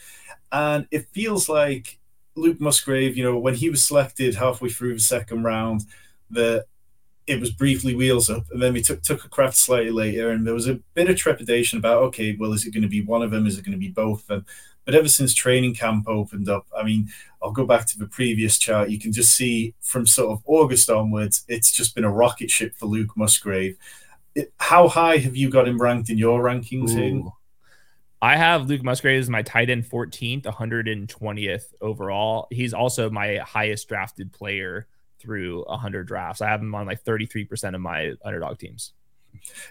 and 0.51 0.89
it 0.91 1.07
feels 1.13 1.49
like 1.49 2.00
Luke 2.41 2.61
Musgrave, 2.61 3.17
you 3.17 3.25
know, 3.25 3.39
when 3.39 3.55
he 3.55 3.71
was 3.71 3.85
selected 3.85 4.35
halfway 4.35 4.69
through 4.69 4.95
the 4.95 5.01
second 5.01 5.45
round, 5.45 5.83
that 6.31 6.67
it 7.27 7.39
was 7.39 7.51
briefly 7.51 7.95
wheels 7.95 8.29
up, 8.29 8.45
and 8.51 8.61
then 8.61 8.73
we 8.73 8.83
took 8.83 9.03
Tucker 9.03 9.29
Kraft 9.29 9.57
slightly 9.57 9.91
later, 9.91 10.31
and 10.31 10.47
there 10.47 10.55
was 10.55 10.69
a 10.69 10.81
bit 10.95 11.09
of 11.09 11.17
trepidation 11.17 11.79
about, 11.79 12.03
okay, 12.03 12.37
well, 12.39 12.53
is 12.53 12.67
it 12.67 12.73
going 12.73 12.83
to 12.83 12.89
be 12.89 13.03
one 13.03 13.23
of 13.23 13.31
them? 13.31 13.47
Is 13.47 13.59
it 13.59 13.65
going 13.65 13.73
to 13.73 13.79
be 13.79 13.91
both 13.91 14.23
of 14.23 14.27
them? 14.27 14.47
But 14.85 14.95
ever 14.95 15.09
since 15.09 15.35
training 15.35 15.75
camp 15.75 16.09
opened 16.09 16.49
up, 16.49 16.67
I 16.77 16.83
mean, 16.83 17.09
I'll 17.43 17.53
go 17.53 17.67
back 17.67 17.87
to 17.87 17.99
the 17.99 18.07
previous 18.07 18.59
chart. 18.59 18.91
You 18.91 18.99
can 18.99 19.13
just 19.13 19.35
see 19.37 19.75
from 19.81 20.07
sort 20.07 20.33
of 20.33 20.43
August 20.47 20.91
onwards, 20.91 21.45
it's 21.47 21.71
just 21.71 21.95
been 21.95 22.05
a 22.05 22.11
rocket 22.11 22.51
ship 22.51 22.75
for 22.75 22.87
Luke 22.87 23.17
Musgrave. 23.17 23.77
It, 24.35 24.53
how 24.59 24.89
high 24.89 25.19
have 25.19 25.37
you 25.37 25.51
got 25.51 25.69
him 25.69 25.81
ranked 25.81 26.11
in 26.11 26.19
your 26.19 26.43
rankings? 26.43 26.95
I 28.23 28.37
have 28.37 28.69
Luke 28.69 28.83
Musgrave 28.83 29.21
as 29.21 29.31
my 29.31 29.43
tight 29.43 29.71
end 29.71 29.89
14th, 29.89 30.43
120th 30.43 31.65
overall. 31.81 32.49
He's 32.51 32.75
also 32.75 33.09
my 33.09 33.37
highest 33.37 33.89
drafted 33.89 34.33
player 34.33 34.87
through 35.19 35.65
100 35.65 36.07
drafts. 36.07 36.41
I 36.41 36.49
have 36.49 36.61
him 36.61 36.75
on 36.75 36.87
like 36.87 37.05
33% 37.05 37.75
of 37.75 37.81
my 37.81 38.13
underdog 38.25 38.59
teams. 38.59 38.93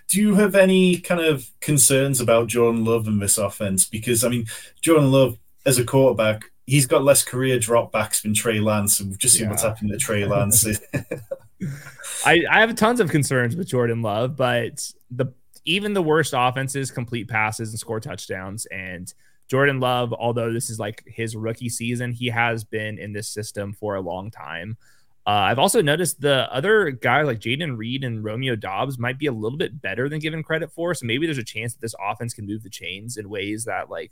Do 0.08 0.20
you 0.20 0.36
have 0.36 0.56
any 0.56 0.98
kind 0.98 1.22
of 1.22 1.50
concerns 1.60 2.22
about 2.22 2.48
Jordan 2.48 2.86
Love 2.86 3.08
and 3.08 3.22
this 3.22 3.38
offense? 3.38 3.86
Because, 3.86 4.24
I 4.24 4.30
mean, 4.30 4.46
Jordan 4.82 5.12
Love 5.12 5.38
as 5.66 5.78
a 5.78 5.84
quarterback, 5.84 6.46
he's 6.66 6.88
got 6.88 7.04
less 7.04 7.24
career 7.24 7.60
dropbacks 7.60 8.24
than 8.24 8.34
Trey 8.34 8.60
Lance, 8.60 9.00
and 9.00 9.10
we've 9.10 9.20
just 9.20 9.36
seen 9.36 9.44
yeah. 9.44 9.50
what's 9.50 9.64
happened 9.64 9.92
to 9.92 9.98
Trey 9.98 10.26
Lance. 10.26 10.66
I, 12.26 12.42
I 12.50 12.62
have 12.62 12.74
tons 12.76 13.00
of 13.00 13.10
concerns 13.10 13.56
with 13.56 13.68
Jordan 13.68 14.02
Love, 14.02 14.36
but 14.36 14.92
the 15.12 15.34
even 15.66 15.94
the 15.94 16.02
worst 16.02 16.34
offenses 16.36 16.92
complete 16.92 17.28
passes 17.28 17.70
and 17.70 17.80
score 17.80 18.00
touchdowns. 18.00 18.66
And 18.68 19.14
Jordan 19.48 19.80
Love, 19.80 20.14
although 20.14 20.54
this 20.54 20.70
is 20.70 20.80
like 20.80 21.04
his 21.08 21.36
rookie 21.36 21.70
season, 21.70 22.12
he 22.12 22.28
has 22.28 22.64
been 22.64 23.00
in 23.00 23.14
this 23.14 23.28
system 23.28 23.74
for 23.74 23.96
a 23.96 24.02
long 24.02 24.32
time. 24.32 24.78
Uh, 25.26 25.46
I've 25.46 25.60
also 25.60 25.82
noticed 25.82 26.22
the 26.22 26.52
other 26.52 26.92
guy 26.92 27.22
like 27.22 27.40
Jayden 27.40 27.78
Reed 27.78 28.04
and 28.04 28.24
Romeo 28.24 28.56
Doubs 28.56 28.98
might 28.98 29.20
be 29.20 29.28
a 29.28 29.32
little 29.32 29.58
bit 29.58 29.82
better 29.82 30.10
than 30.10 30.20
given 30.20 30.42
credit 30.44 30.72
for. 30.72 30.94
So 30.94 31.06
maybe 31.06 31.28
there's 31.28 31.38
a 31.38 31.44
chance 31.44 31.74
that 31.74 31.82
this 31.82 31.96
offense 32.04 32.34
can 32.34 32.48
move 32.48 32.64
the 32.64 32.70
chains 32.70 33.18
in 33.18 33.30
ways 33.30 33.66
that 33.66 33.90
like 33.90 34.12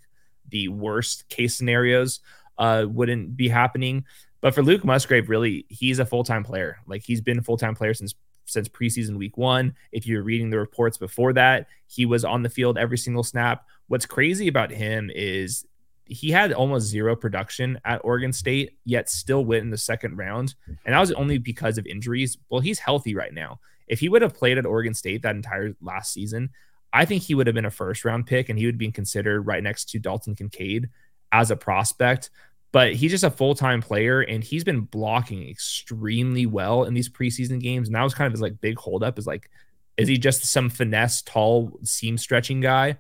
the 0.49 0.67
worst 0.67 1.27
case 1.29 1.55
scenarios 1.55 2.19
uh, 2.57 2.86
wouldn't 2.88 3.36
be 3.36 3.47
happening. 3.47 4.05
But 4.41 4.53
for 4.53 4.62
Luke 4.62 4.86
Musgrave, 4.86 5.29
really, 5.29 5.65
he's 5.69 5.99
a 5.99 6.05
full 6.05 6.23
time 6.23 6.43
player. 6.43 6.77
Like 6.86 7.03
he's 7.03 7.21
been 7.21 7.39
a 7.39 7.43
full 7.43 7.57
time 7.57 7.75
player 7.75 7.93
since 7.93 8.13
since 8.47 8.67
preseason 8.67 9.17
week 9.17 9.38
one. 9.38 9.75
If 9.91 10.07
you're 10.07 10.23
reading 10.23 10.49
the 10.49 10.57
reports 10.57 10.97
before 10.97 11.33
that, 11.33 11.67
he 11.86 12.05
was 12.05 12.25
on 12.25 12.41
the 12.41 12.49
field 12.49 12.77
every 12.77 12.97
single 12.97 13.23
snap. 13.23 13.67
What's 13.88 14.05
crazy 14.05 14.47
about 14.47 14.71
him 14.71 15.12
is 15.13 15.65
he 16.05 16.31
had 16.31 16.53
almost 16.53 16.88
zero 16.88 17.15
production 17.15 17.79
at 17.86 18.01
Oregon 18.03 18.33
State, 18.33 18.77
yet 18.86 19.10
still 19.10 19.45
went 19.45 19.63
in 19.63 19.69
the 19.69 19.77
second 19.77 20.17
round. 20.17 20.55
And 20.86 20.93
that 20.93 20.99
was 20.99 21.12
only 21.12 21.38
because 21.38 21.77
of 21.77 21.86
injuries. 21.86 22.38
Well, 22.49 22.62
he's 22.62 22.79
healthy 22.79 23.13
right 23.13 23.33
now. 23.33 23.60
If 23.88 23.99
he 23.99 24.10
would 24.10 24.21
have 24.21 24.33
played 24.33 24.57
at 24.57 24.65
Oregon 24.65 24.93
State 24.93 25.21
that 25.21 25.36
entire 25.36 25.75
last 25.81 26.13
season, 26.13 26.49
I 26.93 27.05
think 27.05 27.23
he 27.23 27.36
would 27.36 27.47
have 27.47 27.53
been 27.53 27.65
a 27.65 27.71
first 27.71 28.05
round 28.05 28.25
pick 28.25 28.49
and 28.49 28.57
he 28.57 28.65
would 28.65 28.77
be 28.77 28.91
considered 28.91 29.41
right 29.41 29.63
next 29.63 29.89
to 29.89 29.99
Dalton 29.99 30.36
Kincaid 30.36 30.89
as 31.31 31.51
a 31.51 31.55
prospect 31.57 32.29
but 32.71 32.93
he's 32.93 33.12
just 33.12 33.23
a 33.23 33.32
full-time 33.32 33.82
player 33.82 34.21
and 34.21 34.43
he's 34.43 34.63
been 34.63 34.82
blocking 34.82 35.47
extremely 35.49 36.45
well 36.45 36.84
in 36.84 36.93
these 36.93 37.10
preseason 37.10 37.60
games. 37.60 37.88
And 37.88 37.95
that 37.95 38.03
was 38.03 38.13
kind 38.13 38.27
of 38.27 38.34
his 38.34 38.41
like 38.41 38.60
big 38.62 38.77
holdup 38.77 39.17
is 39.17 39.27
like 39.27 39.49
is 39.97 40.08
he 40.08 40.17
just 40.17 40.45
some 40.45 40.69
finesse 40.69 41.23
tall 41.23 41.80
seam 41.84 42.17
stretching 42.17 42.62
guy? 42.62 42.97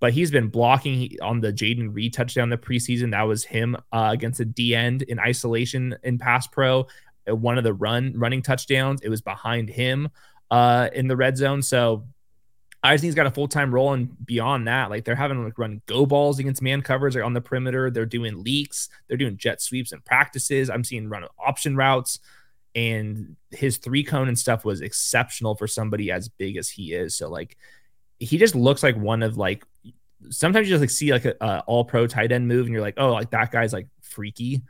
But 0.00 0.12
he's 0.12 0.30
been 0.30 0.48
blocking 0.48 1.16
on 1.22 1.40
the 1.40 1.52
Jayden 1.52 1.94
Reed 1.94 2.14
touchdown 2.14 2.48
the 2.48 2.56
preseason. 2.56 3.12
That 3.12 3.22
was 3.22 3.44
him 3.44 3.76
uh, 3.92 4.08
against 4.12 4.40
a 4.40 4.44
D 4.44 4.74
end 4.74 5.02
in 5.02 5.20
isolation 5.20 5.94
in 6.02 6.18
pass 6.18 6.46
pro 6.46 6.86
uh, 7.28 7.36
one 7.36 7.58
of 7.58 7.64
the 7.64 7.74
run 7.74 8.14
running 8.16 8.42
touchdowns. 8.42 9.02
It 9.02 9.10
was 9.10 9.20
behind 9.20 9.68
him 9.68 10.08
uh, 10.50 10.88
in 10.92 11.06
the 11.06 11.16
red 11.16 11.36
zone. 11.36 11.62
So 11.62 12.06
I 12.82 12.94
just 12.94 13.02
think 13.02 13.08
he's 13.08 13.14
got 13.14 13.26
a 13.26 13.30
full 13.30 13.48
time 13.48 13.74
role, 13.74 13.92
and 13.92 14.14
beyond 14.24 14.66
that, 14.66 14.88
like 14.88 15.04
they're 15.04 15.14
having 15.14 15.44
like 15.44 15.58
run 15.58 15.82
go 15.86 16.06
balls 16.06 16.38
against 16.38 16.62
man 16.62 16.80
covers 16.80 17.14
on 17.16 17.34
the 17.34 17.40
perimeter. 17.40 17.90
They're 17.90 18.06
doing 18.06 18.42
leaks. 18.42 18.88
They're 19.06 19.18
doing 19.18 19.36
jet 19.36 19.60
sweeps 19.60 19.92
and 19.92 20.04
practices. 20.04 20.70
I'm 20.70 20.84
seeing 20.84 21.08
run 21.08 21.24
option 21.38 21.76
routes, 21.76 22.20
and 22.74 23.36
his 23.50 23.76
three 23.76 24.02
cone 24.02 24.28
and 24.28 24.38
stuff 24.38 24.64
was 24.64 24.80
exceptional 24.80 25.56
for 25.56 25.66
somebody 25.66 26.10
as 26.10 26.28
big 26.28 26.56
as 26.56 26.70
he 26.70 26.94
is. 26.94 27.14
So 27.14 27.28
like, 27.28 27.58
he 28.18 28.38
just 28.38 28.54
looks 28.54 28.82
like 28.82 28.96
one 28.96 29.22
of 29.22 29.36
like. 29.36 29.64
Sometimes 30.28 30.68
you 30.68 30.74
just 30.74 30.82
like 30.82 30.90
see 30.90 31.12
like 31.12 31.24
a, 31.24 31.34
a 31.40 31.64
all 31.66 31.84
pro 31.84 32.06
tight 32.06 32.32
end 32.32 32.48
move, 32.48 32.66
and 32.66 32.72
you're 32.72 32.82
like, 32.82 32.98
oh, 32.98 33.12
like 33.12 33.30
that 33.30 33.50
guy's 33.50 33.72
like 33.72 33.88
freaky. 34.00 34.62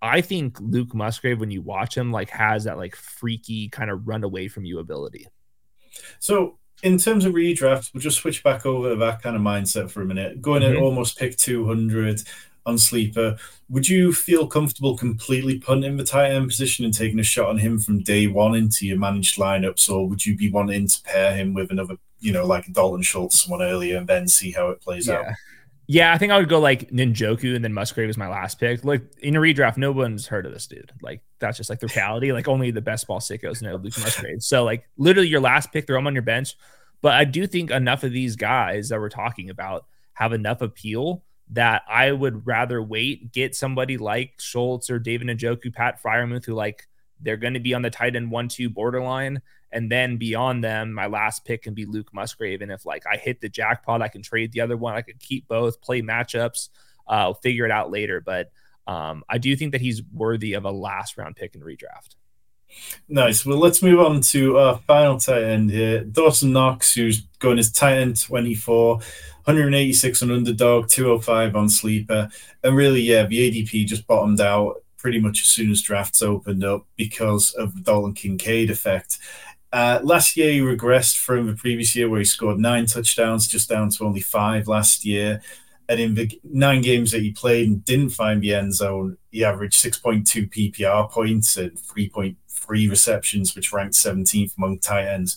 I 0.00 0.20
think 0.20 0.60
Luke 0.60 0.94
Musgrave, 0.94 1.40
when 1.40 1.50
you 1.50 1.62
watch 1.62 1.96
him, 1.96 2.12
like 2.12 2.30
has 2.30 2.64
that 2.64 2.76
like 2.78 2.94
freaky 2.94 3.68
kind 3.68 3.90
of 3.90 4.06
run 4.06 4.22
away 4.22 4.46
from 4.46 4.64
you 4.64 4.78
ability. 4.78 5.26
So 6.20 6.58
in 6.82 6.98
terms 6.98 7.24
of 7.24 7.34
redraft, 7.34 7.92
we'll 7.92 8.00
just 8.00 8.18
switch 8.18 8.42
back 8.42 8.64
over 8.64 8.90
to 8.90 8.96
that 8.96 9.22
kind 9.22 9.36
of 9.36 9.42
mindset 9.42 9.90
for 9.90 10.02
a 10.02 10.06
minute. 10.06 10.40
Going 10.40 10.62
mm-hmm. 10.62 10.76
at 10.76 10.82
almost 10.82 11.18
pick 11.18 11.36
200 11.36 12.22
on 12.66 12.78
sleeper, 12.78 13.36
would 13.68 13.88
you 13.88 14.12
feel 14.12 14.46
comfortable 14.46 14.96
completely 14.96 15.58
punting 15.58 15.96
the 15.96 16.04
tight 16.04 16.30
end 16.30 16.48
position 16.48 16.84
and 16.84 16.94
taking 16.94 17.18
a 17.18 17.24
shot 17.24 17.48
on 17.48 17.58
him 17.58 17.78
from 17.78 18.02
day 18.02 18.26
one 18.26 18.54
into 18.54 18.86
your 18.86 18.98
managed 18.98 19.38
lineups, 19.38 19.90
or 19.90 20.08
would 20.08 20.24
you 20.24 20.36
be 20.36 20.50
wanting 20.50 20.86
to 20.86 21.02
pair 21.02 21.34
him 21.34 21.54
with 21.54 21.70
another, 21.70 21.96
you 22.20 22.32
know, 22.32 22.46
like 22.46 22.72
Dalton 22.72 23.02
Schultz 23.02 23.48
one 23.48 23.62
earlier 23.62 23.96
and 23.96 24.06
then 24.06 24.28
see 24.28 24.52
how 24.52 24.68
it 24.68 24.80
plays 24.80 25.08
yeah. 25.08 25.20
out? 25.20 25.26
Yeah, 25.90 26.12
I 26.12 26.18
think 26.18 26.32
I 26.32 26.36
would 26.36 26.50
go 26.50 26.60
like 26.60 26.90
Njoku 26.90 27.56
and 27.56 27.64
then 27.64 27.72
Musgrave 27.72 28.10
is 28.10 28.18
my 28.18 28.28
last 28.28 28.60
pick. 28.60 28.84
Like 28.84 29.02
in 29.22 29.36
a 29.36 29.40
redraft, 29.40 29.78
no 29.78 29.90
one's 29.90 30.26
heard 30.26 30.44
of 30.44 30.52
this 30.52 30.66
dude. 30.66 30.92
Like 31.00 31.22
that's 31.38 31.56
just 31.56 31.70
like 31.70 31.80
the 31.80 31.86
reality. 31.86 32.30
Like 32.30 32.46
only 32.46 32.70
the 32.70 32.82
best 32.82 33.06
ball 33.06 33.20
sickos 33.20 33.62
know 33.62 33.76
Luke 33.76 33.98
Musgrave. 33.98 34.42
So 34.42 34.64
like 34.64 34.86
literally 34.98 35.28
your 35.28 35.40
last 35.40 35.72
pick, 35.72 35.86
throw 35.86 35.98
him 35.98 36.06
on 36.06 36.12
your 36.12 36.22
bench. 36.22 36.56
But 37.00 37.14
I 37.14 37.24
do 37.24 37.46
think 37.46 37.70
enough 37.70 38.04
of 38.04 38.12
these 38.12 38.36
guys 38.36 38.90
that 38.90 39.00
we're 39.00 39.08
talking 39.08 39.48
about 39.48 39.86
have 40.12 40.34
enough 40.34 40.60
appeal 40.60 41.24
that 41.52 41.82
I 41.88 42.12
would 42.12 42.46
rather 42.46 42.82
wait, 42.82 43.32
get 43.32 43.56
somebody 43.56 43.96
like 43.96 44.34
Schultz 44.38 44.90
or 44.90 44.98
David 44.98 45.28
Njoku, 45.28 45.72
Pat 45.72 46.02
Freiermuth, 46.02 46.44
who 46.44 46.52
like 46.52 46.86
they're 47.18 47.38
going 47.38 47.54
to 47.54 47.60
be 47.60 47.72
on 47.72 47.80
the 47.80 47.88
tight 47.88 48.14
end 48.14 48.30
one 48.30 48.48
two 48.48 48.68
borderline. 48.68 49.40
And 49.70 49.90
then 49.90 50.16
beyond 50.16 50.64
them, 50.64 50.92
my 50.92 51.06
last 51.06 51.44
pick 51.44 51.62
can 51.62 51.74
be 51.74 51.84
Luke 51.84 52.12
Musgrave. 52.12 52.62
And 52.62 52.72
if 52.72 52.86
like 52.86 53.04
I 53.06 53.16
hit 53.16 53.40
the 53.40 53.48
jackpot, 53.48 54.02
I 54.02 54.08
can 54.08 54.22
trade 54.22 54.52
the 54.52 54.62
other 54.62 54.76
one. 54.76 54.94
I 54.94 55.02
could 55.02 55.20
keep 55.20 55.46
both, 55.48 55.80
play 55.80 56.02
matchups. 56.02 56.68
Uh, 57.06 57.32
figure 57.34 57.64
it 57.64 57.70
out 57.70 57.90
later. 57.90 58.20
But 58.20 58.50
um, 58.86 59.24
I 59.28 59.38
do 59.38 59.54
think 59.56 59.72
that 59.72 59.80
he's 59.80 60.02
worthy 60.12 60.54
of 60.54 60.64
a 60.64 60.70
last 60.70 61.16
round 61.18 61.36
pick 61.36 61.54
and 61.54 61.64
redraft. 61.64 62.16
Nice. 63.08 63.46
Well, 63.46 63.58
let's 63.58 63.82
move 63.82 64.00
on 64.00 64.20
to 64.22 64.58
our 64.58 64.78
final 64.86 65.18
tight 65.18 65.42
end 65.42 65.70
here. 65.70 66.04
Dawson 66.04 66.52
Knox, 66.52 66.92
who's 66.92 67.22
going 67.38 67.58
as 67.58 67.72
tight 67.72 67.98
end 67.98 68.20
24, 68.20 68.96
186 68.96 70.22
on 70.22 70.30
underdog, 70.30 70.88
205 70.88 71.56
on 71.56 71.68
sleeper. 71.68 72.28
And 72.62 72.76
really, 72.76 73.00
yeah, 73.00 73.24
the 73.24 73.50
ADP 73.50 73.86
just 73.86 74.06
bottomed 74.06 74.40
out 74.40 74.82
pretty 74.98 75.20
much 75.20 75.40
as 75.40 75.46
soon 75.46 75.70
as 75.70 75.80
drafts 75.80 76.22
opened 76.22 76.64
up 76.64 76.86
because 76.96 77.52
of 77.54 77.74
the 77.74 77.80
Dalton 77.80 78.14
Kincaid 78.14 78.70
effect. 78.70 79.18
Uh, 79.72 80.00
last 80.02 80.36
year, 80.36 80.50
he 80.52 80.60
regressed 80.60 81.18
from 81.18 81.46
the 81.46 81.54
previous 81.54 81.94
year 81.94 82.08
where 82.08 82.20
he 82.20 82.24
scored 82.24 82.58
nine 82.58 82.86
touchdowns, 82.86 83.46
just 83.46 83.68
down 83.68 83.90
to 83.90 84.04
only 84.04 84.20
five 84.20 84.66
last 84.66 85.04
year. 85.04 85.42
And 85.88 86.00
in 86.00 86.14
the 86.14 86.40
nine 86.44 86.82
games 86.82 87.12
that 87.12 87.22
he 87.22 87.32
played 87.32 87.68
and 87.68 87.84
didn't 87.84 88.10
find 88.10 88.42
the 88.42 88.54
end 88.54 88.74
zone, 88.74 89.16
he 89.30 89.44
averaged 89.44 89.82
6.2 89.82 90.50
PPR 90.50 91.10
points 91.10 91.56
and 91.56 91.72
3.3 91.72 92.90
receptions, 92.90 93.54
which 93.54 93.72
ranked 93.72 93.94
17th 93.94 94.56
among 94.58 94.80
tight 94.80 95.06
ends. 95.06 95.36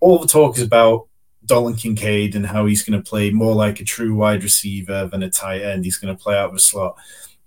All 0.00 0.18
the 0.18 0.26
talk 0.26 0.56
is 0.56 0.62
about 0.62 1.06
Dalton 1.44 1.76
Kincaid 1.76 2.34
and 2.34 2.44
how 2.44 2.66
he's 2.66 2.82
going 2.82 3.00
to 3.00 3.08
play 3.08 3.30
more 3.30 3.54
like 3.54 3.80
a 3.80 3.84
true 3.84 4.14
wide 4.14 4.42
receiver 4.42 5.08
than 5.10 5.22
a 5.22 5.30
tight 5.30 5.62
end. 5.62 5.84
He's 5.84 5.96
going 5.96 6.14
to 6.14 6.22
play 6.22 6.36
out 6.36 6.48
of 6.48 6.54
the 6.54 6.60
slot. 6.60 6.96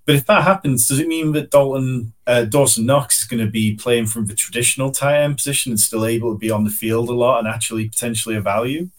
But 0.09 0.15
if 0.15 0.25
that 0.25 0.43
happens, 0.43 0.87
does 0.87 0.97
it 0.97 1.07
mean 1.07 1.33
that 1.33 1.51
Dalton 1.51 2.13
uh, 2.25 2.45
Dawson 2.45 2.87
Knox 2.87 3.21
is 3.21 3.27
going 3.27 3.45
to 3.45 3.51
be 3.51 3.75
playing 3.75 4.07
from 4.07 4.25
the 4.25 4.33
traditional 4.33 4.89
tight 4.91 5.21
end 5.21 5.37
position 5.37 5.71
and 5.71 5.79
still 5.79 6.03
able 6.03 6.33
to 6.33 6.37
be 6.39 6.49
on 6.49 6.63
the 6.63 6.71
field 6.71 7.09
a 7.09 7.13
lot 7.13 7.37
and 7.37 7.47
actually 7.47 7.87
potentially 7.87 8.35
a 8.35 8.41
value? 8.41 8.89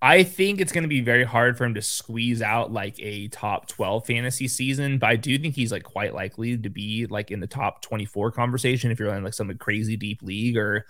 I 0.00 0.22
think 0.22 0.62
it's 0.62 0.72
going 0.72 0.84
to 0.84 0.88
be 0.88 1.02
very 1.02 1.24
hard 1.24 1.58
for 1.58 1.66
him 1.66 1.74
to 1.74 1.82
squeeze 1.82 2.40
out 2.40 2.72
like 2.72 2.94
a 3.00 3.28
top 3.28 3.68
12 3.68 4.06
fantasy 4.06 4.48
season, 4.48 4.96
but 4.96 5.10
I 5.10 5.16
do 5.16 5.38
think 5.38 5.56
he's 5.56 5.70
like 5.70 5.82
quite 5.82 6.14
likely 6.14 6.56
to 6.56 6.70
be 6.70 7.04
like 7.04 7.30
in 7.30 7.40
the 7.40 7.46
top 7.46 7.82
24 7.82 8.32
conversation 8.32 8.90
if 8.90 8.98
you're 8.98 9.14
in 9.14 9.24
like 9.24 9.34
some 9.34 9.54
crazy 9.58 9.98
deep 9.98 10.22
league 10.22 10.56
or 10.56 10.86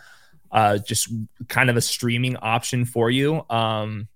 uh, 0.53 0.78
just 0.78 1.12
kind 1.49 1.70
of 1.70 1.76
a 1.76 1.80
streaming 1.80 2.37
option 2.37 2.85
for 2.85 3.11
you. 3.11 3.45
Um, 3.51 4.07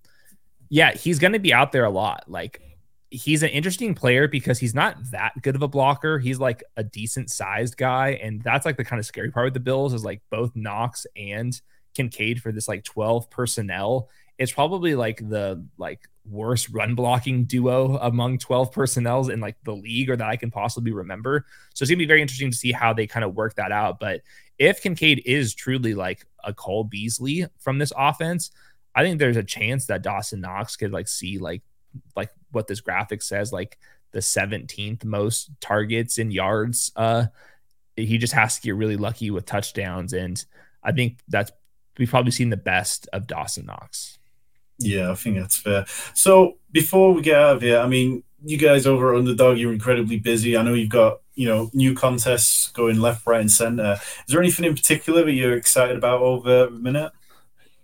yeah, 0.68 0.92
he's 0.92 1.18
going 1.18 1.32
to 1.32 1.40
be 1.40 1.52
out 1.52 1.72
there 1.72 1.86
a 1.86 1.90
lot. 1.90 2.22
Like 2.28 2.62
he's 3.10 3.42
an 3.42 3.48
interesting 3.50 3.94
player 3.94 4.28
because 4.28 4.58
he's 4.58 4.74
not 4.74 4.96
that 5.10 5.32
good 5.42 5.54
of 5.54 5.62
a 5.62 5.68
blocker. 5.68 6.18
He's 6.18 6.38
like 6.38 6.62
a 6.76 6.84
decent 6.84 7.30
sized 7.30 7.76
guy, 7.76 8.18
and 8.22 8.42
that's 8.42 8.66
like 8.66 8.76
the 8.76 8.84
kind 8.84 9.00
of 9.00 9.06
scary 9.06 9.30
part 9.30 9.46
with 9.46 9.54
the 9.54 9.60
Bills 9.60 9.94
is 9.94 10.04
like 10.04 10.22
both 10.30 10.54
Knox 10.54 11.06
and 11.16 11.58
Kincaid 11.94 12.42
for 12.42 12.52
this 12.52 12.68
like 12.68 12.84
12 12.84 13.30
personnel. 13.30 14.08
It's 14.38 14.52
probably 14.52 14.94
like 14.94 15.26
the 15.28 15.64
like 15.78 16.06
worst 16.24 16.68
run 16.68 16.94
blocking 16.94 17.44
duo 17.44 17.96
among 17.96 18.38
12 18.38 18.70
personnels 18.70 19.30
in 19.30 19.40
like 19.40 19.56
the 19.64 19.74
league 19.74 20.10
or 20.10 20.16
that 20.16 20.28
I 20.28 20.36
can 20.36 20.50
possibly 20.50 20.92
remember. 20.92 21.46
So 21.74 21.82
it's 21.82 21.90
gonna 21.90 21.98
be 21.98 22.06
very 22.06 22.22
interesting 22.22 22.50
to 22.50 22.56
see 22.56 22.72
how 22.72 22.92
they 22.92 23.06
kind 23.06 23.24
of 23.24 23.34
work 23.34 23.54
that 23.54 23.72
out. 23.72 23.98
But 23.98 24.20
if 24.58 24.82
Kincaid 24.82 25.22
is 25.24 25.54
truly 25.54 25.94
like 25.94 26.26
a 26.44 26.52
Cole 26.52 26.84
Beasley 26.84 27.46
from 27.58 27.78
this 27.78 27.92
offense, 27.96 28.50
I 28.94 29.02
think 29.02 29.18
there's 29.18 29.36
a 29.36 29.42
chance 29.42 29.86
that 29.86 30.02
Dawson 30.02 30.40
Knox 30.40 30.76
could 30.76 30.92
like 30.92 31.08
see 31.08 31.38
like 31.38 31.62
like 32.14 32.30
what 32.50 32.66
this 32.66 32.80
graphic 32.80 33.22
says, 33.22 33.52
like 33.52 33.78
the 34.12 34.20
17th 34.20 35.04
most 35.04 35.50
targets 35.60 36.18
and 36.18 36.32
yards. 36.32 36.92
Uh, 36.96 37.26
he 37.96 38.18
just 38.18 38.32
has 38.32 38.56
to 38.56 38.60
get 38.62 38.76
really 38.76 38.96
lucky 38.96 39.30
with 39.30 39.46
touchdowns, 39.46 40.12
and 40.12 40.44
I 40.82 40.92
think 40.92 41.18
that's 41.28 41.50
we've 41.98 42.10
probably 42.10 42.30
seen 42.30 42.50
the 42.50 42.56
best 42.56 43.08
of 43.12 43.26
Dawson 43.26 43.66
Knox. 43.66 44.18
Yeah, 44.78 45.10
I 45.10 45.14
think 45.16 45.36
that's 45.36 45.56
fair. 45.56 45.84
So 46.14 46.58
before 46.70 47.12
we 47.12 47.22
get 47.22 47.36
out 47.36 47.56
of 47.56 47.62
here, 47.62 47.78
I 47.78 47.88
mean, 47.88 48.22
you 48.44 48.56
guys 48.56 48.86
over 48.86 49.12
at 49.12 49.18
Underdog, 49.18 49.58
you're 49.58 49.72
incredibly 49.72 50.18
busy. 50.18 50.56
I 50.56 50.62
know 50.62 50.74
you've 50.74 50.88
got 50.88 51.20
you 51.34 51.48
know 51.48 51.70
new 51.74 51.94
contests 51.94 52.68
going 52.68 53.00
left, 53.00 53.26
right, 53.26 53.40
and 53.40 53.50
center. 53.50 53.94
Is 53.94 54.32
there 54.32 54.40
anything 54.40 54.64
in 54.64 54.74
particular 54.74 55.24
that 55.24 55.32
you're 55.32 55.56
excited 55.56 55.96
about 55.96 56.20
over 56.20 56.66
the 56.66 56.70
minute? 56.70 57.12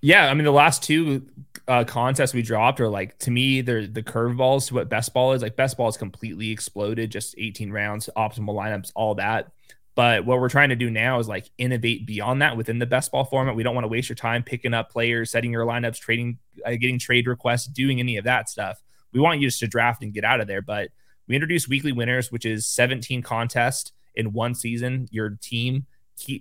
Yeah, 0.01 0.29
I 0.29 0.35
mean 0.35 0.45
the 0.45 0.53
last 0.53 0.83
two 0.83 1.27
uh, 1.67 1.85
contests 1.85 2.35
we 2.35 2.43
dropped 2.43 2.81
are 2.81 2.89
like 2.89 3.19
to 3.19 3.31
me 3.31 3.61
they're 3.61 3.87
the 3.87 4.03
curveballs 4.03 4.69
to 4.69 4.75
what 4.75 4.89
best 4.89 5.15
ball 5.15 5.33
is. 5.33 5.43
Like 5.43 5.57
best 5.57 5.77
ball 5.77 5.89
is 5.89 5.97
completely 5.97 6.51
exploded, 6.51 7.11
just 7.11 7.35
18 7.39 7.71
rounds, 7.71 8.11
optimal 8.17 8.55
lineups, 8.55 8.93
all 8.95 9.15
that. 9.17 9.51
But 9.95 10.27
what 10.27 10.41
we're 10.41 10.49
trying 10.49 10.71
to 10.71 10.77
do 10.77 10.91
now 10.91 11.21
is 11.21 11.29
like 11.29 11.49
innovate 11.57 12.05
beyond 12.05 12.43
that 12.43 12.57
within 12.57 12.81
the 12.81 12.87
best 12.87 13.13
ball 13.13 13.25
format. 13.25 13.55
We 13.55 13.63
don't 13.63 13.75
want 13.75 13.85
to 13.85 13.89
waste 13.89 14.09
your 14.09 14.17
time 14.17 14.43
picking 14.43 14.75
up 14.75 14.91
players, 14.91 15.31
setting 15.31 15.53
your 15.53 15.65
lineups, 15.65 16.01
trading, 16.01 16.39
uh, 16.67 16.73
getting 16.73 16.99
trade 16.99 17.27
requests, 17.27 17.67
doing 17.67 18.01
any 18.01 18.17
of 18.17 18.25
that 18.25 18.49
stuff. 18.49 18.83
We 19.13 19.21
want 19.21 19.41
you 19.41 19.47
just 19.47 19.61
to 19.61 19.69
draft 19.69 20.03
and 20.03 20.13
get 20.13 20.25
out 20.25 20.41
of 20.41 20.49
there. 20.49 20.63
But 20.63 20.89
we 21.29 21.37
introduced 21.37 21.69
weekly 21.69 21.93
winners, 21.93 22.33
which 22.33 22.45
is 22.45 22.67
17 22.67 23.23
contests 23.23 23.93
in 24.17 24.33
one 24.33 24.55
season. 24.55 25.09
Your 25.13 25.39
team 25.41 25.87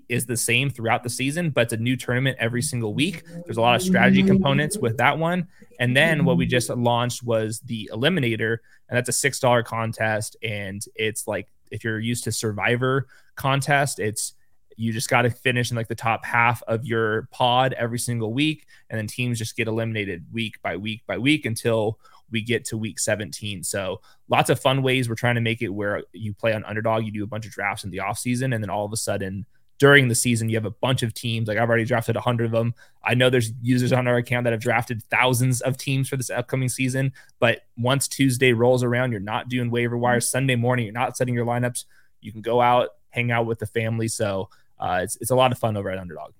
is 0.09 0.25
the 0.25 0.37
same 0.37 0.69
throughout 0.69 1.03
the 1.03 1.09
season, 1.09 1.49
but 1.49 1.61
it's 1.61 1.73
a 1.73 1.77
new 1.77 1.97
tournament 1.97 2.37
every 2.39 2.61
single 2.61 2.93
week. 2.93 3.23
There's 3.45 3.57
a 3.57 3.61
lot 3.61 3.75
of 3.75 3.81
strategy 3.81 4.23
components 4.23 4.77
with 4.77 4.97
that 4.97 5.17
one. 5.17 5.47
And 5.79 5.95
then 5.95 6.25
what 6.25 6.37
we 6.37 6.45
just 6.45 6.69
launched 6.69 7.23
was 7.23 7.59
the 7.61 7.89
Eliminator, 7.93 8.57
and 8.89 8.97
that's 8.97 9.09
a 9.09 9.13
six 9.13 9.39
dollar 9.39 9.63
contest. 9.63 10.37
And 10.43 10.83
it's 10.95 11.27
like 11.27 11.47
if 11.71 11.83
you're 11.83 11.99
used 11.99 12.23
to 12.25 12.31
Survivor 12.31 13.07
contest, 13.35 13.99
it's 13.99 14.33
you 14.75 14.91
just 14.91 15.09
got 15.09 15.23
to 15.23 15.29
finish 15.29 15.71
in 15.71 15.77
like 15.77 15.87
the 15.87 15.95
top 15.95 16.25
half 16.25 16.63
of 16.63 16.85
your 16.85 17.27
pod 17.31 17.73
every 17.73 17.99
single 17.99 18.33
week, 18.33 18.65
and 18.89 18.97
then 18.97 19.07
teams 19.07 19.39
just 19.39 19.55
get 19.55 19.67
eliminated 19.67 20.25
week 20.31 20.61
by 20.61 20.77
week 20.77 21.03
by 21.07 21.17
week 21.17 21.45
until 21.45 21.99
we 22.31 22.41
get 22.41 22.65
to 22.65 22.77
week 22.77 22.99
17. 22.99 23.63
So 23.63 24.01
lots 24.27 24.49
of 24.49 24.59
fun 24.59 24.81
ways 24.81 25.07
we're 25.07 25.15
trying 25.15 25.35
to 25.35 25.41
make 25.41 25.61
it 25.61 25.69
where 25.69 26.03
you 26.13 26.33
play 26.33 26.53
on 26.53 26.65
underdog, 26.65 27.05
you 27.05 27.11
do 27.11 27.23
a 27.23 27.27
bunch 27.27 27.45
of 27.45 27.51
drafts 27.51 27.83
in 27.83 27.91
the 27.91 27.99
off 27.99 28.17
season, 28.17 28.53
and 28.53 28.63
then 28.63 28.69
all 28.69 28.85
of 28.85 28.91
a 28.93 28.97
sudden 28.97 29.45
during 29.79 30.07
the 30.07 30.15
season 30.15 30.49
you 30.49 30.55
have 30.55 30.65
a 30.65 30.71
bunch 30.71 31.03
of 31.03 31.13
teams. 31.13 31.47
Like 31.47 31.57
I've 31.57 31.69
already 31.69 31.85
drafted 31.85 32.15
100 32.15 32.45
of 32.45 32.51
them. 32.51 32.73
I 33.03 33.13
know 33.13 33.29
there's 33.29 33.51
users 33.61 33.91
on 33.91 34.07
our 34.07 34.17
account 34.17 34.45
that 34.45 34.53
have 34.53 34.61
drafted 34.61 35.03
thousands 35.03 35.61
of 35.61 35.77
teams 35.77 36.07
for 36.07 36.17
this 36.17 36.29
upcoming 36.29 36.69
season. 36.69 37.13
But 37.39 37.61
once 37.77 38.07
Tuesday 38.07 38.53
rolls 38.53 38.83
around, 38.83 39.11
you're 39.11 39.19
not 39.19 39.49
doing 39.49 39.71
waiver 39.71 39.97
wires. 39.97 40.29
Sunday 40.29 40.55
morning, 40.55 40.85
you're 40.85 40.93
not 40.93 41.17
setting 41.17 41.33
your 41.33 41.45
lineups. 41.45 41.85
You 42.21 42.31
can 42.31 42.41
go 42.41 42.61
out, 42.61 42.89
hang 43.09 43.31
out 43.31 43.45
with 43.45 43.59
the 43.59 43.67
family. 43.67 44.07
So 44.07 44.49
uh, 44.79 45.01
it's 45.03 45.17
it's 45.17 45.31
a 45.31 45.35
lot 45.35 45.51
of 45.51 45.57
fun 45.57 45.77
over 45.77 45.89
at 45.89 45.97
Underdog. 45.97 46.33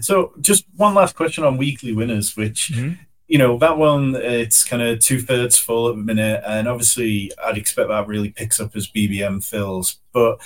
So 0.00 0.32
just 0.40 0.64
one 0.76 0.94
last 0.94 1.14
question 1.14 1.44
on 1.44 1.58
weekly 1.58 1.92
winners, 1.92 2.36
which 2.36 2.72
mm-hmm 2.72 2.94
you 3.28 3.36
know 3.36 3.58
that 3.58 3.78
one 3.78 4.16
it's 4.16 4.64
kind 4.64 4.82
of 4.82 4.98
two 4.98 5.20
thirds 5.20 5.56
full 5.56 5.88
at 5.88 5.96
the 5.96 6.02
minute 6.02 6.42
and 6.46 6.66
obviously 6.66 7.30
i'd 7.44 7.58
expect 7.58 7.88
that 7.88 8.08
really 8.08 8.30
picks 8.30 8.58
up 8.58 8.74
as 8.74 8.88
bbm 8.88 9.44
fills 9.44 9.98
but 10.12 10.40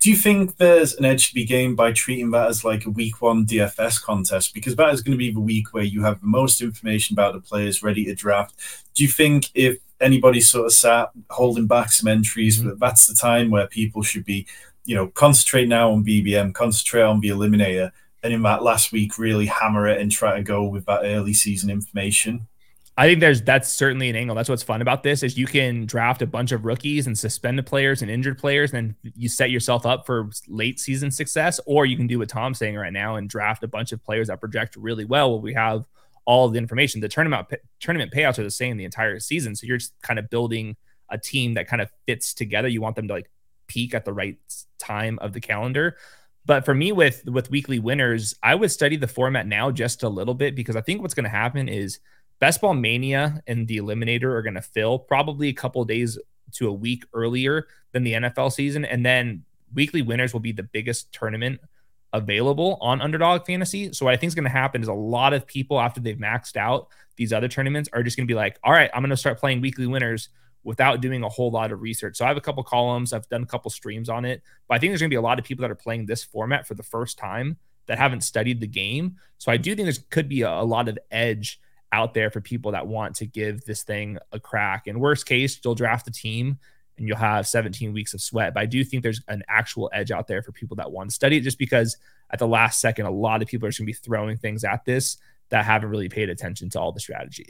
do 0.00 0.10
you 0.10 0.16
think 0.16 0.56
there's 0.56 0.94
an 0.94 1.04
edge 1.04 1.28
to 1.28 1.34
be 1.34 1.44
gained 1.44 1.76
by 1.76 1.92
treating 1.92 2.30
that 2.30 2.48
as 2.48 2.64
like 2.64 2.86
a 2.86 2.90
week 2.90 3.20
one 3.20 3.44
dfs 3.46 4.02
contest 4.02 4.54
because 4.54 4.76
that 4.76 4.92
is 4.92 5.02
going 5.02 5.12
to 5.12 5.18
be 5.18 5.30
the 5.30 5.40
week 5.40 5.72
where 5.72 5.84
you 5.84 6.02
have 6.02 6.20
the 6.20 6.26
most 6.26 6.60
information 6.60 7.14
about 7.14 7.34
the 7.34 7.40
players 7.40 7.82
ready 7.82 8.04
to 8.04 8.14
draft 8.14 8.54
do 8.94 9.02
you 9.02 9.08
think 9.08 9.50
if 9.54 9.78
anybody 10.00 10.40
sort 10.40 10.66
of 10.66 10.72
sat 10.72 11.10
holding 11.30 11.66
back 11.66 11.90
some 11.90 12.08
entries 12.08 12.60
mm-hmm. 12.60 12.78
that's 12.78 13.06
the 13.06 13.14
time 13.14 13.50
where 13.50 13.66
people 13.66 14.02
should 14.02 14.24
be 14.24 14.46
you 14.84 14.94
know 14.94 15.08
concentrate 15.08 15.66
now 15.66 15.90
on 15.90 16.04
bbm 16.04 16.54
concentrate 16.54 17.02
on 17.02 17.20
the 17.20 17.28
eliminator 17.28 17.90
and 18.22 18.32
in 18.32 18.42
that 18.42 18.62
last 18.62 18.92
week 18.92 19.18
really 19.18 19.46
hammer 19.46 19.86
it 19.86 20.00
and 20.00 20.10
try 20.10 20.36
to 20.36 20.42
go 20.42 20.64
with 20.64 20.84
that 20.86 21.04
early 21.04 21.32
season 21.32 21.70
information. 21.70 22.46
I 22.98 23.06
think 23.06 23.20
there's 23.20 23.40
that's 23.42 23.68
certainly 23.68 24.10
an 24.10 24.16
angle. 24.16 24.34
That's 24.34 24.48
what's 24.48 24.64
fun 24.64 24.82
about 24.82 25.04
this 25.04 25.22
is 25.22 25.38
you 25.38 25.46
can 25.46 25.86
draft 25.86 26.20
a 26.20 26.26
bunch 26.26 26.50
of 26.50 26.64
rookies 26.64 27.06
and 27.06 27.16
suspended 27.16 27.64
players 27.64 28.02
and 28.02 28.10
injured 28.10 28.38
players, 28.38 28.74
and 28.74 28.96
you 29.14 29.28
set 29.28 29.52
yourself 29.52 29.86
up 29.86 30.04
for 30.04 30.30
late 30.48 30.80
season 30.80 31.12
success. 31.12 31.60
Or 31.64 31.86
you 31.86 31.96
can 31.96 32.08
do 32.08 32.18
what 32.18 32.28
Tom's 32.28 32.58
saying 32.58 32.74
right 32.74 32.92
now 32.92 33.14
and 33.14 33.30
draft 33.30 33.62
a 33.62 33.68
bunch 33.68 33.92
of 33.92 34.02
players 34.02 34.26
that 34.26 34.40
project 34.40 34.74
really 34.74 35.04
well. 35.04 35.30
Where 35.30 35.40
we 35.40 35.54
have 35.54 35.86
all 36.24 36.48
the 36.48 36.58
information. 36.58 37.00
The 37.00 37.08
tournament 37.08 37.46
tournament 37.78 38.12
payouts 38.12 38.40
are 38.40 38.42
the 38.42 38.50
same 38.50 38.76
the 38.76 38.84
entire 38.84 39.20
season, 39.20 39.54
so 39.54 39.64
you're 39.64 39.78
just 39.78 39.94
kind 40.02 40.18
of 40.18 40.28
building 40.28 40.74
a 41.08 41.18
team 41.18 41.54
that 41.54 41.68
kind 41.68 41.80
of 41.80 41.90
fits 42.04 42.34
together. 42.34 42.66
You 42.66 42.80
want 42.82 42.96
them 42.96 43.06
to 43.06 43.14
like 43.14 43.30
peak 43.68 43.94
at 43.94 44.06
the 44.06 44.12
right 44.12 44.38
time 44.80 45.20
of 45.20 45.32
the 45.32 45.40
calendar. 45.40 45.96
But 46.46 46.64
for 46.64 46.74
me, 46.74 46.90
with 46.90 47.24
with 47.26 47.48
weekly 47.48 47.78
winners, 47.78 48.34
I 48.42 48.56
would 48.56 48.72
study 48.72 48.96
the 48.96 49.06
format 49.06 49.46
now 49.46 49.70
just 49.70 50.02
a 50.02 50.08
little 50.08 50.34
bit 50.34 50.56
because 50.56 50.74
I 50.74 50.80
think 50.80 51.00
what's 51.00 51.14
going 51.14 51.22
to 51.22 51.30
happen 51.30 51.68
is 51.68 52.00
Best 52.38 52.60
Ball 52.60 52.74
Mania 52.74 53.42
and 53.46 53.66
the 53.66 53.78
Eliminator 53.78 54.24
are 54.24 54.42
going 54.42 54.54
to 54.54 54.62
fill 54.62 54.98
probably 54.98 55.48
a 55.48 55.52
couple 55.52 55.84
days 55.84 56.18
to 56.52 56.68
a 56.68 56.72
week 56.72 57.04
earlier 57.12 57.66
than 57.92 58.04
the 58.04 58.12
NFL 58.14 58.52
season, 58.52 58.84
and 58.84 59.04
then 59.04 59.44
weekly 59.74 60.02
winners 60.02 60.32
will 60.32 60.40
be 60.40 60.52
the 60.52 60.62
biggest 60.62 61.12
tournament 61.12 61.60
available 62.12 62.78
on 62.80 63.02
Underdog 63.02 63.44
Fantasy. 63.44 63.92
So 63.92 64.06
what 64.06 64.14
I 64.14 64.16
think 64.16 64.28
is 64.28 64.34
going 64.34 64.44
to 64.44 64.50
happen 64.50 64.80
is 64.80 64.88
a 64.88 64.94
lot 64.94 65.34
of 65.34 65.46
people 65.46 65.80
after 65.80 66.00
they've 66.00 66.16
maxed 66.16 66.56
out 66.56 66.88
these 67.16 67.32
other 67.32 67.48
tournaments 67.48 67.88
are 67.92 68.02
just 68.02 68.16
going 68.16 68.26
to 68.26 68.30
be 68.30 68.36
like, 68.36 68.58
all 68.64 68.72
right, 68.72 68.90
I'm 68.94 69.02
going 69.02 69.10
to 69.10 69.16
start 69.16 69.38
playing 69.38 69.60
weekly 69.60 69.86
winners 69.86 70.30
without 70.64 71.00
doing 71.00 71.22
a 71.22 71.28
whole 71.28 71.50
lot 71.50 71.72
of 71.72 71.82
research. 71.82 72.16
So 72.16 72.24
I 72.24 72.28
have 72.28 72.36
a 72.36 72.42
couple 72.42 72.62
columns, 72.62 73.12
I've 73.12 73.28
done 73.28 73.42
a 73.42 73.46
couple 73.46 73.70
streams 73.70 74.08
on 74.08 74.24
it, 74.24 74.42
but 74.68 74.74
I 74.74 74.78
think 74.78 74.90
there's 74.90 75.00
going 75.00 75.10
to 75.10 75.14
be 75.14 75.18
a 75.18 75.22
lot 75.22 75.38
of 75.38 75.44
people 75.44 75.62
that 75.62 75.70
are 75.70 75.76
playing 75.76 76.06
this 76.06 76.24
format 76.24 76.66
for 76.66 76.74
the 76.74 76.82
first 76.82 77.18
time 77.18 77.56
that 77.86 77.98
haven't 77.98 78.22
studied 78.22 78.60
the 78.60 78.66
game. 78.66 79.16
So 79.38 79.50
I 79.50 79.56
do 79.56 79.74
think 79.74 79.86
there 79.86 80.04
could 80.10 80.28
be 80.28 80.42
a, 80.42 80.50
a 80.50 80.64
lot 80.64 80.88
of 80.88 80.98
edge 81.10 81.60
out 81.92 82.14
there 82.14 82.30
for 82.30 82.40
people 82.40 82.72
that 82.72 82.86
want 82.86 83.16
to 83.16 83.26
give 83.26 83.64
this 83.64 83.82
thing 83.82 84.18
a 84.32 84.40
crack. 84.40 84.86
In 84.86 85.00
worst 85.00 85.26
case, 85.26 85.58
you'll 85.64 85.74
draft 85.74 86.06
a 86.08 86.12
team 86.12 86.58
and 86.98 87.06
you'll 87.06 87.16
have 87.16 87.46
17 87.46 87.92
weeks 87.92 88.14
of 88.14 88.20
sweat. 88.20 88.54
But 88.54 88.60
I 88.60 88.66
do 88.66 88.84
think 88.84 89.02
there's 89.02 89.22
an 89.28 89.42
actual 89.48 89.90
edge 89.92 90.10
out 90.10 90.26
there 90.26 90.42
for 90.42 90.52
people 90.52 90.76
that 90.76 90.90
want 90.90 91.10
to 91.10 91.14
study 91.14 91.36
it 91.36 91.42
just 91.42 91.58
because 91.58 91.96
at 92.30 92.38
the 92.38 92.46
last 92.46 92.80
second, 92.80 93.06
a 93.06 93.10
lot 93.10 93.40
of 93.40 93.48
people 93.48 93.66
are 93.66 93.70
just 93.70 93.78
going 93.78 93.86
to 93.86 93.92
be 93.92 94.04
throwing 94.04 94.36
things 94.36 94.64
at 94.64 94.84
this 94.84 95.16
that 95.50 95.64
haven't 95.64 95.88
really 95.88 96.08
paid 96.08 96.28
attention 96.28 96.68
to 96.70 96.80
all 96.80 96.92
the 96.92 97.00
strategy. 97.00 97.46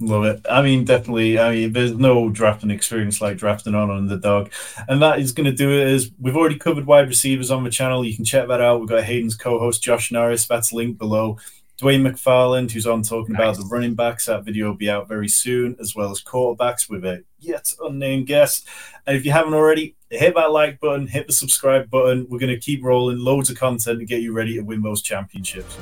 Love 0.00 0.24
it. 0.24 0.46
I 0.50 0.62
mean, 0.62 0.84
definitely. 0.84 1.38
I 1.38 1.54
mean, 1.54 1.72
there's 1.72 1.92
no 1.92 2.30
drafting 2.30 2.70
experience 2.70 3.20
like 3.20 3.36
drafting 3.36 3.74
on 3.74 3.90
underdog, 3.90 4.50
and 4.88 5.02
that 5.02 5.18
is 5.18 5.32
going 5.32 5.44
to 5.44 5.52
do 5.52 5.70
it. 5.70 5.88
Is 5.88 6.10
we've 6.18 6.36
already 6.36 6.56
covered 6.56 6.86
wide 6.86 7.06
receivers 7.06 7.50
on 7.50 7.64
the 7.64 7.70
channel. 7.70 8.04
You 8.04 8.16
can 8.16 8.24
check 8.24 8.48
that 8.48 8.62
out. 8.62 8.80
We've 8.80 8.88
got 8.88 9.04
Hayden's 9.04 9.36
co-host 9.36 9.82
Josh 9.82 10.10
Norris. 10.10 10.46
That's 10.46 10.72
linked 10.72 10.98
below. 10.98 11.38
Dwain 11.80 12.02
McFarland, 12.02 12.72
who's 12.72 12.86
on 12.86 13.02
talking 13.02 13.34
nice. 13.34 13.40
about 13.40 13.56
the 13.56 13.68
running 13.70 13.94
backs. 13.94 14.26
That 14.26 14.44
video 14.44 14.66
will 14.66 14.74
be 14.74 14.90
out 14.90 15.06
very 15.06 15.28
soon, 15.28 15.76
as 15.80 15.94
well 15.94 16.10
as 16.10 16.20
quarterbacks 16.20 16.90
with 16.90 17.04
a 17.04 17.22
yet 17.38 17.72
unnamed 17.80 18.26
guest. 18.26 18.66
And 19.06 19.16
if 19.16 19.24
you 19.24 19.30
haven't 19.30 19.54
already, 19.54 19.94
hit 20.10 20.34
that 20.34 20.50
like 20.50 20.80
button, 20.80 21.06
hit 21.06 21.28
the 21.28 21.32
subscribe 21.32 21.88
button. 21.88 22.26
We're 22.28 22.40
going 22.40 22.50
to 22.50 22.58
keep 22.58 22.82
rolling 22.82 23.18
loads 23.18 23.48
of 23.48 23.56
content 23.56 24.00
to 24.00 24.04
get 24.04 24.22
you 24.22 24.32
ready 24.32 24.54
to 24.54 24.62
win 24.62 24.82
those 24.82 25.02
championships. 25.02 25.78